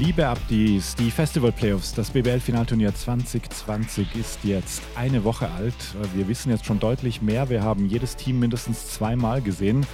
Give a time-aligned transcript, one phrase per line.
[0.00, 5.74] Liebe Abdies, die Festival Playoffs, das BBL-Finalturnier 2020 ist jetzt eine Woche alt.
[6.14, 7.50] Wir wissen jetzt schon deutlich mehr.
[7.50, 9.84] Wir haben jedes Team mindestens zweimal gesehen.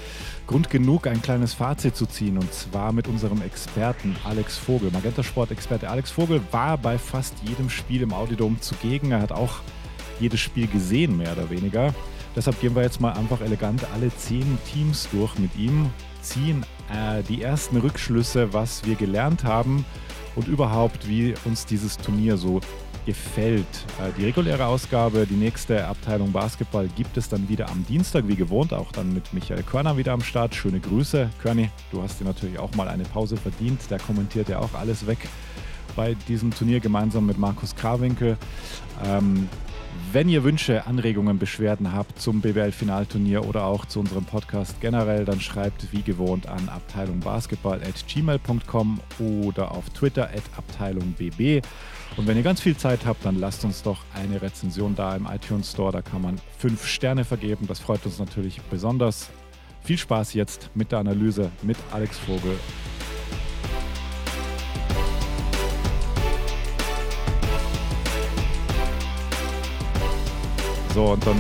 [0.46, 4.92] Grund genug, ein kleines Fazit zu ziehen und zwar mit unserem Experten Alex Vogel.
[4.92, 9.10] Magenta Sport-Experte Alex Vogel war bei fast jedem Spiel im Audidom zugegen.
[9.10, 9.56] Er hat auch
[10.20, 11.92] jedes Spiel gesehen, mehr oder weniger.
[12.36, 15.90] Deshalb gehen wir jetzt mal einfach elegant alle zehn Teams durch mit ihm,
[16.22, 19.84] ziehen äh, die ersten Rückschlüsse, was wir gelernt haben
[20.34, 22.60] und überhaupt, wie uns dieses Turnier so
[23.06, 23.66] gefällt.
[24.00, 28.36] Äh, die reguläre Ausgabe, die nächste Abteilung Basketball gibt es dann wieder am Dienstag, wie
[28.36, 30.54] gewohnt, auch dann mit Michael Körner wieder am Start.
[30.54, 31.30] Schöne Grüße.
[31.40, 33.80] Körny, du hast dir natürlich auch mal eine Pause verdient.
[33.90, 35.18] Der kommentiert ja auch alles weg
[35.94, 38.36] bei diesem Turnier gemeinsam mit Markus Krawinkel.
[39.04, 39.48] Ähm,
[40.12, 45.40] wenn ihr Wünsche, Anregungen, Beschwerden habt zum BWL-Finalturnier oder auch zu unserem Podcast generell, dann
[45.40, 51.62] schreibt wie gewohnt an abteilungbasketball.gmail.com oder auf Twitter at abteilungbb.
[52.16, 55.26] Und wenn ihr ganz viel Zeit habt, dann lasst uns doch eine Rezension da im
[55.26, 55.90] iTunes Store.
[55.92, 57.66] Da kann man fünf Sterne vergeben.
[57.66, 59.30] Das freut uns natürlich besonders.
[59.82, 62.56] Viel Spaß jetzt mit der Analyse mit Alex Vogel
[70.96, 71.36] So, und dann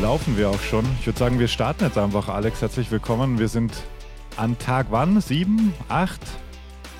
[0.00, 0.84] laufen wir auch schon.
[1.00, 2.28] Ich würde sagen, wir starten jetzt einfach.
[2.28, 3.40] Alex, herzlich willkommen.
[3.40, 3.72] Wir sind
[4.36, 5.20] an Tag wann?
[5.20, 5.74] Sieben?
[5.88, 6.20] Acht?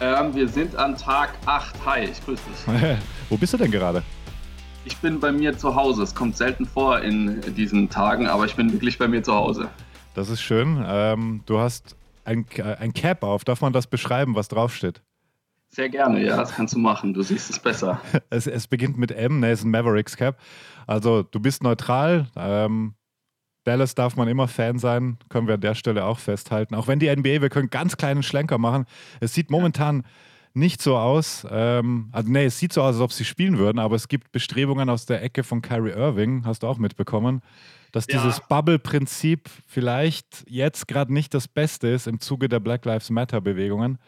[0.00, 1.76] Ähm, wir sind an Tag 8.
[1.86, 2.98] Hi, ich grüße dich.
[3.30, 4.02] Wo bist du denn gerade?
[4.84, 6.02] Ich bin bei mir zu Hause.
[6.02, 9.68] Es kommt selten vor in diesen Tagen, aber ich bin wirklich bei mir zu Hause.
[10.14, 10.84] Das ist schön.
[10.84, 12.46] Ähm, du hast ein,
[12.80, 13.44] ein Cap auf.
[13.44, 15.02] Darf man das beschreiben, was draufsteht?
[15.70, 17.12] Sehr gerne, ja, das kannst du machen.
[17.12, 18.00] Du siehst es besser.
[18.30, 20.38] es, es beginnt mit M, ne, ist ein Mavericks Cap.
[20.88, 22.26] Also du bist neutral.
[22.34, 22.94] Ähm,
[23.64, 26.74] Dallas darf man immer Fan sein, können wir an der Stelle auch festhalten.
[26.74, 28.86] Auch wenn die NBA, wir können ganz kleinen Schlenker machen.
[29.20, 30.04] Es sieht momentan
[30.54, 31.46] nicht so aus.
[31.50, 34.32] Ähm, also nee, es sieht so aus, als ob sie spielen würden, aber es gibt
[34.32, 37.42] Bestrebungen aus der Ecke von Kyrie Irving, hast du auch mitbekommen,
[37.92, 38.18] dass ja.
[38.18, 43.98] dieses Bubble-Prinzip vielleicht jetzt gerade nicht das Beste ist im Zuge der Black Lives Matter-Bewegungen.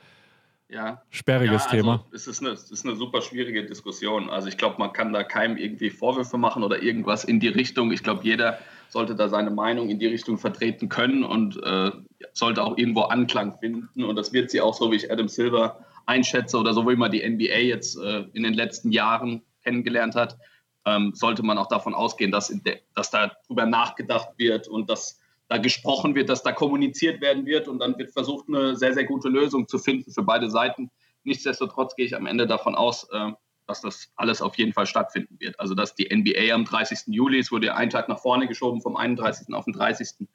[0.71, 1.03] Ja.
[1.11, 2.05] Sperriges ja, also Thema.
[2.13, 4.31] Es ist, eine, es ist eine super schwierige Diskussion.
[4.31, 7.91] Also ich glaube, man kann da keinem irgendwie Vorwürfe machen oder irgendwas in die Richtung.
[7.93, 8.59] Ich glaube, jeder
[8.89, 11.91] sollte da seine Meinung in die Richtung vertreten können und äh,
[12.33, 14.05] sollte auch irgendwo Anklang finden.
[14.05, 17.11] Und das wird sie auch so, wie ich Adam Silver einschätze oder so wie man
[17.11, 20.39] die NBA jetzt äh, in den letzten Jahren kennengelernt hat,
[20.87, 22.53] ähm, sollte man auch davon ausgehen, dass,
[22.95, 25.20] dass darüber nachgedacht wird und dass
[25.51, 29.05] da gesprochen wird, dass da kommuniziert werden wird und dann wird versucht, eine sehr, sehr
[29.05, 30.93] gute Lösung zu finden für beide Seiten.
[31.25, 33.33] Nichtsdestotrotz gehe ich am Ende davon aus, äh,
[33.67, 35.59] dass das alles auf jeden Fall stattfinden wird.
[35.59, 37.13] Also dass die NBA am 30.
[37.13, 39.53] Juli, es wurde ja einen Tag nach vorne geschoben, vom 31.
[39.53, 40.29] auf den 30.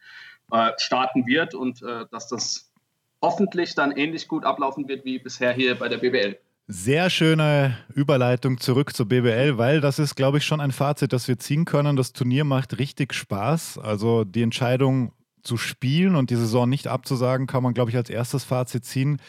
[0.52, 2.74] Äh, starten wird und äh, dass das
[3.22, 6.38] hoffentlich dann ähnlich gut ablaufen wird wie bisher hier bei der BBL.
[6.68, 11.28] Sehr schöne Überleitung zurück zur BBL, weil das ist, glaube ich, schon ein Fazit, das
[11.28, 11.96] wir ziehen können.
[11.96, 13.78] Das Turnier macht richtig Spaß.
[13.78, 15.12] Also die Entscheidung
[15.44, 19.22] zu spielen und die Saison nicht abzusagen, kann man, glaube ich, als erstes Fazit ziehen.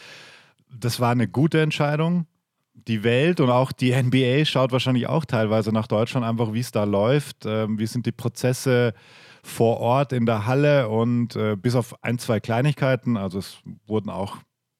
[0.75, 2.25] Das war eine gute Entscheidung.
[2.73, 6.71] Die Welt und auch die NBA schaut wahrscheinlich auch teilweise nach Deutschland einfach, wie es
[6.71, 7.45] da läuft.
[7.45, 8.95] Ähm, wie sind die Prozesse
[9.43, 14.09] vor Ort in der Halle und äh, bis auf ein, zwei Kleinigkeiten, also es wurden
[14.09, 14.37] auch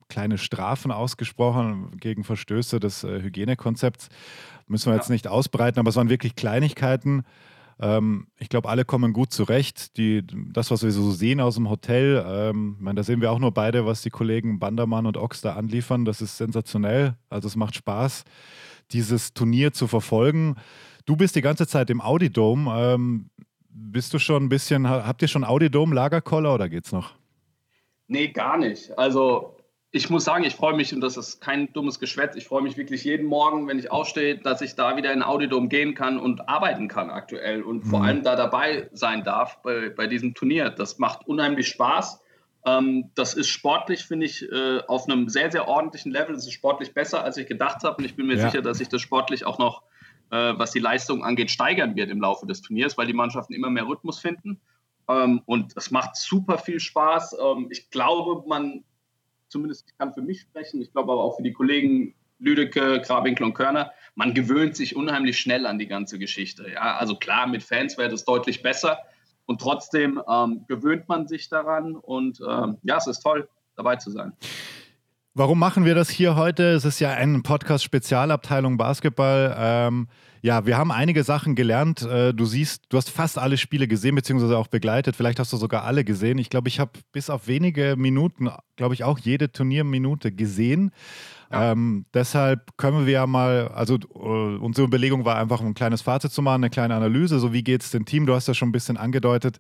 [0.10, 4.10] kleine Strafen ausgesprochen gegen Verstöße des äh, Hygienekonzepts.
[4.68, 4.98] Müssen wir ja.
[4.98, 7.24] jetzt nicht ausbreiten, aber es waren wirklich Kleinigkeiten.
[7.80, 9.98] Ähm, ich glaube, alle kommen gut zurecht.
[9.98, 13.40] Die, das, was wir so sehen aus dem Hotel, ähm, meine, da sehen wir auch
[13.40, 16.06] nur beide, was die Kollegen Bandermann und Ox da anliefern.
[16.06, 17.16] Das ist sensationell.
[17.30, 18.24] Also es macht Spaß,
[18.92, 20.56] dieses Turnier zu verfolgen.
[21.06, 22.72] Du bist die ganze Zeit im Audidome.
[22.76, 23.30] Ähm,
[23.70, 27.14] bist du schon ein bisschen, habt ihr schon Audidome, Lagerkoller oder geht's noch?
[28.08, 28.98] Nee, gar nicht.
[28.98, 29.57] Also
[29.92, 32.76] ich muss sagen, ich freue mich, und das ist kein dummes Geschwätz, ich freue mich
[32.76, 36.50] wirklich jeden Morgen, wenn ich aufstehe, dass ich da wieder in Audidom gehen kann und
[36.50, 37.90] arbeiten kann aktuell und mhm.
[37.90, 40.70] vor allem da dabei sein darf bei, bei diesem Turnier.
[40.70, 42.22] Das macht unheimlich Spaß.
[42.66, 46.36] Ähm, das ist sportlich, finde ich, äh, auf einem sehr, sehr ordentlichen Level.
[46.36, 47.98] Das ist sportlich besser, als ich gedacht habe.
[47.98, 48.50] Und ich bin mir ja.
[48.50, 49.84] sicher, dass sich das sportlich auch noch,
[50.32, 53.70] äh, was die Leistung angeht, steigern wird im Laufe des Turniers, weil die Mannschaften immer
[53.70, 54.60] mehr Rhythmus finden.
[55.08, 57.38] Ähm, und es macht super viel Spaß.
[57.42, 58.84] Ähm, ich glaube, man
[59.50, 63.46] zumindest ich kann für mich sprechen, ich glaube aber auch für die Kollegen Lüdecke, Grabinkel
[63.46, 66.70] und Körner, man gewöhnt sich unheimlich schnell an die ganze Geschichte.
[66.72, 69.00] Ja, also klar, mit Fans wäre das deutlich besser
[69.46, 74.12] und trotzdem ähm, gewöhnt man sich daran und ähm, ja, es ist toll, dabei zu
[74.12, 74.34] sein.
[75.38, 76.72] Warum machen wir das hier heute?
[76.72, 79.56] Es ist ja ein Podcast Spezialabteilung Basketball.
[79.56, 80.08] Ähm,
[80.42, 82.02] ja, wir haben einige Sachen gelernt.
[82.02, 85.16] Äh, du siehst, du hast fast alle Spiele gesehen, beziehungsweise auch begleitet.
[85.16, 86.40] Vielleicht hast du sogar alle gesehen.
[86.40, 90.90] Ich glaube, ich habe bis auf wenige Minuten, glaube ich, auch jede Turnierminute gesehen.
[91.52, 91.72] Ja.
[91.72, 96.32] Ähm, deshalb können wir ja mal, also uh, unsere Überlegung war einfach ein kleines Fazit
[96.32, 98.70] zu machen, eine kleine Analyse, so wie geht es dem Team, du hast ja schon
[98.70, 99.58] ein bisschen angedeutet,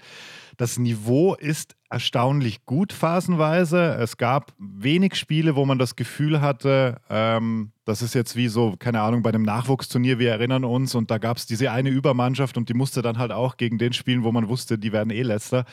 [0.58, 3.96] das Niveau ist erstaunlich gut phasenweise.
[3.96, 8.76] Es gab wenig Spiele, wo man das Gefühl hatte, ähm, das ist jetzt wie so,
[8.78, 12.58] keine Ahnung, bei einem Nachwuchsturnier, wir erinnern uns, und da gab es diese eine Übermannschaft
[12.58, 15.22] und die musste dann halt auch gegen den spielen, wo man wusste, die werden eh
[15.22, 15.64] letzter.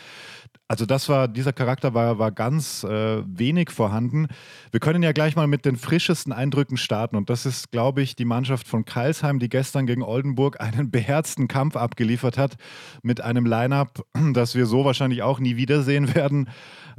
[0.68, 4.28] Also das war, dieser Charakter war, war ganz äh, wenig vorhanden.
[4.70, 8.14] Wir können ja gleich mal mit den frischesten Eindrücken starten und das ist, glaube ich,
[8.14, 12.56] die Mannschaft von Kreilsheim, die gestern gegen Oldenburg einen beherzten Kampf abgeliefert hat
[13.02, 16.48] mit einem Line-Up, das wir so wahrscheinlich auch nie wiedersehen werden,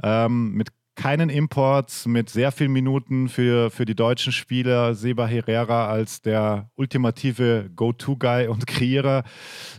[0.02, 4.94] ähm, mit keinen Imports, mit sehr vielen Minuten für, für die deutschen Spieler.
[4.94, 9.22] Seba Herrera als der ultimative Go-To-Guy und Kreierer.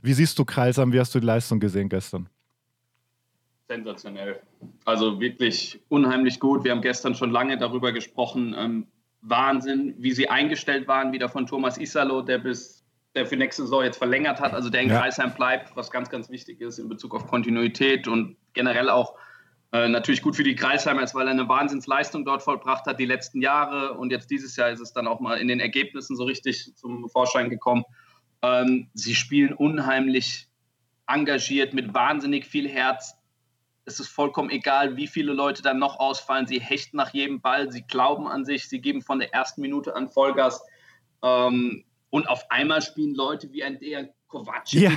[0.03, 0.93] Wie siehst du Kreilsheim?
[0.93, 2.29] Wie hast du die Leistung gesehen gestern?
[3.67, 4.39] Sensationell.
[4.85, 6.63] Also wirklich unheimlich gut.
[6.63, 8.55] Wir haben gestern schon lange darüber gesprochen.
[8.57, 8.87] Ähm,
[9.21, 12.77] Wahnsinn, wie sie eingestellt waren, wieder von Thomas Isalo, der bis
[13.15, 14.99] der für nächste Saison jetzt verlängert hat, also der in ja.
[14.99, 19.15] Kreisheim bleibt, was ganz, ganz wichtig ist in Bezug auf Kontinuität und generell auch
[19.71, 23.05] äh, natürlich gut für die Kreisheimer ist, weil er eine Wahnsinnsleistung dort vollbracht hat die
[23.05, 26.25] letzten Jahre und jetzt dieses Jahr ist es dann auch mal in den Ergebnissen so
[26.25, 27.85] richtig zum Vorschein gekommen.
[28.41, 30.47] Ähm, sie spielen unheimlich
[31.07, 33.17] engagiert mit wahnsinnig viel Herz
[33.87, 36.45] es ist vollkommen egal, wie viele Leute dann noch ausfallen.
[36.45, 39.95] Sie hechten nach jedem Ball, sie glauben an sich, sie geben von der ersten Minute
[39.95, 40.61] an Vollgas.
[41.23, 44.91] Ähm, und auf einmal spielen Leute wie ein Dejan Kovacic ja.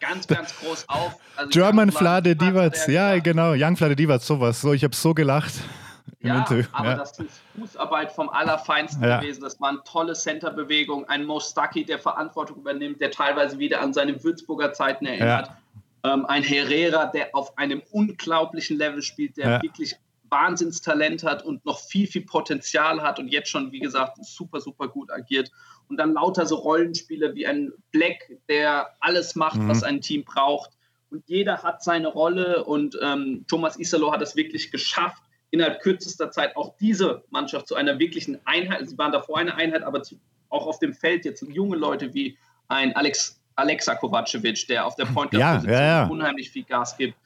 [0.00, 1.16] ganz, ganz groß auf.
[1.36, 4.60] Also German Flade Divac, ja genau, Young Flade Divac, sowas.
[4.60, 5.54] So, ich habe so gelacht.
[6.20, 6.96] Ja, aber ja.
[6.96, 9.20] das ist Fußarbeit vom Allerfeinsten ja.
[9.20, 9.42] gewesen.
[9.42, 11.08] Das waren tolle Centerbewegungen.
[11.08, 15.48] Ein Mo Stucky, der Verantwortung übernimmt, der teilweise wieder an seine Würzburger Zeiten erinnert.
[15.48, 15.56] Ja
[16.06, 19.96] ähm, ein Herrera, der auf einem unglaublichen Level spielt, der wirklich
[20.30, 24.88] Wahnsinnstalent hat und noch viel, viel Potenzial hat und jetzt schon, wie gesagt, super, super
[24.88, 25.50] gut agiert.
[25.88, 29.68] Und dann lauter so Rollenspiele wie ein Black, der alles macht, mhm.
[29.68, 30.70] was ein Team braucht.
[31.10, 36.30] Und jeder hat seine Rolle und ähm, Thomas Isalo hat es wirklich geschafft, innerhalb kürzester
[36.30, 40.18] Zeit auch diese Mannschaft zu einer wirklichen Einheit, sie waren davor eine Einheit, aber zu,
[40.48, 42.36] auch auf dem Feld jetzt junge Leute wie
[42.68, 46.06] ein Alex Alexa Kovacevic, der auf der Point ja, ja, ja.
[46.06, 47.16] unheimlich viel Gas gibt.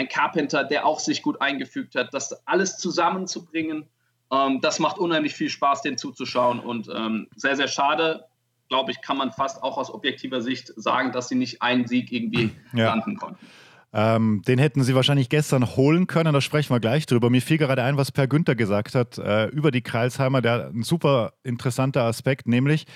[0.00, 2.14] Ein Carpenter, der auch sich gut eingefügt hat.
[2.14, 3.84] Das alles zusammenzubringen,
[4.32, 6.58] ähm, das macht unheimlich viel Spaß, den zuzuschauen.
[6.58, 8.24] Und ähm, sehr, sehr schade,
[8.70, 12.10] glaube ich, kann man fast auch aus objektiver Sicht sagen, dass sie nicht einen Sieg
[12.12, 13.46] irgendwie landen konnten.
[13.92, 17.28] Ähm, den hätten sie wahrscheinlich gestern holen können, da sprechen wir gleich drüber.
[17.28, 20.82] Mir fiel gerade ein, was Per Günther gesagt hat äh, über die Kreilsheimer, der ein
[20.82, 22.86] super interessanter Aspekt, nämlich,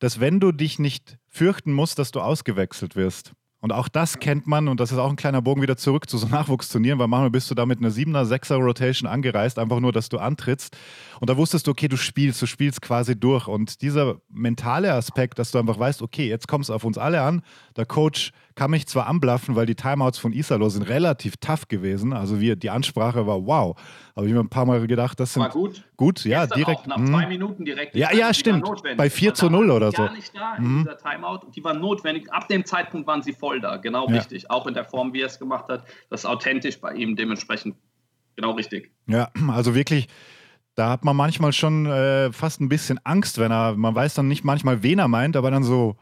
[0.00, 3.32] dass wenn du dich nicht fürchten musst, dass du ausgewechselt wirst,
[3.62, 6.18] und auch das kennt man, und das ist auch ein kleiner Bogen wieder zurück zu
[6.18, 9.92] so Nachwuchsturnieren, weil manchmal bist du da mit einer 7er, 6er Rotation angereist, einfach nur,
[9.92, 10.76] dass du antrittst.
[11.20, 13.46] Und da wusstest du, okay, du spielst, du spielst quasi durch.
[13.46, 17.22] Und dieser mentale Aspekt, dass du einfach weißt, okay, jetzt kommt es auf uns alle
[17.22, 17.42] an.
[17.76, 22.12] Der Coach kann mich zwar anblaffen, weil die Timeouts von Isalo sind relativ tough gewesen.
[22.12, 23.76] Also wir, die Ansprache war wow.
[24.14, 25.42] Aber ich habe ein paar Mal gedacht, das sind.
[25.42, 25.84] War gut.
[25.96, 26.80] Gut, ja, direkt.
[26.80, 27.94] Auch nach zwei Minuten direkt.
[27.94, 28.68] Ja, ja, stimmt.
[28.96, 30.04] Bei 4 zu 0 oder so.
[30.04, 30.78] Gar nicht da in mhm.
[30.84, 31.40] dieser Timeout.
[31.54, 32.32] Die war notwendig.
[32.32, 33.76] Ab dem Zeitpunkt waren sie voll da.
[33.76, 34.16] Genau ja.
[34.16, 34.50] richtig.
[34.50, 35.84] Auch in der Form, wie er es gemacht hat.
[36.10, 37.76] Das ist authentisch bei ihm dementsprechend
[38.36, 38.90] genau richtig.
[39.06, 40.08] Ja, also wirklich.
[40.74, 44.28] Da hat man manchmal schon äh, fast ein bisschen Angst, wenn er, man weiß dann
[44.28, 45.96] nicht manchmal, wen er meint, aber dann so,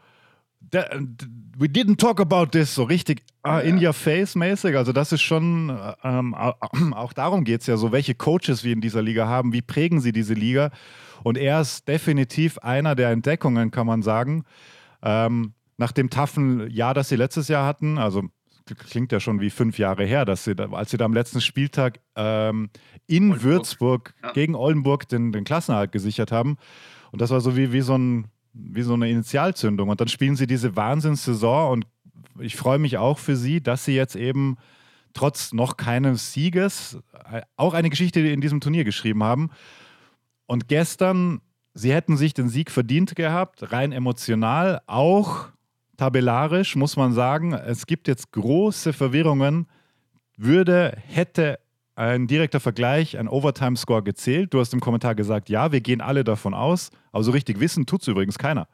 [0.71, 4.75] we didn't talk about this, so richtig uh, in your face mäßig.
[4.75, 6.33] Also das ist schon, ähm,
[6.93, 9.99] auch darum geht es ja so, welche Coaches wir in dieser Liga haben, wie prägen
[9.99, 10.71] sie diese Liga.
[11.23, 14.43] Und er ist definitiv einer der Entdeckungen, kann man sagen.
[15.03, 18.23] Ähm, nach dem taffen Jahr, das sie letztes Jahr hatten, also
[18.77, 21.99] klingt ja schon wie fünf Jahre her, dass sie, als sie da am letzten Spieltag
[22.15, 22.69] ähm,
[23.07, 23.43] in Oldenburg.
[23.43, 24.31] Würzburg ja.
[24.31, 26.57] gegen Oldenburg den, den Klassenerhalt gesichert haben.
[27.11, 29.89] Und das war so wie, wie so ein wie so eine Initialzündung.
[29.89, 31.87] Und dann spielen sie diese Wahnsinnssaison und
[32.39, 34.57] ich freue mich auch für sie, dass sie jetzt eben
[35.13, 36.97] trotz noch keines Sieges
[37.31, 39.51] äh, auch eine Geschichte in diesem Turnier geschrieben haben.
[40.45, 41.41] Und gestern,
[41.73, 45.47] sie hätten sich den Sieg verdient gehabt, rein emotional, auch
[45.97, 49.67] tabellarisch muss man sagen, es gibt jetzt große Verwirrungen.
[50.35, 51.59] Würde, hätte
[52.01, 54.53] ein direkter Vergleich, ein Overtime-Score gezählt.
[54.53, 57.85] Du hast im Kommentar gesagt, ja, wir gehen alle davon aus, aber so richtig wissen
[57.85, 58.67] tut es übrigens keiner.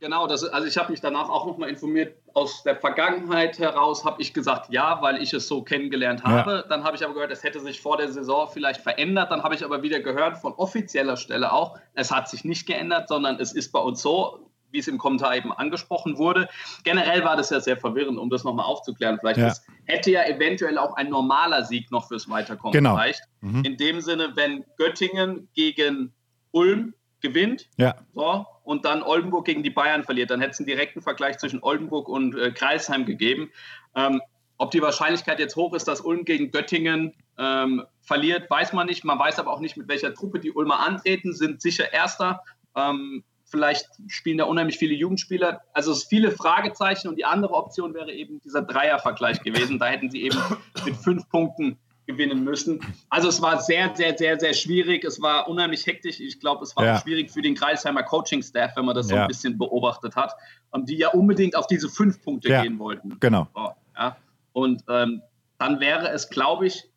[0.00, 2.16] Genau, das, also ich habe mich danach auch nochmal informiert.
[2.32, 6.50] Aus der Vergangenheit heraus habe ich gesagt, ja, weil ich es so kennengelernt habe.
[6.50, 6.62] Ja.
[6.62, 9.30] Dann habe ich aber gehört, es hätte sich vor der Saison vielleicht verändert.
[9.30, 13.08] Dann habe ich aber wieder gehört von offizieller Stelle auch, es hat sich nicht geändert,
[13.08, 16.48] sondern es ist bei uns so, wie es im Kommentar eben angesprochen wurde.
[16.84, 19.18] Generell war das ja sehr verwirrend, um das nochmal aufzuklären.
[19.20, 19.52] Vielleicht ja.
[19.84, 22.94] hätte ja eventuell auch ein normaler Sieg noch fürs Weiterkommen genau.
[22.94, 23.22] gereicht.
[23.40, 23.64] Mhm.
[23.64, 26.12] In dem Sinne, wenn Göttingen gegen
[26.52, 27.68] Ulm gewinnt.
[27.76, 27.96] Ja.
[28.14, 30.30] So, und dann Oldenburg gegen die Bayern verliert.
[30.30, 33.50] Dann hätte es einen direkten Vergleich zwischen Oldenburg und äh, Kreisheim gegeben.
[33.94, 34.20] Ähm,
[34.58, 39.04] ob die Wahrscheinlichkeit jetzt hoch ist, dass Ulm gegen Göttingen ähm, verliert, weiß man nicht.
[39.04, 42.42] Man weiß aber auch nicht, mit welcher Truppe die Ulmer antreten, sind sicher Erster.
[42.76, 45.60] Ähm, vielleicht spielen da unheimlich viele Jugendspieler.
[45.72, 49.78] Also es sind viele Fragezeichen und die andere Option wäre eben dieser Dreiervergleich gewesen.
[49.78, 50.38] Da hätten sie eben
[50.84, 52.80] mit fünf Punkten gewinnen müssen.
[53.08, 55.04] Also es war sehr, sehr, sehr, sehr schwierig.
[55.04, 56.20] Es war unheimlich hektisch.
[56.20, 57.00] Ich glaube, es war ja.
[57.00, 59.22] schwierig für den Kreisheimer Coaching-Staff, wenn man das so ja.
[59.22, 60.34] ein bisschen beobachtet hat,
[60.76, 62.62] die ja unbedingt auf diese fünf Punkte ja.
[62.62, 63.18] gehen wollten.
[63.20, 63.46] Genau.
[63.54, 64.16] So, ja.
[64.52, 65.22] Und ähm,
[65.58, 66.89] dann wäre es, glaube ich,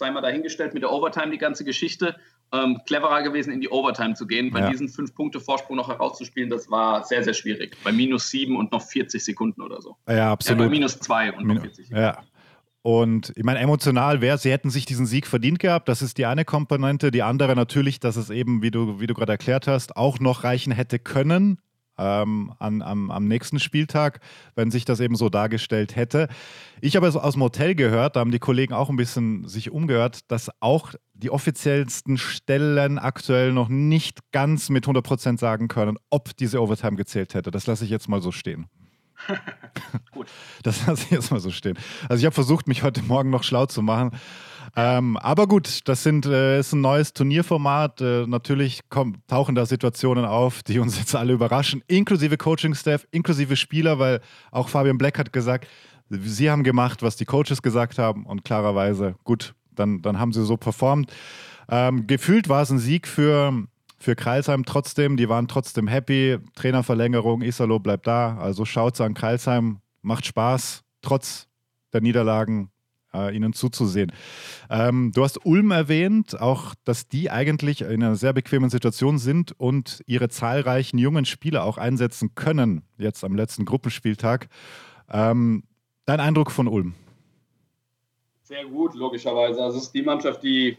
[0.00, 2.16] sei mal dahingestellt mit der Overtime die ganze Geschichte,
[2.52, 6.50] ähm, cleverer gewesen, in die Overtime zu gehen, weil diesen fünf Punkte Vorsprung noch herauszuspielen,
[6.50, 7.76] das war sehr, sehr schwierig.
[7.84, 9.96] Bei minus sieben und noch 40 Sekunden oder so.
[10.08, 10.60] Ja, absolut.
[10.60, 12.02] Ja, bei minus zwei und noch 40 Sekunden.
[12.02, 12.18] Ja.
[12.82, 15.88] Und ich meine, emotional wäre, sie hätten sich diesen Sieg verdient gehabt.
[15.88, 17.10] Das ist die eine Komponente.
[17.10, 20.44] Die andere natürlich, dass es eben, wie du, wie du gerade erklärt hast, auch noch
[20.44, 21.60] reichen hätte können
[22.00, 24.20] ähm, an, am, am nächsten Spieltag,
[24.54, 26.28] wenn sich das eben so dargestellt hätte.
[26.80, 29.70] Ich habe es aus dem Hotel gehört, da haben die Kollegen auch ein bisschen sich
[29.70, 36.36] umgehört, dass auch die offiziellsten Stellen aktuell noch nicht ganz mit 100% sagen können, ob
[36.36, 37.50] diese Overtime gezählt hätte.
[37.50, 38.66] Das lasse ich jetzt mal so stehen.
[40.12, 40.26] Gut.
[40.62, 41.78] Das lasse ich jetzt mal so stehen.
[42.08, 44.12] Also ich habe versucht, mich heute Morgen noch schlau zu machen.
[44.76, 48.00] Ähm, aber gut, das sind, äh, ist ein neues Turnierformat.
[48.00, 53.56] Äh, natürlich kommen, tauchen da Situationen auf, die uns jetzt alle überraschen, inklusive Coaching-Staff, inklusive
[53.56, 55.66] Spieler, weil auch Fabian Black hat gesagt,
[56.08, 60.44] sie haben gemacht, was die Coaches gesagt haben und klarerweise, gut, dann, dann haben sie
[60.44, 61.12] so performt.
[61.68, 63.52] Ähm, gefühlt war es ein Sieg für,
[63.98, 65.16] für Kreilsheim trotzdem.
[65.16, 66.38] Die waren trotzdem happy.
[66.56, 68.36] Trainerverlängerung, Isalo bleibt da.
[68.38, 71.46] Also schaut an Kreilsheim, macht Spaß, trotz
[71.92, 72.70] der Niederlagen
[73.14, 74.12] äh, ihnen zuzusehen.
[74.68, 79.52] Ähm, du hast Ulm erwähnt, auch dass die eigentlich in einer sehr bequemen Situation sind
[79.58, 84.48] und ihre zahlreichen jungen Spieler auch einsetzen können, jetzt am letzten Gruppenspieltag.
[85.10, 85.64] Ähm,
[86.06, 86.94] dein Eindruck von Ulm?
[88.42, 89.62] Sehr gut, logischerweise.
[89.62, 90.76] Also es ist die Mannschaft, die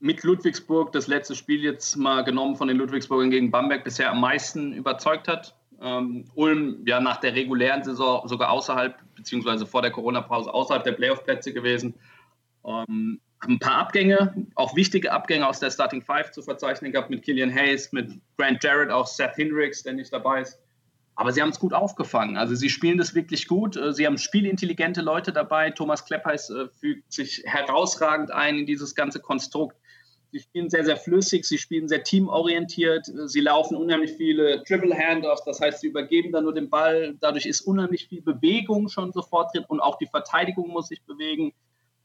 [0.00, 4.20] mit Ludwigsburg das letzte Spiel jetzt mal genommen von den Ludwigsburgern gegen Bamberg bisher am
[4.20, 5.54] meisten überzeugt hat.
[5.80, 10.92] Ähm, Ulm ja nach der regulären Saison sogar außerhalb, beziehungsweise vor der Corona-Pause außerhalb der
[10.92, 11.94] Playoff-Plätze gewesen.
[12.66, 17.22] Ähm, ein paar Abgänge, auch wichtige Abgänge aus der Starting Five zu verzeichnen gehabt mit
[17.22, 20.58] Killian Hayes, mit Grant Jarrett, auch Seth Hendricks, der nicht dabei ist.
[21.14, 22.36] Aber sie haben es gut aufgefangen.
[22.36, 23.76] Also sie spielen das wirklich gut.
[23.76, 25.70] Äh, sie haben spielintelligente Leute dabei.
[25.70, 29.76] Thomas Kleppeis äh, fügt sich herausragend ein in dieses ganze Konstrukt.
[30.30, 35.42] Sie spielen sehr, sehr flüssig, sie spielen sehr teamorientiert, sie laufen unheimlich viele Triple Handoffs,
[35.44, 37.16] das heißt, sie übergeben dann nur den Ball.
[37.20, 41.52] Dadurch ist unheimlich viel Bewegung schon sofort drin und auch die Verteidigung muss sich bewegen.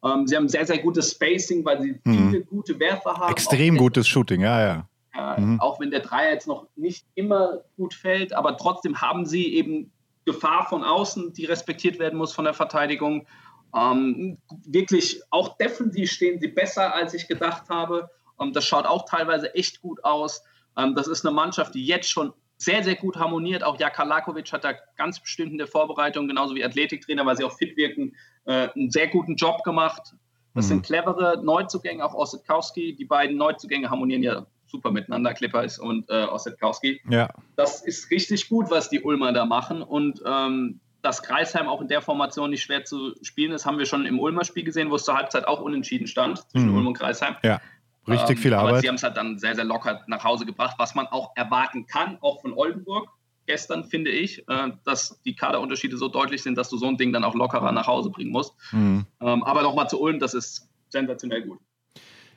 [0.03, 2.29] Ähm, sie haben sehr, sehr gutes Spacing, weil sie mhm.
[2.29, 3.31] viele gute Werfer haben.
[3.31, 4.87] Extrem gutes Shooting, ja, ja.
[5.13, 5.59] Äh, mhm.
[5.59, 9.91] Auch wenn der Dreier jetzt noch nicht immer gut fällt, aber trotzdem haben sie eben
[10.25, 13.27] Gefahr von außen, die respektiert werden muss von der Verteidigung.
[13.75, 18.09] Ähm, wirklich auch defensiv stehen sie besser, als ich gedacht habe.
[18.39, 20.43] Ähm, das schaut auch teilweise echt gut aus.
[20.77, 23.63] Ähm, das ist eine Mannschaft, die jetzt schon sehr, sehr gut harmoniert.
[23.63, 27.43] Auch Jaka Lakovic hat da ganz bestimmt in der Vorbereitung, genauso wie Athletiktrainer, weil sie
[27.43, 28.15] auch fit wirken,
[28.45, 30.13] äh, einen sehr guten Job gemacht.
[30.53, 30.69] Das mhm.
[30.69, 32.95] sind clevere Neuzugänge, auch Ossetkowski.
[32.95, 37.01] Die beiden Neuzugänge harmonieren ja super miteinander, Clippers und äh, Ossetkowski.
[37.09, 37.29] Ja.
[37.55, 39.81] Das ist richtig gut, was die Ulmer da machen.
[39.81, 43.85] Und ähm, dass Kreisheim auch in der Formation nicht schwer zu spielen ist, haben wir
[43.85, 46.77] schon im Ulmer Spiel gesehen, wo es zur Halbzeit auch unentschieden stand zwischen mhm.
[46.77, 47.35] Ulm und Kreisheim.
[47.43, 47.59] Ja,
[48.07, 48.69] richtig ähm, viel Arbeit.
[48.69, 51.31] Aber sie haben es halt dann sehr, sehr locker nach Hause gebracht, was man auch
[51.35, 53.09] erwarten kann, auch von Oldenburg.
[53.45, 57.11] Gestern finde ich, äh, dass die Kaderunterschiede so deutlich sind, dass du so ein Ding
[57.11, 58.53] dann auch lockerer nach Hause bringen musst.
[58.71, 59.05] Mhm.
[59.19, 61.59] Ähm, aber nochmal zu Ulm, das ist sensationell gut.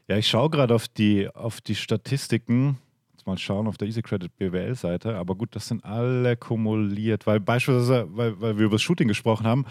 [0.08, 2.78] Ja, ich schaue gerade auf die, auf die Statistiken
[3.26, 5.16] mal schauen auf der Easy Credit BWL-Seite.
[5.16, 9.46] Aber gut, das sind alle kumuliert, weil beispielsweise, weil, weil wir über das Shooting gesprochen
[9.46, 9.64] haben.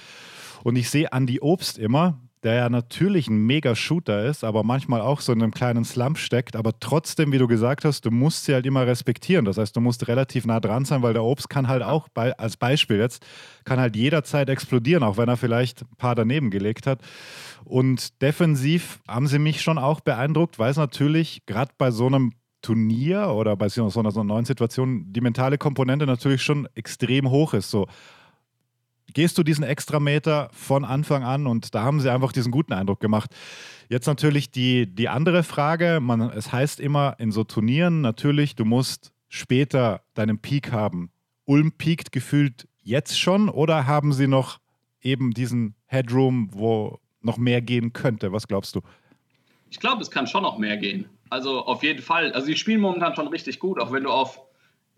[0.64, 5.02] Und ich sehe Andy Obst immer, der ja natürlich ein mega Shooter ist, aber manchmal
[5.02, 6.56] auch so in einem kleinen Slump steckt.
[6.56, 9.46] Aber trotzdem, wie du gesagt hast, du musst sie halt immer respektieren.
[9.46, 12.38] Das heißt, du musst relativ nah dran sein, weil der Obst kann halt auch, bei,
[12.38, 13.26] als Beispiel jetzt,
[13.64, 17.02] kann halt jederzeit explodieren, auch wenn er vielleicht ein paar daneben gelegt hat.
[17.64, 22.34] Und defensiv haben sie mich schon auch beeindruckt, weil es natürlich gerade bei so einem
[22.66, 27.30] Turnier oder bei so einer, so einer neuen Situation die mentale Komponente natürlich schon extrem
[27.30, 27.70] hoch ist.
[27.70, 27.86] So,
[29.14, 33.00] gehst du diesen Extrameter von Anfang an und da haben sie einfach diesen guten Eindruck
[33.00, 33.30] gemacht.
[33.88, 38.66] Jetzt natürlich die, die andere Frage, man, es heißt immer in so Turnieren natürlich, du
[38.66, 41.12] musst später deinen Peak haben.
[41.46, 44.60] Ulm peakt gefühlt jetzt schon oder haben sie noch
[45.02, 48.32] eben diesen Headroom, wo noch mehr gehen könnte?
[48.32, 48.82] Was glaubst du?
[49.70, 51.06] Ich glaube, es kann schon noch mehr gehen.
[51.30, 52.34] Also auf jeden Fall.
[52.34, 54.42] Also die spielen momentan schon richtig gut, auch wenn du auf,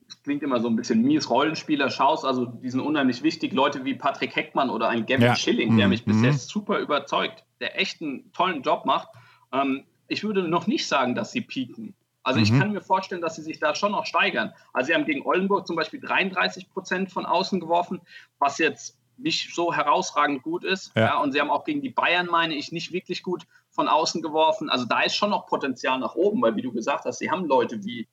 [0.08, 3.54] das klingt immer so ein bisschen mies, Rollenspieler schaust, also die sind unheimlich wichtig.
[3.54, 5.36] Leute wie Patrick Heckmann oder ein Gavin ja.
[5.36, 5.92] Schilling, der mhm.
[5.92, 6.12] mich mhm.
[6.12, 9.10] bisher super überzeugt, der echt einen tollen Job macht.
[9.54, 11.94] Ähm, ich würde noch nicht sagen, dass sie pieken.
[12.24, 12.46] Also mhm.
[12.46, 14.54] ich kann mir vorstellen, dass sie sich da schon noch steigern.
[14.74, 18.02] Also sie haben gegen Oldenburg zum Beispiel 33 Prozent von außen geworfen,
[18.38, 20.92] was jetzt nicht so herausragend gut ist.
[20.96, 21.02] Ja.
[21.02, 21.22] ja.
[21.22, 24.70] und sie haben auch gegen die Bayern, meine ich, nicht wirklich gut von außen geworfen.
[24.70, 27.46] Also da ist schon noch Potenzial nach oben, weil wie du gesagt hast, sie haben
[27.46, 28.08] Leute wie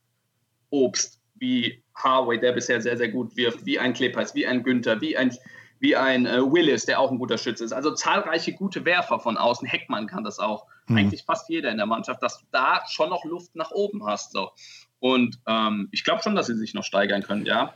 [0.71, 5.01] Obst, wie Harway, der bisher sehr, sehr gut wirft, wie ein Klepeis, wie ein Günther,
[5.01, 5.37] wie ein,
[5.79, 7.73] wie ein äh, Willis, der auch ein guter Schütze ist.
[7.73, 9.67] Also zahlreiche gute Werfer von außen.
[9.67, 10.67] Heckmann kann das auch.
[10.87, 10.99] Mhm.
[10.99, 14.33] Eigentlich fast jeder in der Mannschaft, dass du da schon noch Luft nach oben hast.
[14.33, 14.51] So.
[14.99, 17.75] Und ähm, ich glaube schon, dass sie sich noch steigern können, ja.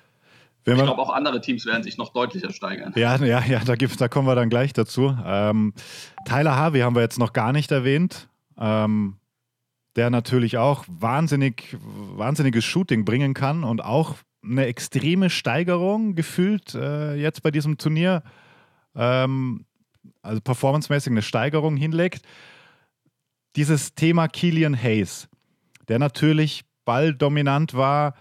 [0.68, 2.92] Wenn ich glaube, auch andere Teams werden sich noch deutlicher steigern.
[2.96, 5.16] Ja, ja, ja da, gibt, da kommen wir dann gleich dazu.
[5.24, 5.72] Ähm,
[6.26, 8.28] Tyler Harvey haben wir jetzt noch gar nicht erwähnt.
[8.58, 9.16] Ähm,
[9.96, 17.14] der natürlich auch wahnsinnig, wahnsinniges Shooting bringen kann und auch eine extreme Steigerung gefühlt äh,
[17.16, 18.22] jetzt bei diesem Turnier,
[18.94, 19.64] ähm,
[20.22, 22.22] also performancemäßig eine Steigerung hinlegt.
[23.56, 25.28] Dieses Thema Killian Hayes,
[25.88, 28.14] der natürlich balldominant war,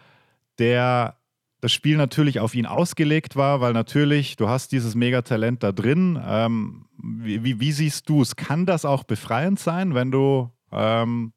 [0.58, 1.17] der
[1.60, 6.22] das Spiel natürlich auf ihn ausgelegt war, weil natürlich, du hast dieses Megatalent da drin.
[6.24, 8.36] Ähm, wie, wie, siehst du es?
[8.36, 11.34] Kann das auch befreiend sein, wenn du ähm,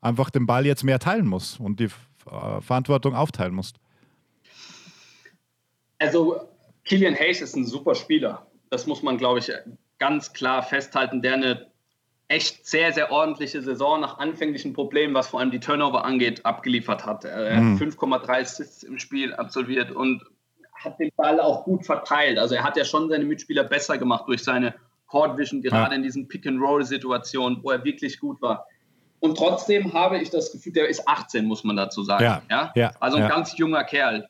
[0.00, 1.88] einfach den Ball jetzt mehr teilen musst und die
[2.30, 3.76] äh, Verantwortung aufteilen musst?
[5.98, 6.40] Also,
[6.84, 8.46] Killian Hayes ist ein super Spieler.
[8.70, 9.50] Das muss man, glaube ich,
[9.98, 11.67] ganz klar festhalten, der eine
[12.28, 17.06] echt sehr, sehr ordentliche Saison nach anfänglichen Problemen, was vor allem die Turnover angeht, abgeliefert
[17.06, 17.24] hat.
[17.24, 17.74] Er mhm.
[17.74, 20.22] hat 5,3 Assists im Spiel absolviert und
[20.74, 22.38] hat den Ball auch gut verteilt.
[22.38, 24.74] Also er hat ja schon seine Mitspieler besser gemacht durch seine
[25.06, 25.96] Court Vision, gerade ja.
[25.96, 28.66] in diesen Pick-and-Roll-Situationen, wo er wirklich gut war.
[29.20, 32.24] Und trotzdem habe ich das Gefühl, der ist 18, muss man dazu sagen.
[32.24, 32.72] Ja, ja?
[32.76, 33.28] ja also ein ja.
[33.28, 34.28] ganz junger Kerl,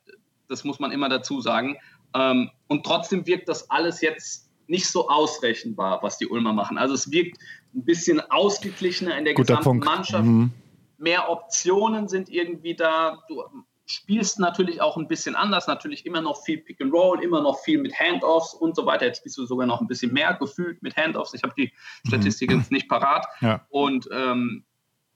[0.48, 1.76] das muss man immer dazu sagen.
[2.14, 6.78] Ähm, und trotzdem wirkt das alles jetzt nicht so ausrechenbar, was die Ulmer machen.
[6.78, 7.38] Also es wirkt
[7.74, 9.84] ein bisschen ausgeglichener in der Guter gesamten Punkt.
[9.84, 10.24] Mannschaft.
[10.24, 10.52] Mhm.
[10.98, 13.22] Mehr Optionen sind irgendwie da.
[13.28, 13.44] Du
[13.86, 17.60] spielst natürlich auch ein bisschen anders, natürlich immer noch viel Pick and Roll, immer noch
[17.60, 19.06] viel mit Handoffs und so weiter.
[19.06, 21.34] Jetzt spielst du sogar noch ein bisschen mehr gefühlt mit Handoffs.
[21.34, 21.72] Ich habe die
[22.06, 22.58] Statistik mhm.
[22.58, 23.26] jetzt nicht parat.
[23.40, 23.64] Ja.
[23.70, 24.64] Und ähm,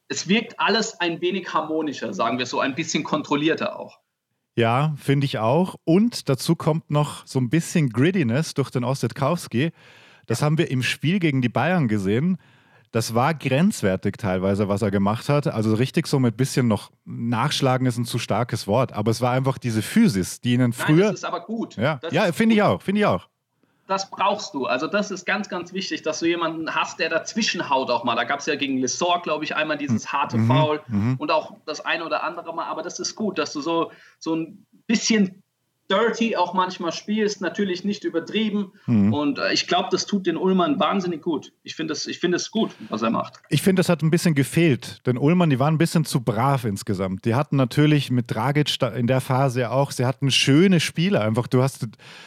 [0.08, 3.98] es wirkt alles ein wenig harmonischer, sagen wir so, ein bisschen kontrollierter auch.
[4.54, 5.76] Ja, finde ich auch.
[5.84, 9.72] Und dazu kommt noch so ein bisschen Grittiness durch den Ossetkowski.
[10.32, 12.38] Das haben wir im Spiel gegen die Bayern gesehen.
[12.90, 15.46] Das war grenzwertig teilweise, was er gemacht hat.
[15.46, 18.94] Also richtig so mit bisschen noch nachschlagen ist ein zu starkes Wort.
[18.94, 20.96] Aber es war einfach diese Physis, die ihnen früher.
[20.96, 21.76] Nein, das ist aber gut.
[21.76, 23.28] Ja, ja finde ich auch, finde ich auch.
[23.88, 24.64] Das brauchst du.
[24.64, 28.16] Also das ist ganz, ganz wichtig, dass du jemanden hast, der dazwischen haut auch mal.
[28.16, 31.16] Da gab es ja gegen Lessor, glaube ich, einmal dieses harte mhm, Foul mhm.
[31.18, 32.66] und auch das eine oder andere Mal.
[32.66, 35.41] Aber das ist gut, dass du so, so ein bisschen
[35.92, 38.72] dirty auch manchmal spielst, natürlich nicht übertrieben.
[38.87, 39.12] Mhm.
[39.12, 41.52] Und äh, ich glaube, das tut den Ullmann wahnsinnig gut.
[41.62, 43.35] Ich finde es find gut, was er macht.
[43.48, 45.00] Ich finde, das hat ein bisschen gefehlt.
[45.07, 47.24] Denn Ullmann, die waren ein bisschen zu brav insgesamt.
[47.24, 51.46] Die hatten natürlich mit Dragic in der Phase auch, sie hatten schöne Spiele einfach.
[51.46, 51.87] Du hast,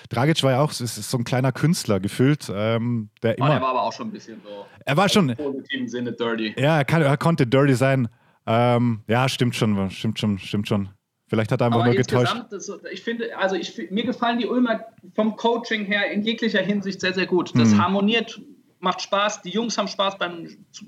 [0.09, 2.51] Dragic war ja auch ist so ein kleiner Künstler gefüllt.
[2.53, 4.65] Ähm, der immer, oh, er war aber auch schon ein bisschen so.
[4.85, 5.29] Er war schon.
[5.29, 6.53] Im positiven Sinne dirty.
[6.57, 8.07] Ja, er, kann, er konnte dirty sein.
[8.47, 10.89] Ähm, ja, stimmt schon, stimmt schon, stimmt schon.
[11.27, 12.35] Vielleicht hat er einfach Aber nur getäuscht.
[12.51, 14.81] Das, ich finde, also ich, mir gefallen die Ulmer
[15.15, 17.51] vom Coaching her in jeglicher Hinsicht sehr, sehr gut.
[17.55, 17.81] Das mhm.
[17.81, 18.39] harmoniert,
[18.79, 19.41] macht Spaß.
[19.41, 20.47] Die Jungs haben Spaß beim,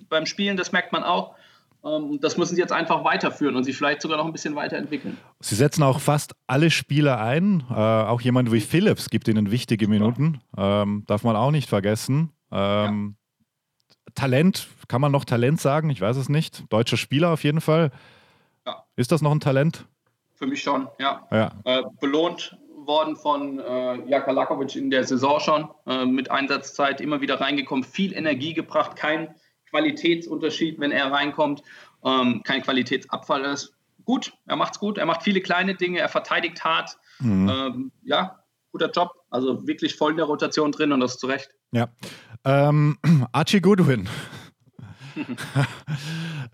[0.09, 1.35] beim Spielen, das merkt man auch.
[1.83, 5.17] Ähm, das müssen sie jetzt einfach weiterführen und sich vielleicht sogar noch ein bisschen weiterentwickeln.
[5.39, 7.63] Sie setzen auch fast alle Spieler ein.
[7.69, 10.41] Äh, auch jemand wie Phillips gibt ihnen wichtige Minuten.
[10.55, 12.31] Ähm, darf man auch nicht vergessen.
[12.51, 13.15] Ähm,
[13.89, 14.13] ja.
[14.13, 15.89] Talent, kann man noch Talent sagen?
[15.89, 16.63] Ich weiß es nicht.
[16.71, 17.91] Deutscher Spieler auf jeden Fall.
[18.65, 18.83] Ja.
[18.95, 19.85] Ist das noch ein Talent?
[20.37, 21.27] Für mich schon, ja.
[21.31, 21.51] ja.
[21.65, 27.21] Äh, belohnt worden von äh, Jaka Lakovic in der Saison schon, äh, mit Einsatzzeit immer
[27.21, 29.33] wieder reingekommen, viel Energie gebracht, kein
[29.71, 31.63] Qualitätsunterschied, wenn er reinkommt,
[32.05, 33.73] ähm, kein Qualitätsabfall ist.
[34.05, 36.97] Gut, er macht's gut, er macht viele kleine Dinge, er verteidigt hart.
[37.19, 37.49] Mhm.
[37.49, 38.39] Ähm, ja,
[38.71, 39.11] guter Job.
[39.31, 41.49] Also wirklich voll in der Rotation drin und das zu Recht.
[41.71, 41.89] Ja.
[42.45, 42.97] Ähm,
[43.33, 44.07] Archie Goodwin.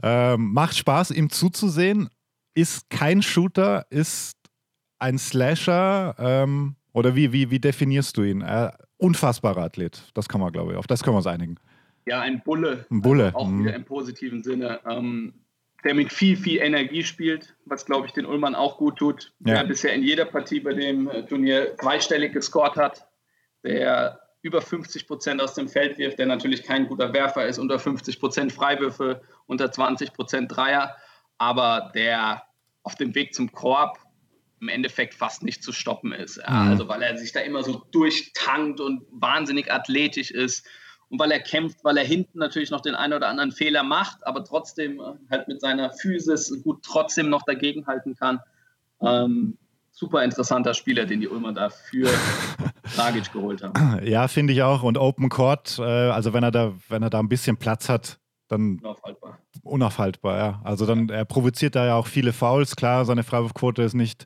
[0.02, 2.10] ähm, macht Spaß, ihm zuzusehen
[2.54, 4.38] ist kein Shooter, ist
[5.00, 8.42] ein Slasher ähm, oder wie, wie, wie definierst du ihn?
[8.42, 11.58] Äh, unfassbarer Athlet, das kann man, glaube ich, auf das können wir uns einigen.
[12.06, 12.86] Ja, ein Bulle.
[12.90, 13.28] Ein Bulle.
[13.28, 13.64] Also auch mhm.
[13.64, 14.80] wieder im positiven Sinne.
[14.90, 15.34] Ähm,
[15.84, 19.34] der mit viel, viel Energie spielt, was, glaube ich, den Ullmann auch gut tut.
[19.46, 19.56] Ja.
[19.56, 23.08] Der bisher in jeder Partie bei dem äh, Turnier zweistellig gescored hat.
[23.64, 27.80] Der über 50 Prozent aus dem Feld wirft, der natürlich kein guter Werfer ist, unter
[27.80, 30.96] 50 Prozent Freiwürfe, unter 20 Prozent Dreier,
[31.44, 32.44] aber der
[32.84, 34.00] auf dem Weg zum Korb
[34.60, 36.38] im Endeffekt fast nicht zu stoppen ist.
[36.38, 36.72] Ja, mhm.
[36.72, 40.66] Also weil er sich da immer so durchtankt und wahnsinnig athletisch ist
[41.10, 44.26] und weil er kämpft, weil er hinten natürlich noch den einen oder anderen Fehler macht,
[44.26, 48.40] aber trotzdem äh, halt mit seiner Physis gut trotzdem noch dagegenhalten kann.
[49.02, 49.58] Ähm,
[49.92, 52.10] super interessanter Spieler, den die Ulmer da für
[52.96, 54.06] Dragic geholt haben.
[54.06, 54.82] Ja, finde ich auch.
[54.82, 58.20] Und Open Court, äh, also wenn er da, wenn er da ein bisschen Platz hat,
[58.54, 59.40] dann unaufhaltbar.
[59.64, 60.62] Unaufhaltbar, ja.
[60.64, 62.76] Also dann, er provoziert da ja auch viele Fouls.
[62.76, 64.26] Klar, seine Freiwurfquote ist nicht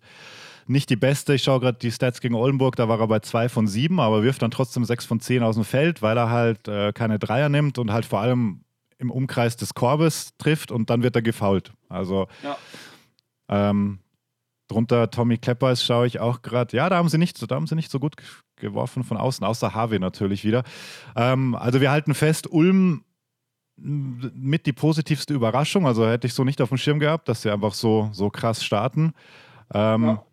[0.67, 1.33] nicht die beste.
[1.33, 4.23] Ich schaue gerade die Stats gegen Oldenburg, da war er bei 2 von 7, aber
[4.23, 7.49] wirft dann trotzdem 6 von 10 aus dem Feld, weil er halt äh, keine Dreier
[7.49, 8.63] nimmt und halt vor allem
[8.97, 11.71] im Umkreis des Korbes trifft und dann wird er gefault.
[11.87, 12.57] Also ja.
[13.49, 13.99] ähm,
[14.67, 16.75] drunter Tommy Kleppers schaue ich auch gerade.
[16.75, 18.15] Ja, da haben sie nicht, da haben sie nicht so gut
[18.57, 20.63] geworfen von außen, außer Harvey natürlich wieder.
[21.15, 23.03] Ähm, also wir halten fest, Ulm
[23.77, 25.85] mit die positivste Überraschung.
[25.85, 28.63] Also hätte ich so nicht auf dem Schirm gehabt, dass sie einfach so, so krass
[28.63, 29.13] starten.
[29.73, 30.23] Ähm, ja.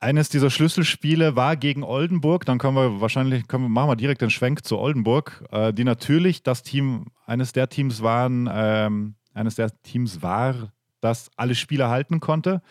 [0.00, 2.44] Eines dieser Schlüsselspiele war gegen Oldenburg.
[2.44, 5.84] Dann können wir wahrscheinlich, können wir, machen wir direkt den Schwenk zu Oldenburg, äh, die
[5.84, 11.90] natürlich das Team, eines der Teams waren, ähm, eines der Teams war, das alle Spieler
[11.90, 12.62] halten konnte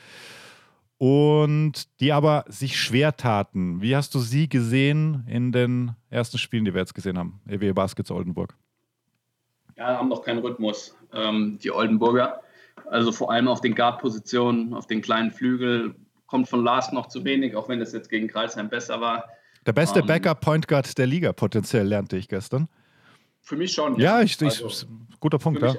[0.97, 3.81] und die aber sich schwer taten.
[3.81, 7.41] Wie hast du sie gesehen in den ersten Spielen, die wir jetzt gesehen haben?
[7.47, 8.55] EW Baskets Oldenburg.
[9.77, 12.41] Ja, haben noch keinen Rhythmus, ähm, die Oldenburger.
[12.89, 15.95] Also vor allem auf den Guard-Positionen, auf den kleinen Flügel
[16.27, 19.25] kommt von Lars noch zu wenig, auch wenn es jetzt gegen Kreisheim besser war.
[19.65, 22.67] Der beste ähm, Backup-Point Guard der Liga potenziell, lernte ich gestern.
[23.41, 23.99] Für mich schon.
[23.99, 24.87] Ja, ja ich, ich also,
[25.19, 25.75] guter Punkt, ja.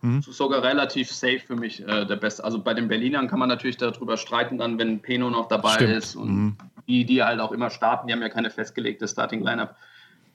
[0.00, 0.22] Mhm.
[0.22, 2.44] Sogar relativ safe für mich äh, der beste.
[2.44, 5.92] Also bei den Berlinern kann man natürlich darüber streiten, dann, wenn Peno noch dabei Stimmt.
[5.92, 6.56] ist und mhm.
[6.86, 9.74] die, die halt auch immer starten, die haben ja keine festgelegte Starting-Lineup.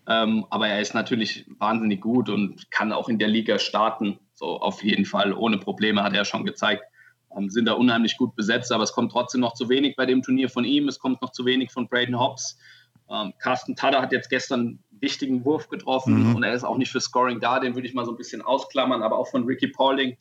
[0.08, 4.20] Ähm, aber er ist natürlich wahnsinnig gut und kann auch in der Liga starten.
[4.34, 6.84] So auf jeden Fall, ohne Probleme, hat er schon gezeigt
[7.36, 10.22] ähm, sind da unheimlich gut besetzt, aber es kommt trotzdem noch zu wenig bei dem
[10.22, 10.88] Turnier von ihm.
[10.88, 12.58] Es kommt noch zu wenig von Braden Hobbs.
[13.10, 16.36] Ähm, Carsten Tada hat jetzt gestern einen wichtigen Wurf getroffen mhm.
[16.36, 17.60] und er ist auch nicht für Scoring da.
[17.60, 20.18] Den würde ich mal so ein bisschen ausklammern, aber auch von Ricky Pauling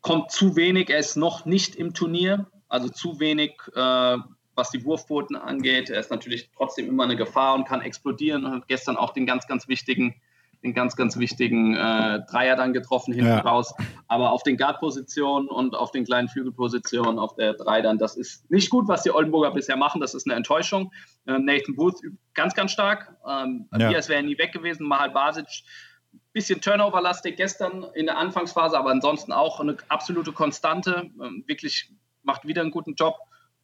[0.00, 0.90] kommt zu wenig.
[0.90, 4.16] Er ist noch nicht im Turnier, also zu wenig, äh,
[4.54, 5.90] was die Wurfquoten angeht.
[5.90, 9.26] Er ist natürlich trotzdem immer eine Gefahr und kann explodieren und hat gestern auch den
[9.26, 10.14] ganz, ganz wichtigen
[10.62, 13.40] den ganz, ganz wichtigen äh, Dreier dann getroffen hinten ja.
[13.40, 13.74] raus.
[14.06, 18.48] Aber auf den Guard-Positionen und auf den kleinen Flügelpositionen, auf der Drei dann, das ist
[18.50, 20.00] nicht gut, was die Oldenburger bisher machen.
[20.00, 20.92] Das ist eine Enttäuschung.
[21.26, 22.00] Äh, Nathan Booth
[22.34, 23.16] ganz, ganz stark.
[23.28, 23.90] Ähm, ja.
[23.90, 24.86] Diaz wäre nie weg gewesen.
[24.86, 25.46] Mahal Basic
[26.32, 31.10] bisschen Turnover-lastig gestern in der Anfangsphase, aber ansonsten auch eine absolute Konstante.
[31.22, 33.16] Ähm, wirklich macht wieder einen guten Job.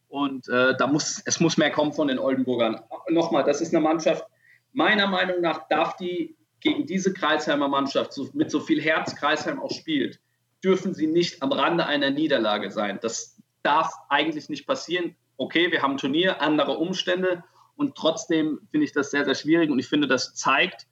[0.09, 2.81] Und äh, da muss, es muss mehr kommen von den Oldenburgern.
[3.09, 4.25] Nochmal, das ist eine Mannschaft,
[4.73, 9.61] meiner Meinung nach darf die gegen diese Kreisheimer Mannschaft so, mit so viel Herz Kreisheim
[9.61, 10.19] auch spielt,
[10.65, 12.99] dürfen sie nicht am Rande einer Niederlage sein.
[13.01, 15.15] Das darf eigentlich nicht passieren.
[15.37, 17.45] Okay, wir haben ein Turnier, andere Umstände
[17.77, 20.87] und trotzdem finde ich das sehr, sehr schwierig und ich finde, das zeigt,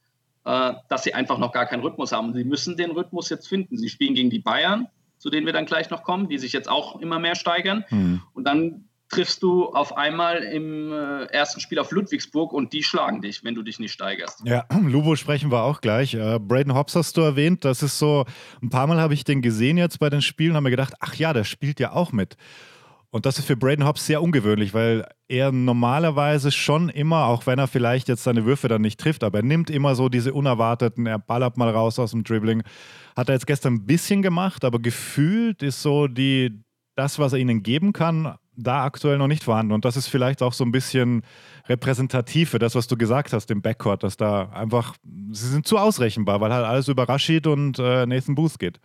[0.44, 2.32] äh, dass sie einfach noch gar keinen Rhythmus haben.
[2.32, 3.76] Sie müssen den Rhythmus jetzt finden.
[3.76, 4.86] Sie spielen gegen die Bayern,
[5.18, 7.84] zu denen wir dann gleich noch kommen, die sich jetzt auch immer mehr steigern.
[7.90, 8.22] Mhm.
[8.34, 13.22] Und dann triffst du auf einmal im äh, ersten Spiel auf Ludwigsburg und die schlagen
[13.22, 14.42] dich, wenn du dich nicht steigerst.
[14.44, 16.14] Ja, Lubo sprechen wir auch gleich.
[16.14, 17.64] Äh, Braden Hobbs hast du erwähnt.
[17.64, 18.24] Das ist so,
[18.62, 21.14] ein paar Mal habe ich den gesehen jetzt bei den Spielen, habe mir gedacht, ach
[21.14, 22.36] ja, der spielt ja auch mit.
[23.10, 27.58] Und das ist für Braden Hobbs sehr ungewöhnlich, weil er normalerweise schon immer, auch wenn
[27.58, 31.06] er vielleicht jetzt seine Würfe dann nicht trifft, aber er nimmt immer so diese unerwarteten,
[31.06, 32.62] er ballert mal raus aus dem Dribbling.
[33.16, 36.62] Hat er jetzt gestern ein bisschen gemacht, aber gefühlt ist so die,
[36.96, 39.72] das, was er ihnen geben kann, da aktuell noch nicht vorhanden.
[39.72, 41.22] Und das ist vielleicht auch so ein bisschen
[41.68, 44.94] repräsentativ für das, was du gesagt hast im Backcourt, dass da einfach,
[45.30, 48.80] sie sind zu ausrechenbar, weil halt alles über Rashid und äh, Nathan Booth geht.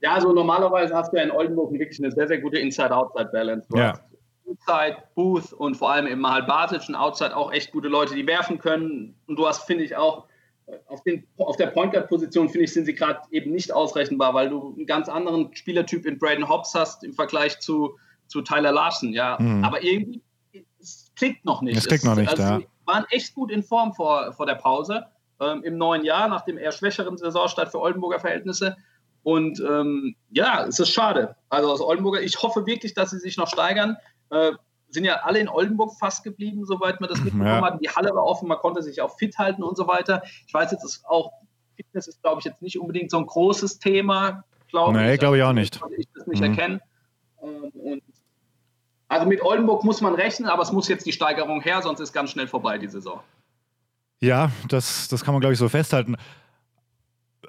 [0.00, 3.66] Ja, also normalerweise hast du ja in Oldenburg wirklich eine sehr, sehr gute Inside-Outside-Balance.
[3.70, 3.92] Du ja.
[3.92, 4.02] hast
[4.46, 6.48] Inside, Booth und vor allem im halt
[6.88, 9.14] und Outside auch echt gute Leute, die werfen können.
[9.26, 10.26] Und du hast, finde ich, auch
[10.88, 14.34] auf, den, auf der Point Guard Position, finde ich, sind sie gerade eben nicht ausrechenbar,
[14.34, 17.96] weil du einen ganz anderen Spielertyp in Braden Hobbs hast im Vergleich zu
[18.26, 19.36] zu Tyler Larson, ja.
[19.38, 19.64] Mhm.
[19.64, 20.22] Aber irgendwie,
[20.80, 21.76] es klickt noch nicht.
[21.76, 22.58] Es klickt noch nicht, also, ja.
[22.58, 25.06] Sie waren echt gut in Form vor, vor der Pause,
[25.40, 28.76] ähm, im neuen Jahr, nach dem eher schwächeren Saisonstart für Oldenburger Verhältnisse.
[29.22, 31.34] Und ähm, ja, es ist schade.
[31.48, 33.96] Also aus Oldenburger, ich hoffe wirklich, dass sie sich noch steigern.
[34.30, 34.52] Äh,
[34.90, 37.62] sind ja alle in Oldenburg fast geblieben, soweit man das mitbekommen ja.
[37.62, 37.80] hat.
[37.80, 40.22] Die Halle war offen, man konnte sich auch fit halten und so weiter.
[40.46, 41.32] Ich weiß jetzt ist auch,
[41.74, 44.44] Fitness ist, glaube ich, jetzt nicht unbedingt so ein großes Thema.
[44.68, 45.80] Glaube nee, glaube ich auch nicht.
[45.96, 46.50] Ich das nicht mhm.
[46.50, 46.80] erkennen.
[47.42, 48.02] Ähm, und
[49.14, 52.12] also mit Oldenburg muss man rechnen, aber es muss jetzt die Steigerung her, sonst ist
[52.12, 53.20] ganz schnell vorbei die Saison.
[54.20, 56.16] Ja, das, das kann man, glaube ich, so festhalten.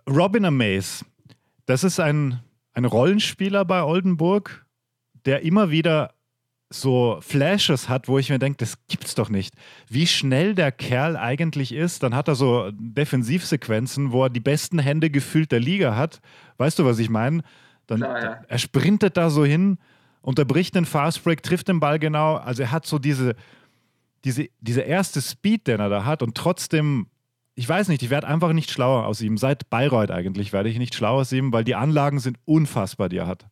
[0.07, 1.05] Robin Amaze,
[1.65, 2.39] das ist ein,
[2.73, 4.63] ein Rollenspieler bei Oldenburg,
[5.25, 6.13] der immer wieder
[6.69, 9.55] so Flashes hat, wo ich mir denke, das gibt's doch nicht.
[9.89, 14.77] Wie schnell der Kerl eigentlich ist, dann hat er so Defensivsequenzen, wo er die besten
[14.77, 16.21] Hände gefühlt der Liga hat.
[16.57, 17.41] Weißt du, was ich meine?
[17.87, 18.39] Dann Klar, ja.
[18.47, 19.79] er sprintet da so hin,
[20.25, 22.35] unterbricht den Fastbreak, trifft den Ball genau.
[22.35, 23.35] Also er hat so diese,
[24.23, 27.07] diese, diese erste Speed, den er da hat und trotzdem
[27.55, 29.37] ich weiß nicht, ich werde einfach nicht schlauer aus ihm.
[29.37, 33.17] Seit Bayreuth eigentlich werde ich nicht schlauer aus ihm, weil die Anlagen sind unfassbar, die
[33.17, 33.45] er hat.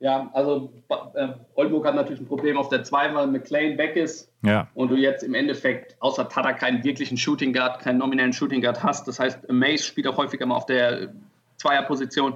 [0.00, 0.72] Ja, also
[1.14, 4.28] äh, Oldenburg hat natürlich ein Problem auf der 2, weil McLean weg ist.
[4.42, 4.68] Ja.
[4.74, 8.82] Und du jetzt im Endeffekt außer Tada keinen wirklichen Shooting Guard, keinen nominellen Shooting Guard
[8.82, 9.06] hast.
[9.06, 11.12] Das heißt, Mace spielt auch häufiger mal auf der
[11.56, 12.34] Zweierposition.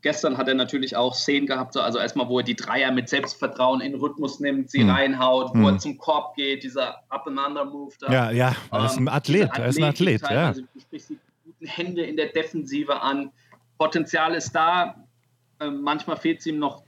[0.00, 3.80] Gestern hat er natürlich auch Szenen gehabt, also erstmal, wo er die Dreier mit Selbstvertrauen
[3.80, 4.90] in Rhythmus nimmt, sie hm.
[4.90, 5.64] reinhaut, wo hm.
[5.66, 8.12] er zum Korb geht, dieser Up-and-Under-Move da.
[8.12, 10.48] Ja, ja, er ist ein ähm, Athlet, er ist ein Athlet, ja.
[10.48, 13.30] Also du sprichst die guten Hände in der Defensive an.
[13.78, 14.94] Potenzial ist da.
[15.60, 16.84] Ähm, manchmal fehlt es ihm noch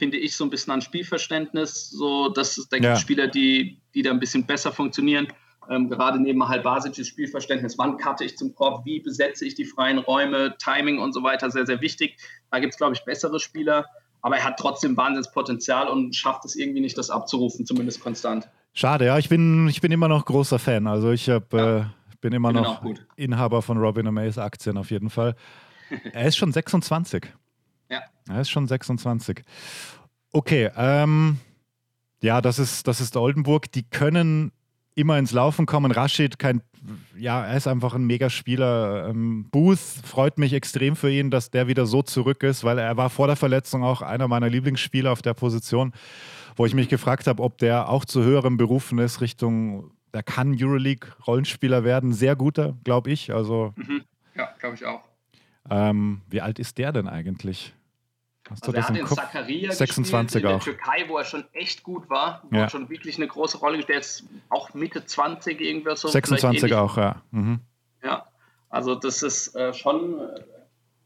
[0.00, 1.90] finde ich, so ein bisschen an Spielverständnis.
[1.90, 2.96] So, dass es, da gibt ja.
[2.96, 5.28] Spieler, die, die da ein bisschen besser funktionieren.
[5.68, 9.66] Ähm, gerade neben halt basisches Spielverständnis, wann cutte ich zum Korb, wie besetze ich die
[9.66, 12.16] freien Räume, Timing und so weiter, sehr, sehr wichtig.
[12.50, 13.86] Da gibt es, glaube ich, bessere Spieler,
[14.22, 18.48] aber er hat trotzdem Wahnsinnspotenzial und schafft es irgendwie nicht, das abzurufen, zumindest konstant.
[18.72, 20.86] Schade, ja, ich bin, ich bin immer noch großer Fan.
[20.86, 21.78] Also ich hab, ja.
[21.78, 21.84] äh,
[22.20, 22.84] bin immer bin noch
[23.16, 25.34] Inhaber von Robin Amaze Aktien auf jeden Fall.
[26.12, 27.26] er ist schon 26.
[27.88, 28.02] Ja.
[28.28, 29.42] Er ist schon 26.
[30.32, 31.38] Okay, ähm,
[32.22, 33.72] ja, das ist, das ist Oldenburg.
[33.72, 34.52] Die können
[34.94, 35.92] immer ins Laufen kommen.
[35.92, 36.62] Rashid, kein,
[37.16, 39.08] ja, er ist einfach ein Megaspieler.
[39.08, 42.96] Ähm, Booth freut mich extrem für ihn, dass der wieder so zurück ist, weil er
[42.96, 45.92] war vor der Verletzung auch einer meiner Lieblingsspieler auf der Position,
[46.56, 50.56] wo ich mich gefragt habe, ob der auch zu höherem berufen ist, Richtung, der kann
[50.58, 52.12] Euroleague-Rollenspieler werden.
[52.12, 53.32] Sehr guter, glaube ich.
[53.32, 54.02] Also, mhm.
[54.34, 55.02] Ja, glaube ich auch.
[55.68, 57.74] Ähm, wie alt ist der denn eigentlich?
[58.50, 62.10] Hast also er hat in Zakaria 26 in der Türkei, wo er schon echt gut
[62.10, 62.62] war, wo ja.
[62.62, 66.08] er schon wirklich eine große Rolle gespielt hat, auch Mitte 20 irgendwas so.
[66.08, 67.22] 26 auch, ja.
[67.30, 67.60] Mhm.
[68.02, 68.26] Ja,
[68.68, 70.16] also das ist äh, schon,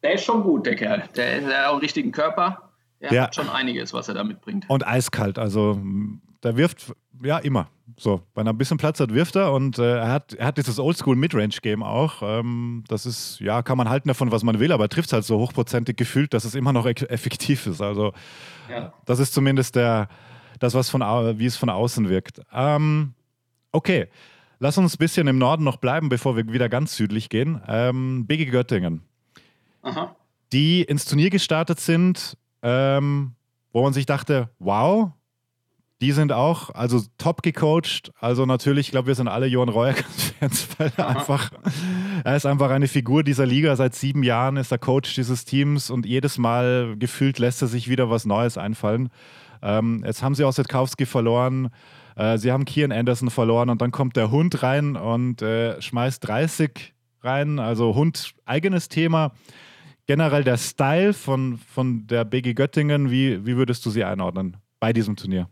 [0.02, 1.08] der ist schon gut, der Kerl.
[1.16, 2.70] Der, der hat auch einen richtigen Körper.
[3.00, 3.22] Der ja.
[3.24, 4.64] hat schon einiges, was er da mitbringt.
[4.68, 5.78] Und eiskalt, also
[6.42, 7.68] der wirft ja immer.
[7.96, 10.56] So, wenn er ein bisschen Platz hat, wirft er und äh, er, hat, er hat
[10.56, 12.22] dieses Oldschool Midrange-Game auch.
[12.22, 15.12] Ähm, das ist, ja, kann man halten davon, was man will, aber er trifft es
[15.12, 17.82] halt so hochprozentig gefühlt, dass es immer noch effektiv ist.
[17.82, 18.12] Also,
[18.70, 18.92] ja.
[19.04, 20.08] das ist zumindest der,
[20.60, 21.02] das, was von,
[21.38, 22.40] wie es von außen wirkt.
[22.52, 23.12] Ähm,
[23.70, 24.08] okay,
[24.58, 27.60] lass uns ein bisschen im Norden noch bleiben, bevor wir wieder ganz südlich gehen.
[27.68, 29.02] Ähm, BG Göttingen.
[29.82, 30.16] Aha.
[30.52, 33.32] Die ins Turnier gestartet sind, ähm,
[33.72, 35.10] wo man sich dachte, wow,
[36.04, 38.12] die sind auch, also top gecoacht.
[38.20, 41.50] Also natürlich, ich glaube, wir sind alle Johann Reuer-Fans, weil er einfach,
[42.24, 43.74] er ist einfach eine Figur dieser Liga.
[43.74, 47.88] Seit sieben Jahren ist er Coach dieses Teams und jedes Mal gefühlt lässt er sich
[47.88, 49.08] wieder was Neues einfallen.
[49.62, 51.70] Ähm, jetzt haben sie Ossetkowski verloren.
[52.16, 56.28] Äh, sie haben Kian Anderson verloren und dann kommt der Hund rein und äh, schmeißt
[56.28, 57.58] 30 rein.
[57.58, 59.32] Also Hund, eigenes Thema.
[60.04, 64.92] Generell der Style von, von der BG Göttingen, wie, wie würdest du sie einordnen bei
[64.92, 65.48] diesem Turnier?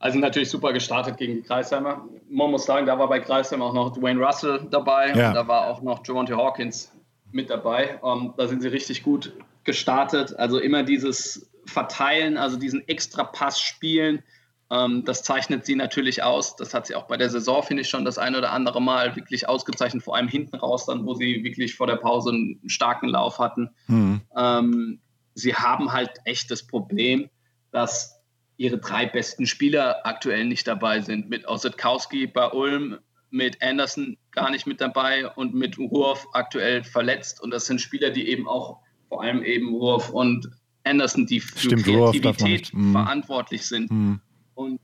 [0.00, 2.06] Also natürlich super gestartet gegen die Kreisheimer.
[2.30, 5.32] Man muss sagen, da war bei Kreisheim auch noch Dwayne Russell dabei ja.
[5.32, 6.92] da war auch noch Javante Hawkins
[7.32, 7.98] mit dabei.
[8.00, 9.32] Um, ähm, da sind sie richtig gut
[9.64, 10.38] gestartet.
[10.38, 14.22] Also immer dieses Verteilen, also diesen Extra-Pass spielen,
[14.70, 16.54] um, ähm, das zeichnet sie natürlich aus.
[16.56, 19.16] Das hat sie auch bei der Saison, finde ich, schon das ein oder andere Mal
[19.16, 23.08] wirklich ausgezeichnet, vor allem hinten raus, dann, wo sie wirklich vor der Pause einen starken
[23.08, 23.70] Lauf hatten.
[23.86, 24.20] Mhm.
[24.30, 25.00] Um, ähm,
[25.34, 27.30] sie haben halt echt das Problem,
[27.70, 28.17] dass
[28.58, 31.30] ihre drei besten Spieler aktuell nicht dabei sind.
[31.30, 32.98] Mit Ossetkowski bei Ulm,
[33.30, 37.40] mit Anderson gar nicht mit dabei und mit Wurf aktuell verletzt.
[37.40, 40.50] Und das sind Spieler, die eben auch vor allem eben Wurf und
[40.84, 42.92] Anderson, die für Stimmt, Kreativität mhm.
[42.92, 43.90] verantwortlich sind.
[43.90, 44.20] Mhm.
[44.54, 44.80] Und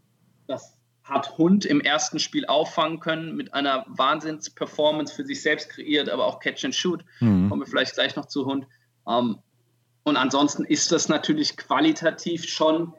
[0.46, 6.08] das hat Hund im ersten Spiel auffangen können mit einer Wahnsinns-Performance für sich selbst kreiert,
[6.08, 7.04] aber auch Catch and Shoot.
[7.20, 7.48] Mhm.
[7.48, 8.66] Kommen wir vielleicht gleich noch zu Hund.
[9.08, 9.38] Ähm,
[10.04, 12.92] und ansonsten ist das natürlich qualitativ schon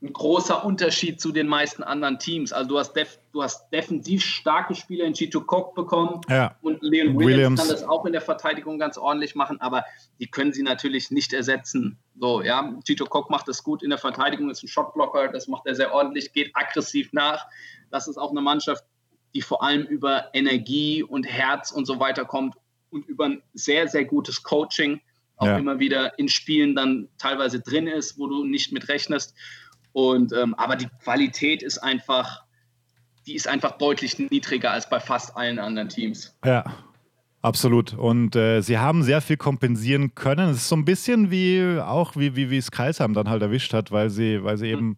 [0.00, 2.52] ein großer Unterschied zu den meisten anderen Teams.
[2.52, 6.54] Also du hast, def, du hast defensiv starke Spieler in Chito Cook bekommen ja.
[6.62, 9.84] und Leon Williams, Williams, kann das auch in der Verteidigung ganz ordentlich machen, aber
[10.20, 11.98] die können sie natürlich nicht ersetzen.
[12.20, 15.66] So, ja, Chito Cook macht das gut in der Verteidigung, ist ein Shotblocker, das macht
[15.66, 17.46] er sehr ordentlich, geht aggressiv nach.
[17.90, 18.84] Das ist auch eine Mannschaft,
[19.34, 22.54] die vor allem über Energie und Herz und so weiter kommt
[22.90, 25.00] und über ein sehr, sehr gutes Coaching
[25.38, 25.56] auch ja.
[25.56, 29.34] immer wieder in Spielen dann teilweise drin ist, wo du nicht mit rechnest.
[29.98, 32.44] Und, ähm, aber die Qualität ist einfach,
[33.26, 36.36] die ist einfach deutlich niedriger als bei fast allen anderen Teams.
[36.44, 36.64] Ja,
[37.40, 37.94] Absolut.
[37.94, 40.50] Und äh, sie haben sehr viel kompensieren können.
[40.50, 43.72] Es ist so ein bisschen wie auch wie, wie, wie es Kreisheim dann halt erwischt
[43.72, 44.72] hat, weil sie, weil sie mhm.
[44.72, 44.96] eben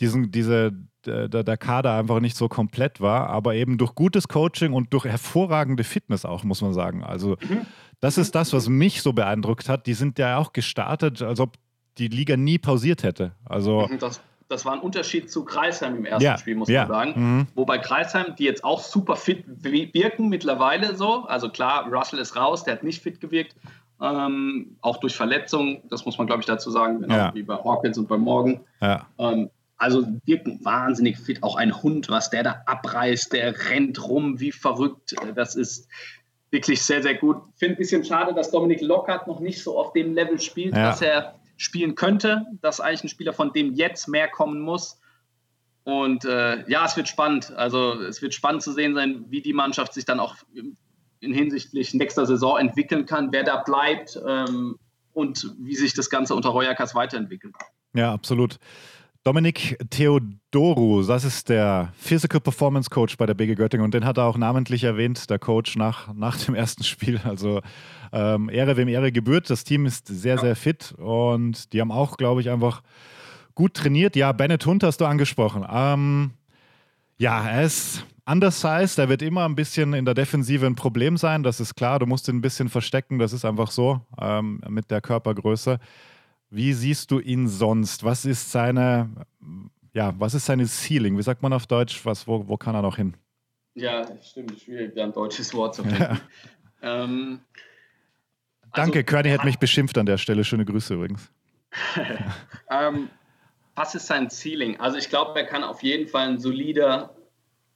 [0.00, 0.72] diesen, diese,
[1.04, 5.04] der, der Kader einfach nicht so komplett war, aber eben durch gutes Coaching und durch
[5.04, 7.04] hervorragende Fitness auch, muss man sagen.
[7.04, 7.66] Also mhm.
[8.00, 9.86] das ist das, was mich so beeindruckt hat.
[9.86, 11.58] Die sind ja auch gestartet, als ob
[11.98, 13.32] die Liga nie pausiert hätte.
[13.44, 16.80] Also mhm, das, das war ein Unterschied zu Kreisheim im ersten ja, Spiel, muss ja.
[16.80, 17.12] man sagen.
[17.16, 17.46] Mhm.
[17.54, 21.24] Wobei Kreisheim, die jetzt auch super fit wirken mittlerweile so.
[21.26, 23.54] Also klar, Russell ist raus, der hat nicht fit gewirkt.
[24.02, 27.34] Ähm, auch durch Verletzungen, das muss man, glaube ich, dazu sagen, genau ja.
[27.34, 28.60] wie bei Hawkins und bei Morgan.
[28.80, 31.42] Ähm, also wirken wahnsinnig fit.
[31.42, 35.14] Auch ein Hund, was der da abreißt, der rennt rum wie verrückt.
[35.34, 35.88] Das ist
[36.50, 37.36] wirklich sehr, sehr gut.
[37.54, 40.74] Ich finde ein bisschen schade, dass Dominik Lockhart noch nicht so auf dem Level spielt,
[40.74, 42.46] dass er spielen könnte.
[42.62, 44.98] Das ist eigentlich ein Spieler, von dem jetzt mehr kommen muss.
[45.84, 47.52] Und äh, ja, es wird spannend.
[47.52, 51.92] Also es wird spannend zu sehen sein, wie die Mannschaft sich dann auch in hinsichtlich
[51.92, 54.78] nächster Saison entwickeln kann, wer da bleibt ähm,
[55.12, 57.54] und wie sich das Ganze unter Royakas weiterentwickelt.
[57.92, 58.58] Ja, absolut.
[59.22, 64.16] Dominik Theodorou, das ist der Physical Performance Coach bei der BG Göttingen und den hat
[64.16, 67.20] er auch namentlich erwähnt, der Coach nach, nach dem ersten Spiel.
[67.22, 67.60] Also
[68.12, 69.50] ähm, Ehre wem Ehre gebührt.
[69.50, 72.82] Das Team ist sehr, sehr fit und die haben auch, glaube ich, einfach
[73.54, 74.16] gut trainiert.
[74.16, 75.66] Ja, Bennett Hunt hast du angesprochen.
[75.70, 76.30] Ähm,
[77.18, 81.42] ja, er ist undersized, er wird immer ein bisschen in der Defensive ein Problem sein,
[81.42, 81.98] das ist klar.
[81.98, 85.78] Du musst ihn ein bisschen verstecken, das ist einfach so ähm, mit der Körpergröße.
[86.50, 88.02] Wie siehst du ihn sonst?
[88.04, 89.08] Was ist seine,
[89.94, 91.16] ja, was ist seine Ceiling?
[91.16, 92.04] Wie sagt man auf Deutsch?
[92.04, 93.14] Was, wo, wo kann er noch hin?
[93.74, 96.00] Ja, stimmt, schwierig, da ein deutsches Wort zu finden.
[96.02, 96.20] Ja.
[96.82, 97.40] Ähm,
[98.74, 100.44] Danke, also, Körny hat mich beschimpft an der Stelle.
[100.44, 101.30] Schöne Grüße übrigens.
[102.70, 103.10] ähm,
[103.74, 104.78] was ist sein Ceiling?
[104.80, 107.14] Also ich glaube, er kann auf jeden Fall ein solider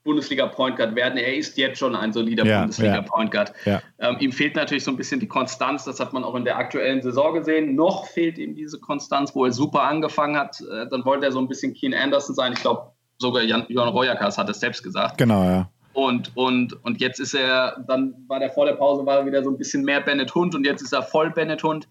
[0.04, 1.18] Bundesliga-Point Guard werden.
[1.18, 3.52] Er ist jetzt schon ein solider ja, Bundesliga-Point Guard.
[3.64, 3.82] Ja.
[3.98, 6.56] Ähm, ihm fehlt natürlich so ein bisschen die Konstanz, das hat man auch in der
[6.56, 7.74] aktuellen Saison gesehen.
[7.74, 10.60] Noch fehlt ihm diese Konstanz, wo er super angefangen hat.
[10.60, 12.52] Äh, dann wollte er so ein bisschen Keen Anderson sein.
[12.52, 15.18] Ich glaube, sogar Jan, Jan Royakas hat es selbst gesagt.
[15.18, 15.70] Genau, ja.
[15.94, 19.44] Und, und, und jetzt ist er, dann war der vor der Pause, war er wieder
[19.44, 21.88] so ein bisschen mehr Bennett Hund und jetzt ist er voll Bennett Hund.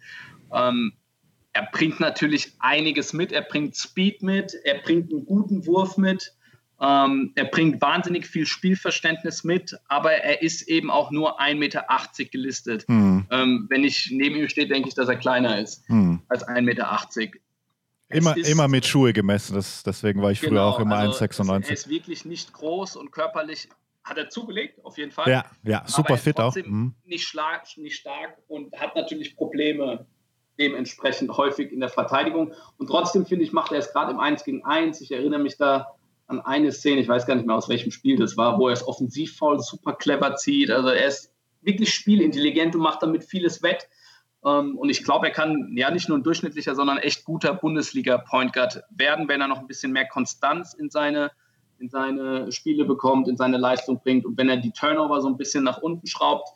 [0.53, 0.93] Ähm,
[1.53, 3.31] er bringt natürlich einiges mit.
[3.31, 6.33] Er bringt Speed mit, er bringt einen guten Wurf mit.
[6.83, 11.85] Ähm, er bringt wahnsinnig viel Spielverständnis mit, aber er ist eben auch nur 1,80 Meter
[12.29, 12.85] gelistet.
[12.89, 13.25] Hm.
[13.31, 16.21] Ähm, wenn ich neben ihm stehe, denke ich, dass er kleiner ist hm.
[16.27, 16.99] als 1,80 Meter.
[18.09, 21.23] Immer, ist, immer mit Schuhe gemessen, das, deswegen war ich früher genau, auch immer also
[21.23, 21.67] 1,96.
[21.67, 23.69] Er ist wirklich nicht groß und körperlich
[24.03, 25.29] hat er zugelegt, auf jeden Fall.
[25.31, 26.53] Ja, ja super fit auch.
[26.53, 26.95] Mhm.
[27.05, 30.05] Nicht, schlag, nicht stark und hat natürlich Probleme
[30.59, 32.53] dementsprechend häufig in der Verteidigung.
[32.77, 34.99] Und trotzdem finde ich, macht er es gerade im 1 gegen 1.
[34.99, 35.95] Ich erinnere mich da
[36.27, 38.73] an eine Szene, ich weiß gar nicht mehr aus welchem Spiel das war, wo er
[38.73, 40.71] es offensiv voll super clever zieht.
[40.71, 41.31] Also er ist
[41.61, 43.87] wirklich spielintelligent und macht damit vieles wett.
[44.45, 48.53] Ähm, und ich glaube, er kann ja nicht nur ein durchschnittlicher, sondern echt guter Bundesliga-Point
[48.53, 51.31] Guard werden, wenn er noch ein bisschen mehr Konstanz in seine,
[51.79, 55.37] in seine Spiele bekommt, in seine Leistung bringt und wenn er die Turnover so ein
[55.37, 56.49] bisschen nach unten schraubt,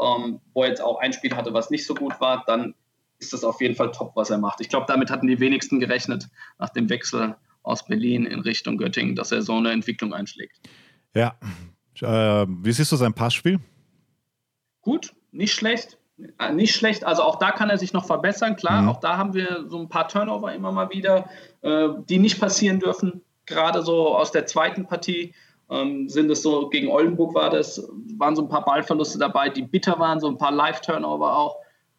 [0.00, 2.74] ähm, wo er jetzt auch ein Spiel hatte, was nicht so gut war, dann
[3.18, 4.60] ist das auf jeden Fall top, was er macht.
[4.60, 9.16] Ich glaube, damit hatten die wenigsten gerechnet nach dem Wechsel aus Berlin in Richtung Göttingen,
[9.16, 10.60] dass er so eine Entwicklung einschlägt.
[11.14, 11.34] Ja.
[12.00, 13.58] Äh, wie siehst du sein Passspiel?
[14.82, 15.98] Gut, nicht schlecht.
[16.38, 18.82] Äh, nicht schlecht, also auch da kann er sich noch verbessern, klar.
[18.82, 18.88] Mhm.
[18.88, 21.28] Auch da haben wir so ein paar Turnover immer mal wieder,
[21.62, 23.22] äh, die nicht passieren dürfen.
[23.46, 25.34] Gerade so aus der zweiten Partie
[25.70, 27.82] ähm, sind es so, gegen Oldenburg war das,
[28.16, 31.56] waren so ein paar Ballverluste dabei, die bitter waren, so ein paar Live-Turnover auch,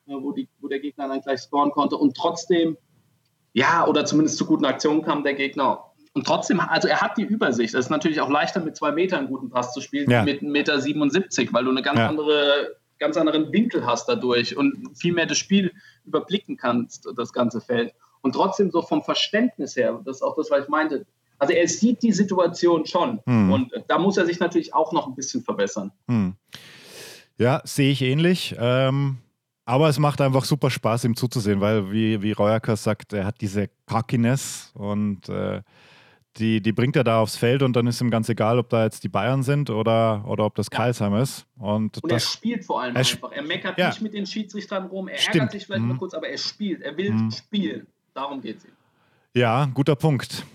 [0.07, 1.97] äh, wo, die, wo der Gegner dann gleich scoren konnte.
[1.97, 2.77] Und trotzdem
[3.55, 5.85] ja, oder zumindest zu guten Aktionen kam der Gegner.
[6.13, 7.73] Und trotzdem, also er hat die Übersicht.
[7.73, 10.23] Es ist natürlich auch leichter, mit zwei Metern einen guten Pass zu spielen, ja.
[10.23, 12.09] mit 1,77 Meter, 77, weil du eine ganz ja.
[12.09, 15.71] andere, ganz anderen Winkel hast dadurch und viel mehr das Spiel
[16.03, 17.93] überblicken kannst, das ganze Feld.
[18.19, 21.05] Und trotzdem so vom Verständnis her, das ist auch das, was ich meinte.
[21.39, 23.21] Also er sieht die Situation schon.
[23.25, 23.53] Hm.
[23.53, 25.93] Und da muss er sich natürlich auch noch ein bisschen verbessern.
[26.09, 26.35] Hm.
[27.37, 28.55] Ja, sehe ich ähnlich.
[28.59, 29.19] Ähm,
[29.65, 33.41] aber es macht einfach super Spaß, ihm zuzusehen, weil, wie, wie Reuerker sagt, er hat
[33.41, 35.61] diese Cockiness und äh,
[36.37, 38.83] die, die bringt er da aufs Feld und dann ist ihm ganz egal, ob da
[38.83, 40.69] jetzt die Bayern sind oder, oder ob das.
[40.69, 41.45] Karlsheim ist.
[41.57, 43.31] Und, und das, er spielt vor allem er einfach.
[43.31, 43.87] Er meckert ja.
[43.87, 45.35] nicht mit den Schiedsrichtern rum, er Stimmt.
[45.35, 45.89] ärgert sich vielleicht mhm.
[45.89, 46.81] mal kurz, aber er spielt.
[46.81, 47.31] Er will mhm.
[47.31, 47.87] spielen.
[48.13, 48.71] Darum geht es ihm.
[49.33, 50.45] Ja, guter Punkt.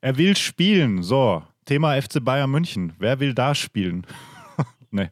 [0.00, 1.02] Er will spielen.
[1.02, 2.92] So, Thema FC Bayern München.
[2.98, 4.06] Wer will da spielen?
[4.90, 5.08] nee.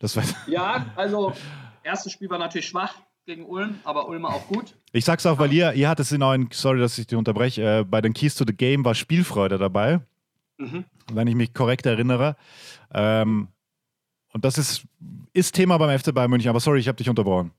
[0.00, 1.32] Das war ja, also
[1.84, 2.94] erstes Spiel war natürlich schwach
[3.26, 4.76] gegen Ulm, aber Ulm auch gut.
[4.92, 7.80] Ich sag's auch, weil ihr, ihr hattet es in euren, sorry, dass ich dich unterbreche,
[7.80, 10.00] äh, bei den Keys to the Game war Spielfreude dabei.
[10.58, 10.84] Mhm.
[11.12, 12.36] wenn ich mich korrekt erinnere.
[12.92, 13.48] Ähm,
[14.32, 14.84] und das ist,
[15.32, 17.52] ist Thema beim FC Bayern München, aber sorry, ich habe dich unterbrochen.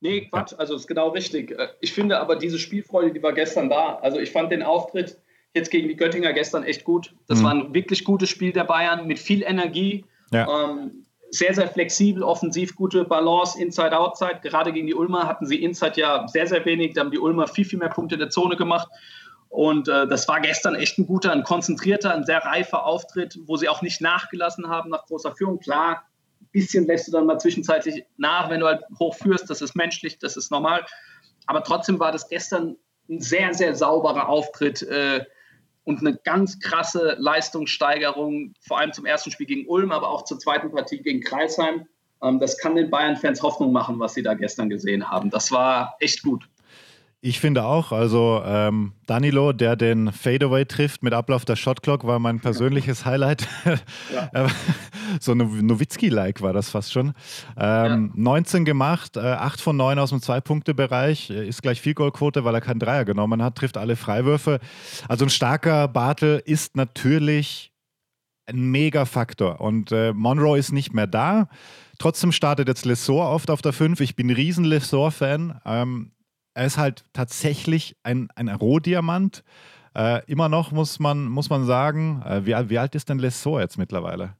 [0.00, 0.58] Nee, Quatsch, ja.
[0.58, 1.52] also ist genau richtig.
[1.52, 3.96] Äh, ich finde aber diese Spielfreude, die war gestern da.
[3.96, 5.18] Also ich fand den Auftritt
[5.54, 7.14] jetzt gegen die Göttinger gestern echt gut.
[7.26, 7.44] Das mhm.
[7.44, 10.04] war ein wirklich gutes Spiel der Bayern mit viel Energie.
[10.32, 10.64] Ja.
[10.64, 11.04] Ähm,
[11.38, 14.40] sehr, sehr flexibel, offensiv, gute Balance, Inside, Outside.
[14.42, 16.94] Gerade gegen die Ulmer hatten sie Inside ja sehr, sehr wenig.
[16.94, 18.88] Da haben die Ulmer viel, viel mehr Punkte in der Zone gemacht.
[19.48, 23.56] Und äh, das war gestern echt ein guter, ein konzentrierter, ein sehr reifer Auftritt, wo
[23.56, 25.60] sie auch nicht nachgelassen haben nach großer Führung.
[25.60, 26.04] Klar,
[26.40, 29.48] ein bisschen lässt du dann mal zwischenzeitlich nach, wenn du halt hochführst.
[29.48, 30.84] Das ist menschlich, das ist normal.
[31.46, 32.76] Aber trotzdem war das gestern
[33.08, 34.82] ein sehr, sehr sauberer Auftritt.
[34.82, 35.24] Äh,
[35.84, 40.38] und eine ganz krasse Leistungssteigerung, vor allem zum ersten Spiel gegen Ulm, aber auch zur
[40.38, 41.86] zweiten Partie gegen Kreisheim.
[42.22, 45.30] Ähm, das kann den Bayern-Fans Hoffnung machen, was sie da gestern gesehen haben.
[45.30, 46.48] Das war echt gut.
[47.26, 52.18] Ich finde auch, also ähm, Danilo, der den Fadeaway trifft mit Ablauf der Shotclock, war
[52.18, 53.48] mein persönliches Highlight.
[54.12, 54.48] Ja.
[55.20, 57.14] so eine Nowitzki-like war das fast schon.
[57.56, 58.22] Ähm, ja.
[58.22, 62.60] 19 gemacht, äh, 8 von 9 aus dem Zwei-Punkte-Bereich, ist gleich viel Goalquote, weil er
[62.60, 64.60] keinen Dreier genommen hat, trifft alle Freiwürfe.
[65.08, 67.72] Also ein starker Bartel ist natürlich
[68.44, 71.48] ein Mega-Faktor und äh, Monroe ist nicht mehr da.
[71.98, 74.00] Trotzdem startet jetzt Lesor oft auf der 5.
[74.00, 75.62] Ich bin ein riesen Lesor-Fan.
[75.64, 76.10] Ähm,
[76.54, 79.44] er ist halt tatsächlich ein, ein Rohdiamant.
[79.94, 83.60] Äh, immer noch muss man, muss man sagen, äh, wie, wie, alt ist denn Lessor
[83.60, 84.36] jetzt mittlerweile?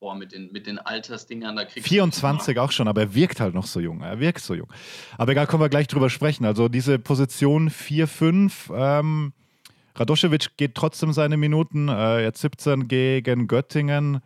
[0.00, 3.40] Boah, mit den, mit den Altersdingern, da kriegst 24 du auch schon, aber er wirkt
[3.40, 4.02] halt noch so jung.
[4.02, 4.68] Er wirkt so jung.
[5.16, 6.44] Aber egal, können wir gleich drüber sprechen.
[6.44, 9.32] Also diese Position 4-5, ähm,
[9.96, 11.88] Radoschewitsch geht trotzdem seine Minuten.
[11.88, 14.20] Äh, jetzt 17 gegen Göttingen.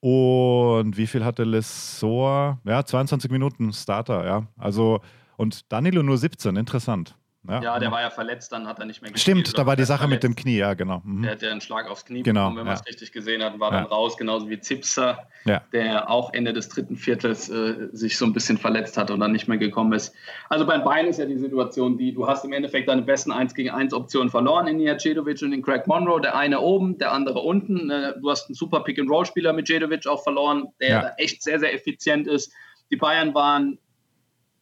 [0.00, 2.58] Und wie viel hatte Lessor?
[2.64, 4.46] Ja, 22 Minuten Starter, ja.
[4.58, 5.00] Also
[5.36, 7.16] und Danilo nur 17, interessant.
[7.46, 9.38] Ja, ja, der war ja verletzt, dann hat er nicht mehr gespielt.
[9.38, 10.22] Stimmt, da war die Sache verletzt.
[10.22, 11.02] mit dem Knie, ja, genau.
[11.04, 11.22] Mhm.
[11.22, 13.60] Der hat ja einen Schlag aufs Knie genau, bekommen, wenn man es richtig gesehen hat,
[13.60, 13.80] war ja.
[13.80, 15.28] dann raus, genauso wie Zipser,
[15.72, 19.32] der auch Ende des dritten Viertels äh, sich so ein bisschen verletzt hat und dann
[19.32, 20.14] nicht mehr gekommen ist.
[20.48, 23.54] Also beim Bein ist ja die Situation, die du hast im Endeffekt deine besten 1
[23.54, 27.40] gegen 1 Optionen verloren in Nijacedovic und in Craig Monroe, der eine oben, der andere
[27.40, 27.90] unten.
[27.90, 32.26] Äh, du hast einen super Pick-and-Roll-Spieler mit Cedovic auch verloren, der echt sehr, sehr effizient
[32.26, 32.50] ist.
[32.90, 33.78] Die Bayern waren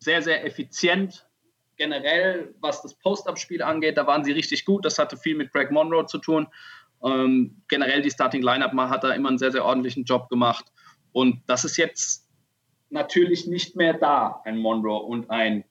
[0.03, 1.27] sehr, sehr effizient.
[1.77, 4.85] Generell, was das Post-Up-Spiel angeht, da waren sie richtig gut.
[4.85, 6.49] Das hatte viel mit Greg Monroe zu tun.
[7.05, 10.67] Ähm, generell die Starting Lineup hat da immer einen sehr, sehr ordentlichen Job gemacht.
[11.13, 12.29] Und das ist jetzt
[12.91, 15.65] natürlich nicht mehr da, ein Monroe und ein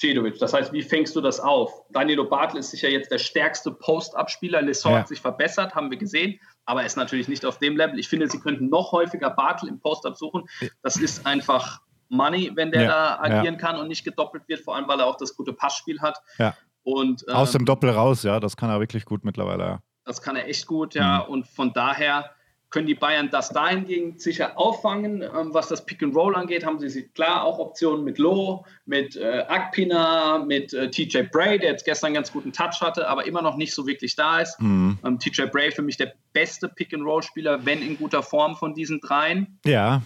[0.00, 0.38] Cedovic.
[0.38, 1.84] Das heißt, wie fängst du das auf?
[1.90, 4.60] Danilo Bartel ist sicher jetzt der stärkste Post-Up-Spieler.
[4.60, 4.98] Lessor ja.
[5.00, 7.98] hat sich verbessert, haben wir gesehen, aber er ist natürlich nicht auf dem Level.
[7.98, 10.48] Ich finde, sie könnten noch häufiger Bartel im Post-Up suchen.
[10.82, 11.80] Das ist einfach
[12.14, 13.60] Money, wenn der ja, da agieren ja.
[13.60, 16.18] kann und nicht gedoppelt wird, vor allem weil er auch das gute Passspiel hat.
[16.38, 16.54] Ja.
[16.82, 19.64] Und, ähm, Aus dem Doppel raus, ja, das kann er wirklich gut mittlerweile.
[19.64, 19.82] Ja.
[20.04, 21.24] Das kann er echt gut, ja.
[21.24, 21.32] Mhm.
[21.32, 22.30] Und von daher
[22.74, 25.22] können die Bayern das dahingehend sicher auffangen.
[25.22, 29.16] Ähm, was das Pick and Roll angeht, haben sie klar auch Optionen mit Loh, mit
[29.16, 33.26] äh, Akpina, mit äh, TJ Bray, der jetzt gestern einen ganz guten Touch hatte, aber
[33.26, 34.60] immer noch nicht so wirklich da ist.
[34.60, 34.98] Mhm.
[35.04, 38.56] Ähm, TJ Bray für mich der beste Pick and Roll Spieler, wenn in guter Form
[38.56, 39.58] von diesen dreien.
[39.64, 40.02] Ja,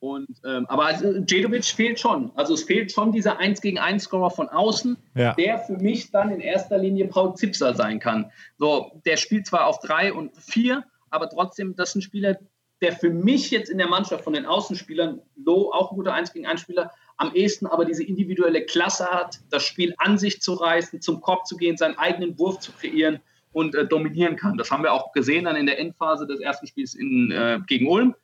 [0.00, 2.30] und, ähm, aber also, Jedovic fehlt schon.
[2.36, 5.34] Also es fehlt schon dieser 1 gegen 1 Scorer von außen, ja.
[5.34, 8.30] der für mich dann in erster Linie Paul Zipser sein kann.
[8.58, 12.38] So, der spielt zwar auf 3 und 4, aber trotzdem, das ist ein Spieler,
[12.80, 16.32] der für mich jetzt in der Mannschaft von den Außenspielern, Low, auch ein guter 1
[16.32, 20.54] gegen 1 Spieler, am ehesten aber diese individuelle Klasse hat, das Spiel an sich zu
[20.54, 23.18] reißen, zum Korb zu gehen, seinen eigenen Wurf zu kreieren
[23.50, 24.56] und äh, dominieren kann.
[24.56, 27.88] Das haben wir auch gesehen dann in der Endphase des ersten Spiels in, äh, gegen
[27.88, 28.14] Ulm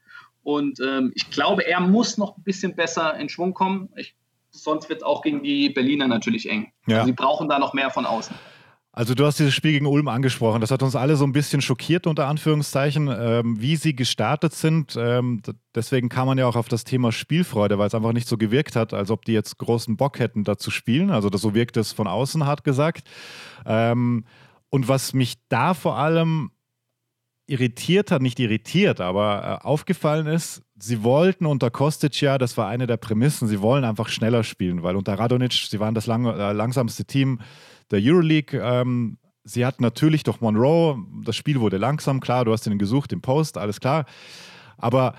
[0.44, 3.88] und ähm, ich glaube, er muss noch ein bisschen besser in Schwung kommen.
[3.96, 4.14] Ich,
[4.50, 6.70] sonst wird es auch gegen die Berliner natürlich eng.
[6.86, 6.98] Ja.
[6.98, 8.36] Also sie brauchen da noch mehr von außen.
[8.96, 10.60] Also du hast dieses Spiel gegen Ulm angesprochen.
[10.60, 14.94] Das hat uns alle so ein bisschen schockiert, unter Anführungszeichen, ähm, wie sie gestartet sind.
[14.96, 15.42] Ähm,
[15.74, 18.76] deswegen kam man ja auch auf das Thema Spielfreude, weil es einfach nicht so gewirkt
[18.76, 21.10] hat, als ob die jetzt großen Bock hätten, da zu spielen.
[21.10, 23.08] Also das, so wirkt es von außen, hart gesagt.
[23.66, 24.26] Ähm,
[24.70, 26.52] und was mich da vor allem
[27.46, 32.68] irritiert hat, nicht irritiert, aber äh, aufgefallen ist, sie wollten unter Kostic ja, das war
[32.68, 36.24] eine der Prämissen, sie wollen einfach schneller spielen, weil unter Radonic, sie waren das lang,
[36.24, 37.40] äh, langsamste Team
[37.90, 38.58] der Euroleague.
[38.58, 43.12] Ähm, sie hatten natürlich durch Monroe, das Spiel wurde langsam, klar, du hast ihn gesucht,
[43.12, 44.06] den Post, alles klar.
[44.78, 45.14] Aber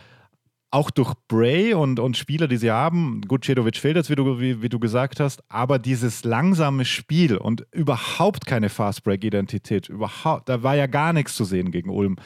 [0.76, 4.42] auch durch Bray und, und Spieler, die sie haben, gut, Cedovic fehlt jetzt, wie du,
[4.42, 10.64] wie, wie du gesagt hast, aber dieses langsame Spiel und überhaupt keine Fast-Break-Identität, überhaupt, da
[10.64, 12.18] war ja gar nichts zu sehen gegen Ulm.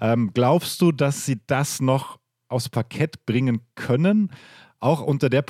[0.00, 4.32] Ähm, glaubst du, dass sie das noch aufs Parkett bringen können?
[4.80, 5.44] Auch unter, der,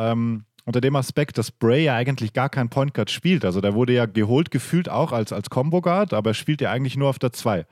[0.00, 3.44] ähm, unter dem Aspekt, dass Bray ja eigentlich gar kein Point Guard spielt.
[3.44, 6.70] Also der wurde ja geholt, gefühlt auch als, als Combo Guard, aber er spielt ja
[6.70, 7.66] eigentlich nur auf der 2.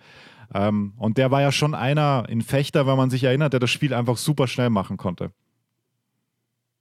[0.55, 3.71] Ähm, und der war ja schon einer in Fechter, wenn man sich erinnert, der das
[3.71, 5.31] Spiel einfach super schnell machen konnte.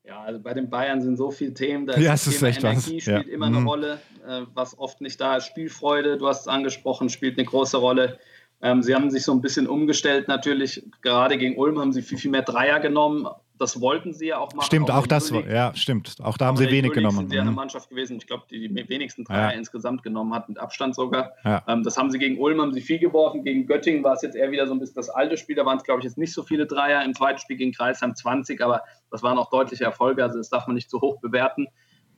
[0.03, 1.87] Ja, also bei den Bayern sind so viele Themen.
[1.87, 3.03] Da ja, ist das Thema echt Energie was.
[3.03, 3.33] spielt ja.
[3.33, 3.67] immer eine mhm.
[3.67, 5.45] Rolle, äh, was oft nicht da ist.
[5.45, 8.19] Spielfreude, du hast es angesprochen, spielt eine große Rolle.
[8.61, 10.83] Ähm, sie haben sich so ein bisschen umgestellt natürlich.
[11.01, 13.27] Gerade gegen Ulm haben sie viel, viel mehr Dreier genommen,
[13.57, 14.65] das wollten sie ja auch machen.
[14.65, 16.15] Stimmt, auch, auch das, war, ja, stimmt.
[16.21, 17.17] Auch da haben sie wenig genommen.
[17.17, 17.55] sind ja eine mhm.
[17.55, 19.57] Mannschaft gewesen, ich glaube, die die wenigsten Dreier ja.
[19.57, 21.31] insgesamt genommen hat, mit Abstand sogar.
[21.43, 21.63] Ja.
[21.67, 23.43] Ähm, das haben sie gegen Ulm, haben sie viel geworfen.
[23.43, 25.55] Gegen Göttingen war es jetzt eher wieder so ein bisschen das alte Spiel.
[25.55, 27.03] Da waren es, glaube ich, jetzt nicht so viele Dreier.
[27.03, 30.23] Im zweiten Spiel gegen Kreisheim 20, aber das waren auch deutliche Erfolge.
[30.23, 31.67] Also das darf man nicht zu hoch bewerten.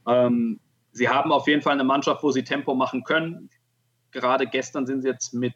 [0.08, 0.60] Ähm,
[0.92, 3.50] sie haben auf jeden Fall eine Mannschaft, wo sie Tempo machen können.
[4.12, 5.54] Gerade gestern sind sie jetzt mit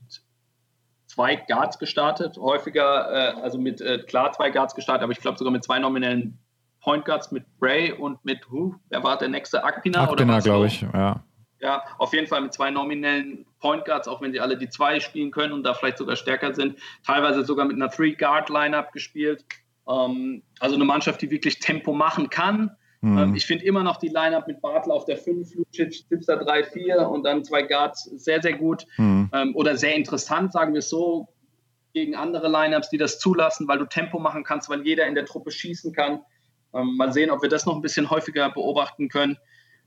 [1.11, 5.37] zwei Guards gestartet, häufiger, äh, also mit äh, klar zwei Guards gestartet, aber ich glaube
[5.37, 6.39] sogar mit zwei nominellen
[6.81, 9.63] Point Guards mit Bray und mit, huh, wer war der nächste?
[9.63, 10.03] Akpina?
[10.03, 11.23] Akpina, glaube ich, ja.
[11.59, 14.99] Ja, auf jeden Fall mit zwei nominellen Point Guards, auch wenn sie alle die zwei
[14.99, 16.79] spielen können und da vielleicht sogar stärker sind.
[17.05, 19.45] Teilweise sogar mit einer Three-Guard-Lineup gespielt.
[19.87, 23.17] Ähm, also eine Mannschaft, die wirklich Tempo machen kann, Mhm.
[23.17, 26.63] Ähm, ich finde immer noch die Line-Up mit Bartel auf der 5, Lucic, Tipster 3,
[26.63, 29.29] 4 und dann zwei Guards sehr, sehr gut mhm.
[29.33, 31.27] ähm, oder sehr interessant, sagen wir es so,
[31.93, 35.25] gegen andere Line-Ups, die das zulassen, weil du Tempo machen kannst, weil jeder in der
[35.25, 36.21] Truppe schießen kann.
[36.73, 39.37] Ähm, mal sehen, ob wir das noch ein bisschen häufiger beobachten können.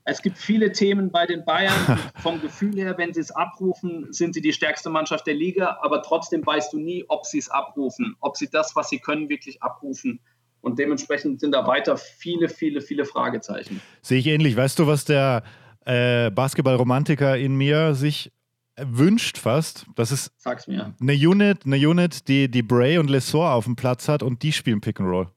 [0.03, 1.73] Es gibt viele Themen bei den Bayern.
[2.21, 6.03] Vom Gefühl her, wenn sie es abrufen, sind sie die stärkste Mannschaft der Liga, aber
[6.03, 9.63] trotzdem weißt du nie, ob sie es abrufen, ob sie das, was sie können, wirklich
[9.63, 10.19] abrufen.
[10.65, 13.81] Und dementsprechend sind da weiter viele, viele, viele Fragezeichen.
[14.01, 14.57] Sehe ich ähnlich.
[14.57, 15.43] Weißt du, was der
[15.85, 18.31] äh, Basketballromantiker in mir sich
[18.75, 19.85] wünscht fast?
[19.93, 20.95] Das ist Sag's mir.
[20.99, 24.51] eine Unit, eine Unit, die, die Bray und Lesor auf dem Platz hat und die
[24.51, 25.27] spielen Pick and Roll.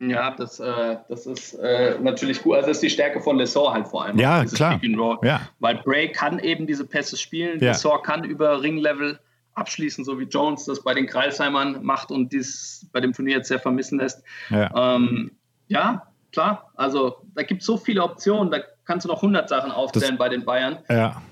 [0.00, 2.56] Ja, das, äh, das ist äh, natürlich gut.
[2.56, 4.18] Also das ist die Stärke von Lesor halt vor allem.
[4.18, 4.80] Ja, klar.
[5.22, 5.42] Ja.
[5.60, 7.60] Weil Bray kann eben diese Pässe spielen.
[7.60, 7.72] Ja.
[7.72, 9.18] Lesor kann über Ringlevel
[9.54, 13.48] abschließen, so wie Jones das bei den Kreisheimern macht und dies bei dem Turnier jetzt
[13.48, 14.22] sehr vermissen lässt.
[14.50, 15.32] Ja, ähm,
[15.68, 16.72] ja klar.
[16.74, 20.18] Also da gibt es so viele Optionen, da kannst du noch 100 Sachen aufzählen das,
[20.18, 20.78] bei den Bayern.
[20.88, 21.22] Ja.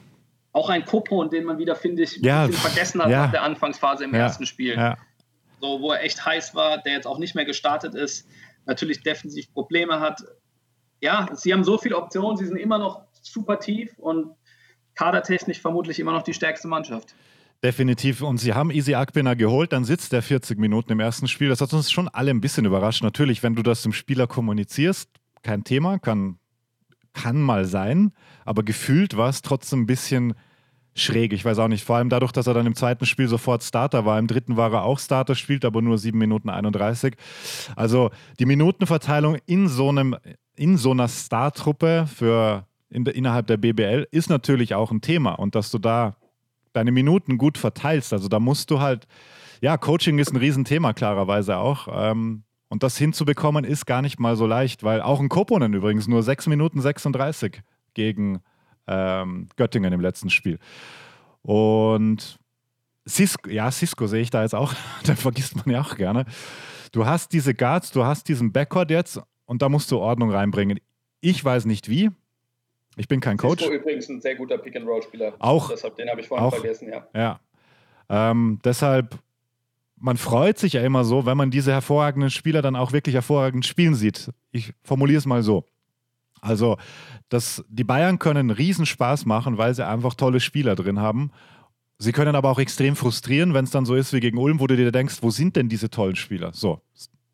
[0.53, 3.25] Auch ein Kopo, den man wieder, finde ich, ja, vergessen hat ja.
[3.25, 4.95] nach der Anfangsphase im ersten Spiel.
[5.61, 8.29] So, wo er echt heiß war, der jetzt auch nicht mehr gestartet ist,
[8.67, 10.23] natürlich defensiv Probleme hat.
[11.01, 14.35] Ja, sie haben so viele Optionen, sie sind immer noch super tief und
[14.95, 17.15] kadertechnisch vermutlich immer noch die stärkste Mannschaft.
[17.65, 18.23] Definitiv.
[18.23, 21.49] Und sie haben Easy Akbina geholt, dann sitzt er 40 Minuten im ersten Spiel.
[21.49, 23.05] Das hat uns schon alle ein bisschen überrascht.
[23.05, 25.09] Natürlich, wenn du das dem Spieler kommunizierst,
[25.43, 26.39] kein Thema, kann,
[27.13, 28.13] kann mal sein.
[28.45, 30.35] Aber gefühlt war es trotzdem ein bisschen
[30.95, 31.33] schräg.
[31.33, 31.85] Ich weiß auch nicht.
[31.85, 34.19] Vor allem dadurch, dass er dann im zweiten Spiel sofort Starter war.
[34.19, 37.15] Im dritten war er auch Starter, spielt aber nur 7 Minuten 31.
[37.77, 38.11] Also
[38.41, 40.17] die Minutenverteilung in so, einem,
[40.57, 45.33] in so einer Startruppe für in, innerhalb der BBL ist natürlich auch ein Thema.
[45.35, 46.17] Und dass du da
[46.73, 48.13] deine Minuten gut verteilst.
[48.13, 49.07] Also da musst du halt,
[49.61, 51.89] ja, Coaching ist ein Riesenthema klarerweise auch.
[51.91, 56.09] Ähm, und das hinzubekommen ist gar nicht mal so leicht, weil auch ein Koponen übrigens
[56.09, 57.63] nur 6 Minuten 36
[57.95, 58.41] gegen
[58.87, 60.59] ähm, Göttingen im letzten Spiel.
[61.43, 62.39] Und
[63.07, 64.73] Cisco, ja, Cisco sehe ich da jetzt auch,
[65.05, 66.25] da vergisst man ja auch gerne.
[66.93, 70.79] Du hast diese Guards, du hast diesen Backcourt jetzt und da musst du Ordnung reinbringen.
[71.21, 72.11] Ich weiß nicht wie,
[72.97, 73.61] ich bin kein Coach.
[73.61, 75.35] Cisco übrigens ein sehr guter Pick-and-Roll-Spieler.
[75.39, 75.71] Auch.
[75.71, 77.07] Deshalb, den habe ich vorhin auch, vergessen, ja.
[77.15, 77.41] Ja.
[78.09, 79.19] Ähm, deshalb,
[79.97, 83.65] man freut sich ja immer so, wenn man diese hervorragenden Spieler dann auch wirklich hervorragend
[83.65, 84.31] spielen sieht.
[84.51, 85.65] Ich formuliere es mal so.
[86.41, 86.77] Also,
[87.29, 91.31] das, die Bayern können Riesenspaß machen, weil sie einfach tolle Spieler drin haben.
[91.99, 94.67] Sie können aber auch extrem frustrieren, wenn es dann so ist wie gegen Ulm, wo
[94.67, 96.51] du dir denkst, wo sind denn diese tollen Spieler?
[96.53, 96.81] So,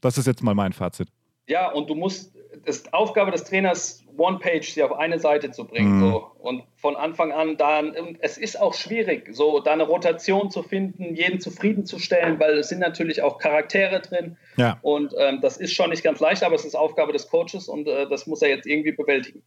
[0.02, 1.08] das ist jetzt mal mein Fazit.
[1.46, 2.34] Ja, und du musst,
[2.66, 5.96] das ist Aufgabe des Trainers, One-Page sie auf eine Seite zu bringen.
[5.96, 6.00] Mhm.
[6.00, 6.30] So.
[6.40, 7.82] Und von Anfang an da,
[8.20, 12.80] es ist auch schwierig, so da eine Rotation zu finden, jeden zufriedenzustellen, weil es sind
[12.80, 14.36] natürlich auch Charaktere drin.
[14.56, 14.78] Ja.
[14.82, 17.86] Und ähm, das ist schon nicht ganz leicht, aber es ist Aufgabe des Coaches und
[17.86, 19.42] äh, das muss er jetzt irgendwie bewältigen.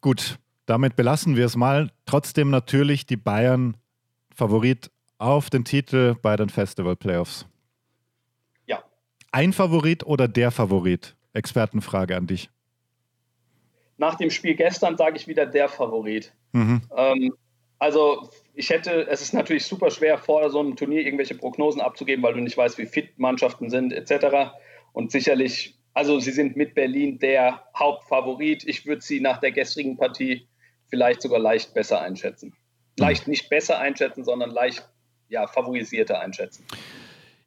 [0.00, 1.90] Gut, damit belassen wir es mal.
[2.06, 3.76] Trotzdem natürlich die Bayern
[4.34, 7.46] Favorit auf den Titel bei den Festival Playoffs.
[8.66, 8.82] Ja.
[9.30, 11.14] Ein Favorit oder der Favorit?
[11.32, 12.50] Expertenfrage an dich
[13.96, 16.32] nach dem Spiel gestern sage ich wieder der Favorit.
[16.52, 16.82] Mhm.
[16.96, 17.34] Ähm,
[17.78, 22.22] also ich hätte, es ist natürlich super schwer, vor so einem Turnier irgendwelche Prognosen abzugeben,
[22.22, 24.52] weil du nicht weißt, wie fit Mannschaften sind, etc.
[24.92, 28.64] Und sicherlich, also sie sind mit Berlin der Hauptfavorit.
[28.64, 30.46] Ich würde sie nach der gestrigen Partie
[30.88, 32.54] vielleicht sogar leicht besser einschätzen.
[32.98, 34.88] Leicht nicht besser einschätzen, sondern leicht
[35.28, 36.64] ja, favorisierter einschätzen.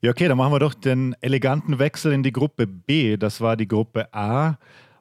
[0.02, 3.18] Ja, okay, dann machen wir doch den eleganten Wechsel in die Gruppe B.
[3.18, 4.58] Das war die Gruppe A.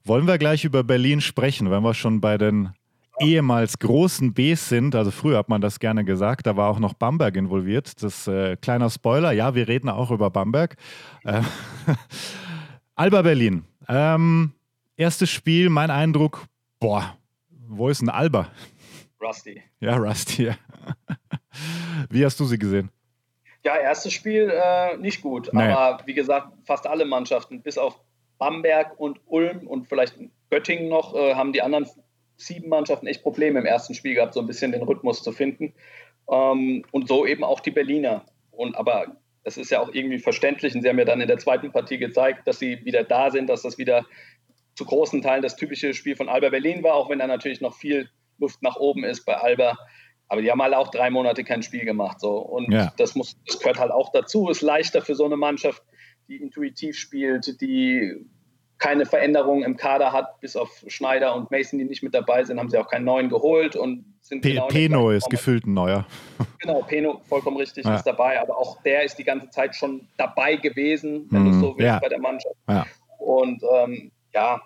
[0.07, 2.71] Wollen wir gleich über Berlin sprechen, wenn wir schon bei den
[3.19, 4.95] ehemals großen Bs sind.
[4.95, 8.01] Also früher hat man das gerne gesagt, da war auch noch Bamberg involviert.
[8.05, 10.77] Das äh, kleiner Spoiler, ja, wir reden auch über Bamberg.
[11.25, 11.43] Äh,
[12.95, 13.65] Alba Berlin.
[13.89, 14.53] Ähm,
[14.97, 16.47] erstes Spiel, mein Eindruck,
[16.79, 17.17] boah,
[17.67, 18.47] wo ist ein Alba?
[19.21, 19.61] Rusty.
[19.81, 20.53] Ja, Rusty.
[22.11, 22.91] Wie hast du sie gesehen?
[23.65, 25.53] Ja, erstes Spiel äh, nicht gut.
[25.53, 25.77] Naja.
[25.77, 27.99] Aber wie gesagt, fast alle Mannschaften, bis auf
[28.39, 30.15] Bamberg und Ulm und vielleicht
[30.51, 31.87] Göttingen noch, äh, haben die anderen
[32.37, 35.75] sieben Mannschaften echt Probleme im ersten Spiel gehabt, so ein bisschen den Rhythmus zu finden.
[36.31, 38.27] Ähm, und so eben auch die Berliner.
[38.51, 40.75] Und aber es ist ja auch irgendwie verständlich.
[40.75, 43.49] Und sie haben ja dann in der zweiten Partie gezeigt, dass sie wieder da sind,
[43.49, 44.05] dass das wieder
[44.75, 47.75] zu großen Teilen das typische Spiel von Alba Berlin war, auch wenn da natürlich noch
[47.75, 49.79] viel Luft nach oben ist bei Alba.
[50.29, 52.21] Aber die haben halt auch drei Monate kein Spiel gemacht.
[52.21, 52.39] So.
[52.39, 52.93] Und ja.
[52.97, 54.49] das, muss, das gehört halt auch dazu.
[54.49, 55.83] Ist leichter für so eine Mannschaft,
[56.29, 58.27] die intuitiv spielt, die
[58.79, 62.59] keine Veränderungen im Kader hat, bis auf Schneider und Mason, die nicht mit dabei sind,
[62.59, 66.05] haben sie auch keinen neuen geholt und sind P genau Peno ist gefühlt ein neuer.
[66.59, 67.95] Genau, Peno, vollkommen richtig, ja.
[67.95, 71.61] ist dabei, aber auch der ist die ganze Zeit schon dabei gewesen, wenn mm, du
[71.61, 71.99] so willst, ja.
[72.01, 72.57] bei der Mannschaft.
[72.69, 72.85] Ja.
[73.19, 74.61] Und ähm, ja,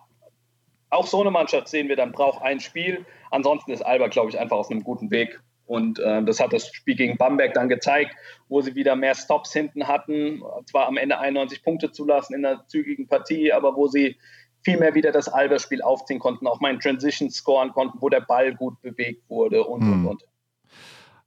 [0.89, 3.05] auch so eine Mannschaft sehen wir dann, braucht ein Spiel.
[3.31, 5.41] Ansonsten ist Alba, glaube ich, einfach auf einem guten Weg.
[5.71, 8.16] Und äh, das hat das Spiel gegen Bamberg dann gezeigt,
[8.49, 10.43] wo sie wieder mehr Stops hinten hatten.
[10.68, 14.16] Zwar am Ende 91 Punkte zulassen in einer zügigen Partie, aber wo sie
[14.64, 18.21] viel mehr wieder das Alba-Spiel aufziehen konnten, auch mal in Transition scoren konnten, wo der
[18.21, 19.93] Ball gut bewegt wurde und, hm.
[19.93, 20.25] und, und.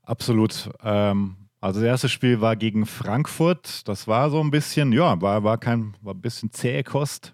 [0.01, 0.69] Absolut.
[0.83, 3.87] Ähm, also das erste Spiel war gegen Frankfurt.
[3.87, 7.33] Das war so ein bisschen, ja, war, war kein, war ein bisschen zähe Kost.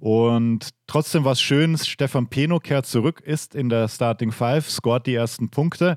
[0.00, 5.06] Und trotzdem war es schön, Stefan Peno kehrt zurück, ist in der Starting Five, scoret
[5.06, 5.94] die ersten Punkte,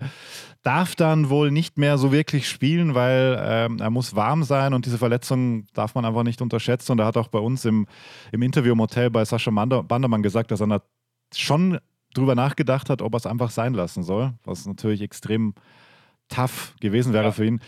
[0.63, 4.85] darf dann wohl nicht mehr so wirklich spielen, weil ähm, er muss warm sein und
[4.85, 6.93] diese Verletzung darf man einfach nicht unterschätzen.
[6.93, 7.85] Und er hat auch bei uns im,
[8.31, 10.81] im Interview im Hotel bei Sascha Bandermann gesagt, dass er
[11.35, 11.79] schon
[12.13, 15.53] drüber nachgedacht hat, ob er es einfach sein lassen soll, was natürlich extrem
[16.29, 17.31] tough gewesen wäre ja.
[17.31, 17.59] für ihn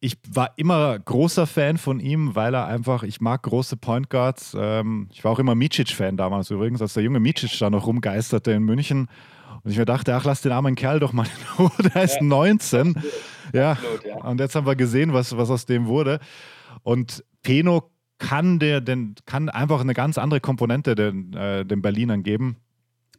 [0.00, 4.56] ich war immer großer Fan von ihm, weil er einfach, ich mag große Point Guards.
[4.58, 8.52] Ähm, ich war auch immer Micic-Fan damals übrigens, als der junge Micic da noch rumgeisterte
[8.52, 9.08] in München.
[9.62, 12.16] Und ich mir dachte, ach, lass den armen Kerl doch mal in Ruhe, der ist
[12.16, 12.96] ja, 19.
[12.96, 13.04] Absolut.
[13.52, 13.72] Ja.
[13.72, 14.16] Absolut, ja.
[14.24, 16.20] Und jetzt haben wir gesehen, was, was aus dem wurde.
[16.82, 22.22] Und Peno kann, der, den, kann einfach eine ganz andere Komponente den, äh, den Berlinern
[22.22, 22.56] geben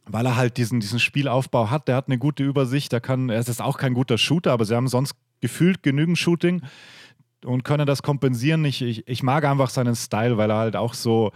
[0.06, 1.88] weil er halt diesen, diesen Spielaufbau hat.
[1.88, 2.92] Der hat eine gute Übersicht.
[2.92, 6.62] Der kann, er ist auch kein guter Shooter, aber sie haben sonst gefühlt genügend Shooting
[7.44, 8.64] und können das kompensieren.
[8.64, 11.32] Ich, ich, ich mag einfach seinen Style, weil er halt auch so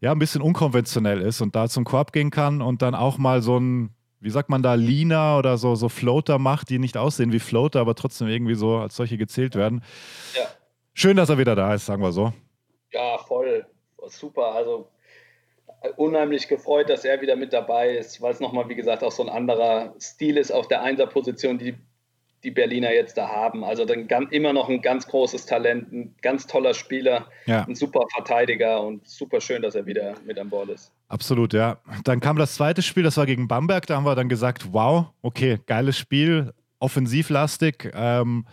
[0.00, 3.42] ja, ein bisschen unkonventionell ist und da zum Korb gehen kann und dann auch mal
[3.42, 3.90] so ein,
[4.20, 7.80] wie sagt man da, Lina oder so, so Floater macht, die nicht aussehen wie Floater,
[7.80, 9.82] aber trotzdem irgendwie so als solche gezählt werden.
[10.34, 10.46] Ja.
[10.94, 12.32] Schön, dass er wieder da ist, sagen wir so.
[12.92, 13.66] Ja, voll.
[14.08, 14.54] Super.
[14.54, 14.88] Also
[15.96, 19.22] unheimlich gefreut, dass er wieder mit dabei ist, weil es nochmal, wie gesagt, auch so
[19.22, 21.74] ein anderer Stil ist auf der Einser-Position, die
[22.44, 23.64] die Berliner jetzt da haben.
[23.64, 27.64] Also dann immer noch ein ganz großes Talent, ein ganz toller Spieler, ja.
[27.64, 30.92] ein super Verteidiger und super schön, dass er wieder mit an Bord ist.
[31.08, 31.78] Absolut, ja.
[32.04, 33.86] Dann kam das zweite Spiel, das war gegen Bamberg.
[33.86, 37.90] Da haben wir dann gesagt, wow, okay, geiles Spiel, offensivlastig.
[37.94, 38.44] Ähm,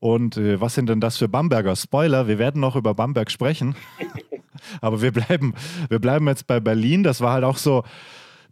[0.00, 1.74] und äh, was sind denn das für Bamberger?
[1.76, 3.74] Spoiler, wir werden noch über Bamberg sprechen.
[4.80, 5.54] Aber wir bleiben,
[5.88, 7.02] wir bleiben jetzt bei Berlin.
[7.02, 7.84] Das war halt auch so,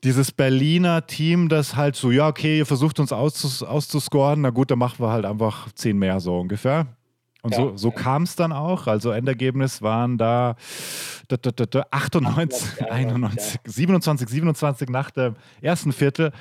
[0.04, 4.70] dieses Berliner Team, das halt so, ja, okay, ihr versucht uns auszus auszuscoren, na gut,
[4.70, 6.86] dann machen wir halt einfach zehn mehr so ungefähr.
[7.42, 7.94] Und ja, so, so ja.
[7.94, 8.86] kam es dann auch.
[8.86, 10.54] Also Endergebnis waren da
[11.28, 16.32] 98, 91, 27, 27 nach dem ersten Viertel.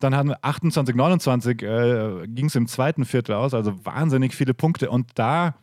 [0.00, 3.54] Dann haben 28, 29 äh, ging es im zweiten Viertel aus.
[3.54, 4.90] Also wahnsinnig viele Punkte.
[4.90, 5.54] Und da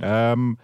[0.00, 0.58] ähm,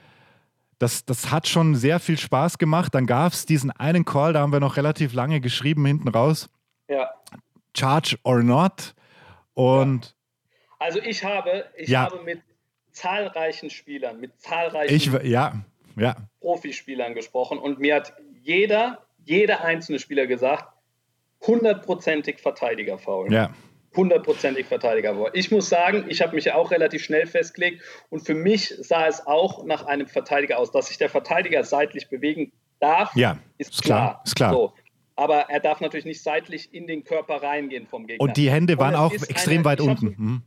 [0.78, 2.94] das, das hat schon sehr viel Spaß gemacht.
[2.94, 6.50] Dann gab es diesen einen Call, da haben wir noch relativ lange geschrieben hinten raus.
[6.88, 7.10] Ja.
[7.76, 8.94] Charge or not.
[9.54, 10.10] Und ja.
[10.78, 12.42] Also ich habe, ich habe mit
[12.96, 15.54] zahlreichen Spielern, mit zahlreichen ich, ja,
[15.96, 16.16] ja.
[16.40, 20.72] Profispielern gesprochen und mir hat jeder, jeder einzelne Spieler gesagt,
[21.46, 23.32] hundertprozentig Verteidigerfaul.
[23.32, 23.50] Ja
[23.94, 25.34] hundertprozentig Verteidiger war.
[25.34, 29.06] Ich muss sagen, ich habe mich ja auch relativ schnell festgelegt und für mich sah
[29.06, 33.70] es auch nach einem Verteidiger aus, dass sich der Verteidiger seitlich bewegen darf, ja, ist,
[33.70, 33.98] ist klar.
[33.98, 34.22] klar.
[34.24, 34.52] Ist klar.
[34.52, 34.72] So.
[35.16, 38.22] Aber er darf natürlich nicht seitlich in den Körper reingehen vom Gegner.
[38.22, 40.42] Und die Hände waren auch extrem eine, weit unten.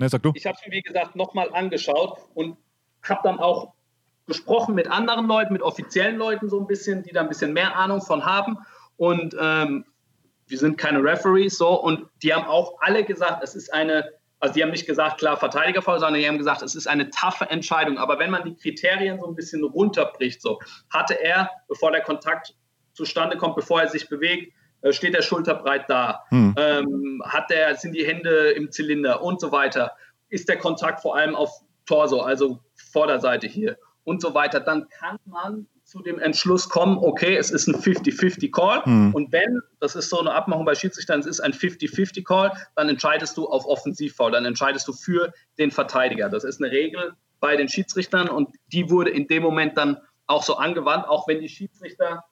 [0.00, 0.32] Ne, sag du.
[0.34, 2.56] Ich habe es mir, wie gesagt, nochmal angeschaut und
[3.02, 3.74] habe dann auch
[4.26, 7.76] gesprochen mit anderen Leuten, mit offiziellen Leuten so ein bisschen, die da ein bisschen mehr
[7.76, 8.56] Ahnung von haben.
[8.96, 9.84] Und ähm,
[10.46, 14.54] wir sind keine Referees, so, und die haben auch alle gesagt, es ist eine, also
[14.54, 17.98] die haben nicht gesagt, klar, Verteidigerfoul, sondern die haben gesagt, es ist eine taffe Entscheidung.
[17.98, 22.54] Aber wenn man die Kriterien so ein bisschen runterbricht, so, hatte er, bevor der Kontakt
[22.94, 24.54] zustande kommt, bevor er sich bewegt,
[24.90, 26.24] steht er schulterbreit da?
[26.28, 26.54] Hm.
[26.56, 29.92] Ähm, hat der, sind die Hände im Zylinder und so weiter?
[30.28, 31.50] Ist der Kontakt vor allem auf
[31.86, 34.60] Torso, also Vorderseite hier und so weiter?
[34.60, 38.84] Dann kann man zu dem Entschluss kommen, okay, es ist ein 50-50 Call.
[38.84, 39.12] Hm.
[39.12, 42.88] Und wenn, das ist so eine Abmachung bei Schiedsrichtern, es ist ein 50-50 Call, dann
[42.88, 46.28] entscheidest du auf Offensivfoul, dann entscheidest du für den Verteidiger.
[46.28, 50.44] Das ist eine Regel bei den Schiedsrichtern und die wurde in dem Moment dann auch
[50.44, 52.22] so angewandt, auch wenn die Schiedsrichter,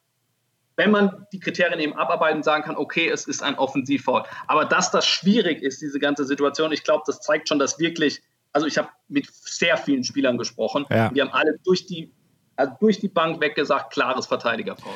[0.79, 4.23] wenn man die Kriterien eben abarbeiten, sagen kann, okay, es ist ein Offensivfoul.
[4.47, 8.23] Aber dass das schwierig ist, diese ganze Situation, ich glaube, das zeigt schon, dass wirklich,
[8.53, 11.11] also ich habe mit sehr vielen Spielern gesprochen, ja.
[11.11, 12.15] die haben alle durch die
[12.59, 14.93] also durch die Bank weggesagt, klares Verteidigerfoul.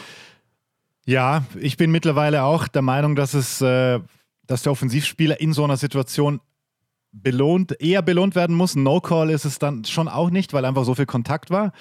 [1.04, 4.00] Ja, ich bin mittlerweile auch der Meinung, dass es, äh,
[4.46, 6.40] dass der Offensivspieler in so einer Situation
[7.12, 8.74] belohnt, eher belohnt werden muss.
[8.74, 11.72] No-Call ist es dann schon auch nicht, weil einfach so viel Kontakt war.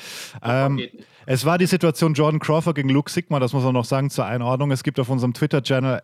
[0.43, 0.82] Ähm,
[1.25, 4.25] es war die Situation Jordan Crawford gegen Luke Sigma, das muss man noch sagen zur
[4.25, 4.71] Einordnung.
[4.71, 6.01] Es gibt auf unserem Twitter-Channel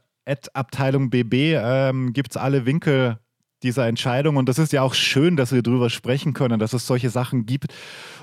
[0.53, 3.19] Abteilung BB ähm, gibt es alle Winkel
[3.63, 6.85] dieser Entscheidung und das ist ja auch schön, dass wir darüber sprechen können, dass es
[6.85, 7.73] solche Sachen gibt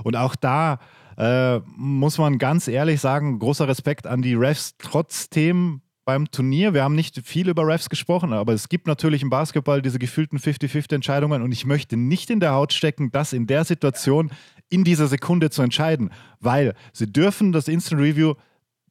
[0.05, 0.79] und auch da
[1.17, 6.75] äh, muss man ganz ehrlich sagen, großer Respekt an die Refs trotzdem beim Turnier.
[6.75, 10.39] Wir haben nicht viel über Refs gesprochen, aber es gibt natürlich im Basketball diese gefühlten
[10.39, 14.31] 50-50-Entscheidungen und ich möchte nicht in der Haut stecken, das in der Situation
[14.69, 18.35] in dieser Sekunde zu entscheiden, weil sie dürfen das Instant Review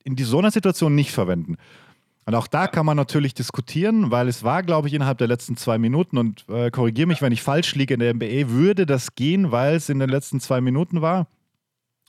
[0.04, 1.58] in so einer Situation nicht verwenden.
[2.26, 5.58] Und auch da kann man natürlich diskutieren, weil es war, glaube ich, innerhalb der letzten
[5.58, 9.16] zwei Minuten und äh, korrigiere mich, wenn ich falsch liege in der NBA, würde das
[9.16, 11.28] gehen, weil es in den letzten zwei Minuten war.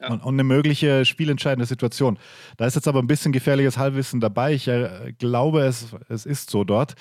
[0.05, 0.13] Ja.
[0.13, 2.19] Und, und, eine mögliche spielentscheidende Situation.
[2.57, 4.55] Da ist jetzt aber ein bisschen gefährliches Halbwissen dabei.
[4.55, 6.95] Ich äh, glaube, es, es ist so dort.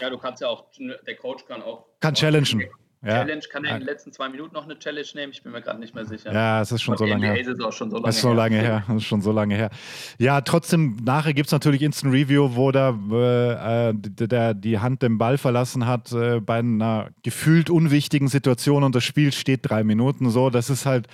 [0.00, 0.66] Ja, du kannst ja auch,
[1.06, 1.86] der Coach kann auch.
[2.00, 2.64] Kann challengen.
[3.02, 3.24] Ja.
[3.24, 5.32] Challenge kann er in den letzten zwei Minuten noch eine Challenge nehmen.
[5.32, 6.34] Ich bin mir gerade nicht mehr sicher.
[6.34, 7.40] Ja, es ist schon so lange her.
[7.40, 8.84] Ist auch schon so lange es ist so lange her.
[8.88, 9.70] Es ist schon so lange her.
[10.18, 15.16] Ja, trotzdem, nachher gibt es natürlich Instant Review, wo da äh, der, die Hand den
[15.16, 20.28] Ball verlassen hat äh, bei einer gefühlt unwichtigen Situation und das Spiel steht drei Minuten
[20.28, 20.50] so.
[20.50, 21.06] Das ist halt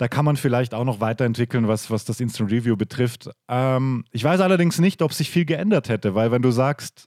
[0.00, 3.28] da kann man vielleicht auch noch weiterentwickeln, was, was das Instant Review betrifft.
[3.48, 7.06] Ähm, ich weiß allerdings nicht, ob sich viel geändert hätte, weil wenn du sagst,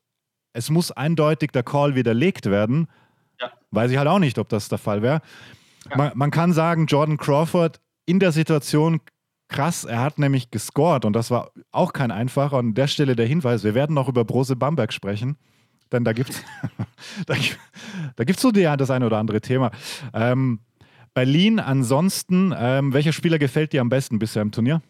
[0.54, 2.88] es muss eindeutig der Call widerlegt werden,
[3.41, 3.52] ja.
[3.72, 5.22] weiß ich halt auch nicht, ob das der Fall wäre.
[5.89, 5.98] Ja.
[5.98, 9.02] Man, man kann sagen, Jordan Crawford in der Situation
[9.48, 12.58] krass, er hat nämlich gescored und das war auch kein einfacher.
[12.58, 15.38] Und an der Stelle der Hinweis, wir werden noch über Brose Bamberg sprechen,
[15.91, 16.44] denn da gibt es
[17.26, 17.34] da,
[18.18, 19.72] da gibt's so die, das eine oder andere Thema.
[20.14, 20.60] Ähm,
[21.14, 24.82] Berlin, ansonsten, ähm, welcher Spieler gefällt dir am besten bisher im Turnier?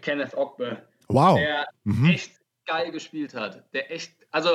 [0.00, 0.82] Kenneth Ogbe.
[1.08, 1.38] Wow.
[1.38, 2.10] Der mhm.
[2.10, 2.32] echt
[2.66, 3.64] geil gespielt hat.
[3.72, 4.50] Der echt, also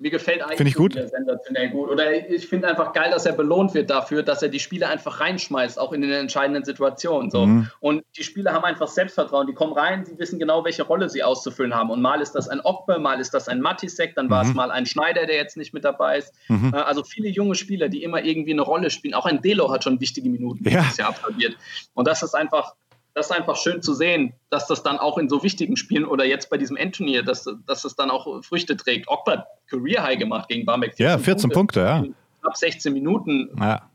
[0.00, 0.94] mir gefällt eigentlich ich gut.
[0.94, 1.90] sensationell gut.
[1.90, 5.20] Oder ich finde einfach geil, dass er belohnt wird dafür, dass er die Spieler einfach
[5.20, 7.30] reinschmeißt, auch in den entscheidenden Situationen.
[7.30, 7.46] So.
[7.46, 7.70] Mhm.
[7.80, 9.46] Und die Spieler haben einfach Selbstvertrauen.
[9.46, 11.90] Die kommen rein, sie wissen genau, welche Rolle sie auszufüllen haben.
[11.90, 14.50] Und mal ist das ein Okbe, mal ist das ein Matisek, dann war mhm.
[14.50, 16.32] es mal ein Schneider, der jetzt nicht mit dabei ist.
[16.48, 16.72] Mhm.
[16.72, 19.12] Äh, also viele junge Spieler, die immer irgendwie eine Rolle spielen.
[19.12, 20.80] Auch ein Delo hat schon wichtige Minuten ja.
[20.80, 21.56] dieses Jahr absolviert.
[21.92, 22.74] Und das ist einfach
[23.14, 26.24] das ist einfach schön zu sehen, dass das dann auch in so wichtigen Spielen oder
[26.24, 29.08] jetzt bei diesem Endturnier, dass, dass das dann auch Früchte trägt.
[29.08, 30.98] Ogba Career High gemacht gegen Barmek.
[30.98, 32.04] Ja, 14 Punkte, Punkte ja.
[32.42, 33.50] Ab 16 Minuten.
[33.58, 33.90] Ja.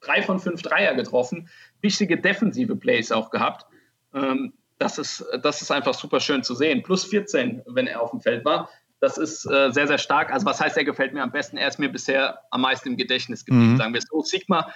[0.00, 1.48] Drei von fünf Dreier getroffen.
[1.80, 3.66] Wichtige defensive Plays auch gehabt.
[4.14, 6.82] Ähm, das, ist, das ist einfach super schön zu sehen.
[6.82, 8.68] Plus 14, wenn er auf dem Feld war.
[9.00, 10.32] Das ist äh, sehr, sehr stark.
[10.32, 11.56] Also, was heißt, er gefällt mir am besten?
[11.56, 13.76] Er ist mir bisher am meisten im Gedächtnis geblieben, mhm.
[13.76, 14.22] sagen wir es so.
[14.22, 14.72] Sigma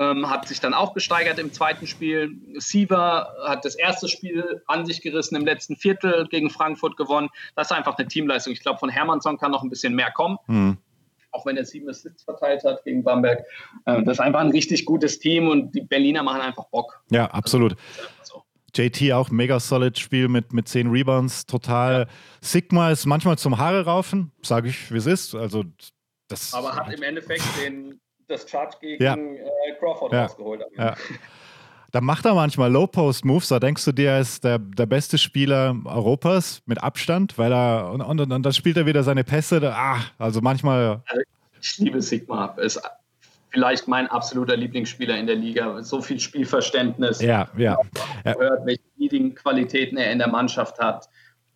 [0.00, 2.34] ähm, hat sich dann auch gesteigert im zweiten Spiel.
[2.54, 7.28] Siever hat das erste Spiel an sich gerissen im letzten Viertel gegen Frankfurt gewonnen.
[7.54, 8.54] Das ist einfach eine Teamleistung.
[8.54, 10.38] Ich glaube, von Hermannsson kann noch ein bisschen mehr kommen.
[10.46, 10.78] Mhm.
[11.32, 13.44] Auch wenn er sieben Assists verteilt hat gegen Bamberg.
[13.84, 17.02] Äh, das ist einfach ein richtig gutes Team und die Berliner machen einfach Bock.
[17.10, 17.76] Ja, absolut.
[18.22, 18.42] So.
[18.74, 22.00] JT auch mega solid Spiel mit, mit zehn Rebounds, total.
[22.00, 22.06] Ja.
[22.40, 25.34] Sigma ist manchmal zum Haare raufen, sage ich, wie es ist.
[25.34, 25.64] Also
[26.28, 28.00] das Aber hat im Endeffekt den
[28.30, 29.14] das Charge gegen ja.
[29.14, 30.22] äh, Crawford ja.
[30.22, 30.62] rausgeholt.
[30.76, 30.94] Ja.
[31.92, 35.74] Da macht er manchmal Low-Post-Moves, da denkst du dir, er ist der, der beste Spieler
[35.84, 39.58] Europas mit Abstand, weil er und, und, und dann spielt er wieder seine Pässe.
[39.58, 41.02] Da, ah, also manchmal.
[41.06, 41.22] Also
[41.60, 42.54] ich liebe Sigma.
[42.58, 42.80] Ist
[43.50, 45.82] vielleicht mein absoluter Lieblingsspieler in der Liga.
[45.82, 47.20] So viel Spielverständnis.
[47.20, 47.76] Ja, ja.
[48.22, 51.08] Er hört, welche Leading Qualitäten er in der Mannschaft hat.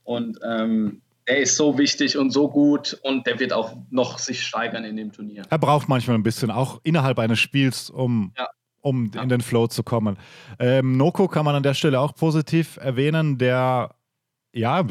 [0.02, 4.46] Und ähm, er ist so wichtig und so gut und der wird auch noch sich
[4.46, 5.44] steigern in dem Turnier.
[5.48, 8.48] Er braucht manchmal ein bisschen, auch innerhalb eines Spiels, um, ja.
[8.80, 9.22] um ja.
[9.22, 10.18] in den Flow zu kommen.
[10.58, 13.94] Ähm, Noko kann man an der Stelle auch positiv erwähnen, der
[14.52, 14.86] ja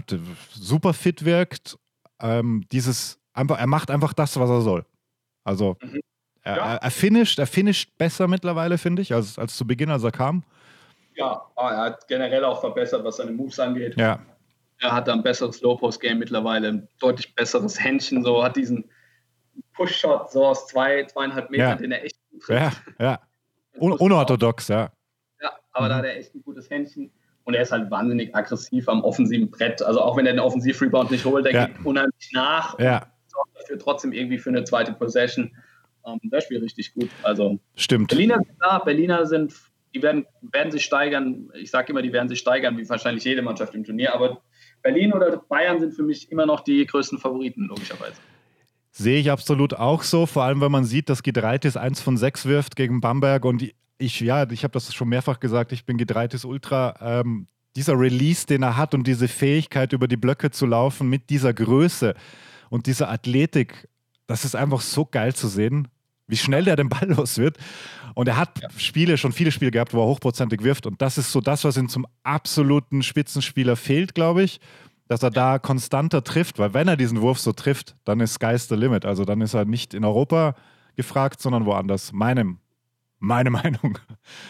[0.51, 1.77] super fit wirkt.
[2.19, 4.85] Ähm, dieses einfach, er macht einfach das, was er soll.
[5.43, 6.01] Also mhm.
[6.41, 6.75] er, ja.
[6.75, 10.43] er, finisht, er finisht besser mittlerweile, finde ich, als, als zu Beginn, als er kam.
[11.15, 13.95] Ja, er hat generell auch verbessert, was seine Moves angeht.
[13.97, 14.19] Ja
[14.83, 18.83] Er hat ein besseres Low-Post-Game mittlerweile, ein deutlich besseres Händchen, so hat diesen
[19.75, 21.75] Push-Shot so aus zwei, zweieinhalb Metern, ja.
[21.75, 22.81] den er echt gut trifft.
[22.99, 23.19] Ja, ja.
[23.79, 24.91] Un unorthodox, ja.
[25.41, 25.89] Ja, aber mhm.
[25.89, 27.11] da hat er echt ein gutes Händchen.
[27.45, 29.81] Und er ist halt wahnsinnig aggressiv am offensiven Brett.
[29.81, 31.65] Also auch wenn er den Offensiv-Rebound nicht holt, der ja.
[31.67, 32.77] geht unheimlich nach.
[32.77, 33.03] Ja.
[33.03, 35.55] Und sorgt dafür trotzdem irgendwie für eine zweite Possession.
[36.05, 37.09] Ähm, das spielt richtig gut.
[37.21, 38.09] Also Stimmt.
[38.09, 39.53] Berliner sind da, Berliner sind,
[39.95, 41.49] die werden, werden sich steigern.
[41.53, 44.13] Ich sage immer, die werden sich steigern, wie wahrscheinlich jede Mannschaft im Turnier.
[44.13, 44.41] Aber
[44.83, 48.17] Berlin oder Bayern sind für mich immer noch die größten Favoriten, logischerweise.
[48.91, 52.45] Sehe ich absolut auch so, vor allem wenn man sieht, dass Gedreitis 1 von 6
[52.45, 53.67] wirft gegen Bamberg und
[53.97, 56.95] ich, ja, ich habe das schon mehrfach gesagt, ich bin Gedreitis Ultra.
[57.01, 61.29] Ähm, dieser Release, den er hat und diese Fähigkeit, über die Blöcke zu laufen mit
[61.29, 62.13] dieser Größe
[62.69, 63.87] und dieser Athletik,
[64.27, 65.87] das ist einfach so geil zu sehen,
[66.33, 67.57] wie schnell der den Ball los wird.
[68.15, 68.69] Und er hat ja.
[68.77, 70.85] Spiele, schon viele Spiele gehabt, wo er hochprozentig wirft.
[70.85, 74.59] Und das ist so das, was ihm zum absoluten Spitzenspieler fehlt, glaube ich
[75.09, 78.67] dass er da konstanter trifft, weil wenn er diesen Wurf so trifft, dann ist Sky's
[78.67, 79.05] the limit.
[79.05, 80.55] Also dann ist er nicht in Europa
[80.95, 82.13] gefragt, sondern woanders.
[82.13, 82.57] Meinem,
[83.19, 83.99] meine Meinung.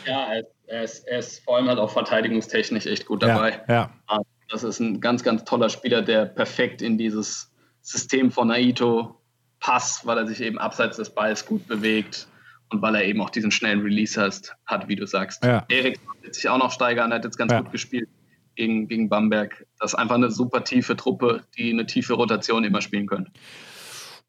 [0.06, 0.28] Ja,
[0.68, 3.62] er ist, er ist vor allem halt auch verteidigungstechnisch echt gut dabei.
[3.68, 3.90] Ja, ja.
[4.08, 4.20] Ah,
[4.50, 9.20] das ist ein ganz, ganz toller Spieler, der perfekt in dieses System von Naito
[9.64, 12.28] passt, weil er sich eben abseits des Balls gut bewegt
[12.70, 15.44] und weil er eben auch diesen schnellen Release hat, hat wie du sagst.
[15.44, 15.64] Ja.
[15.70, 17.62] Erik wird sich auch noch steigern, er hat jetzt ganz ja.
[17.62, 18.10] gut gespielt
[18.56, 19.66] gegen, gegen Bamberg.
[19.80, 23.30] Das ist einfach eine super tiefe Truppe, die eine tiefe Rotation immer spielen können.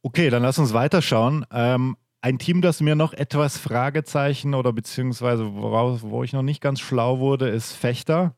[0.03, 1.45] Okay, dann lass uns weiterschauen.
[1.51, 6.61] Ähm, ein Team, das mir noch etwas Fragezeichen oder beziehungsweise woraus, wo ich noch nicht
[6.61, 8.37] ganz schlau wurde, ist Fechter.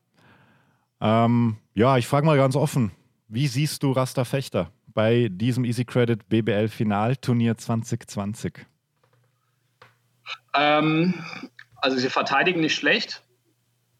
[0.99, 2.91] Ähm, ja, ich frage mal ganz offen,
[3.27, 8.65] wie siehst du Rasta Fechter bei diesem Easy Credit BBL Finalturnier 2020?
[10.55, 11.13] Ähm,
[11.75, 13.21] also sie verteidigen nicht schlecht.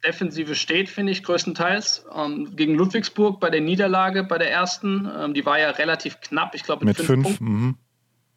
[0.03, 2.07] Defensive steht, finde ich, größtenteils.
[2.15, 6.55] Ähm, gegen Ludwigsburg bei der Niederlage, bei der ersten, ähm, die war ja relativ knapp,
[6.55, 7.77] ich glaube mit, mit fünf, fünf mhm.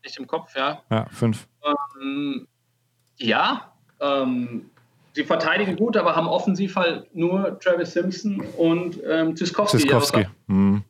[0.04, 0.82] Nicht im Kopf, ja.
[0.90, 1.48] Ja, fünf.
[2.02, 2.46] Ähm,
[3.16, 4.66] ja, ähm,
[5.14, 9.78] sie verteidigen gut, aber haben offensiv halt nur Travis Simpson und ähm, Ziskowski.
[9.78, 10.26] Ziskowski.
[10.46, 10.84] Mhm.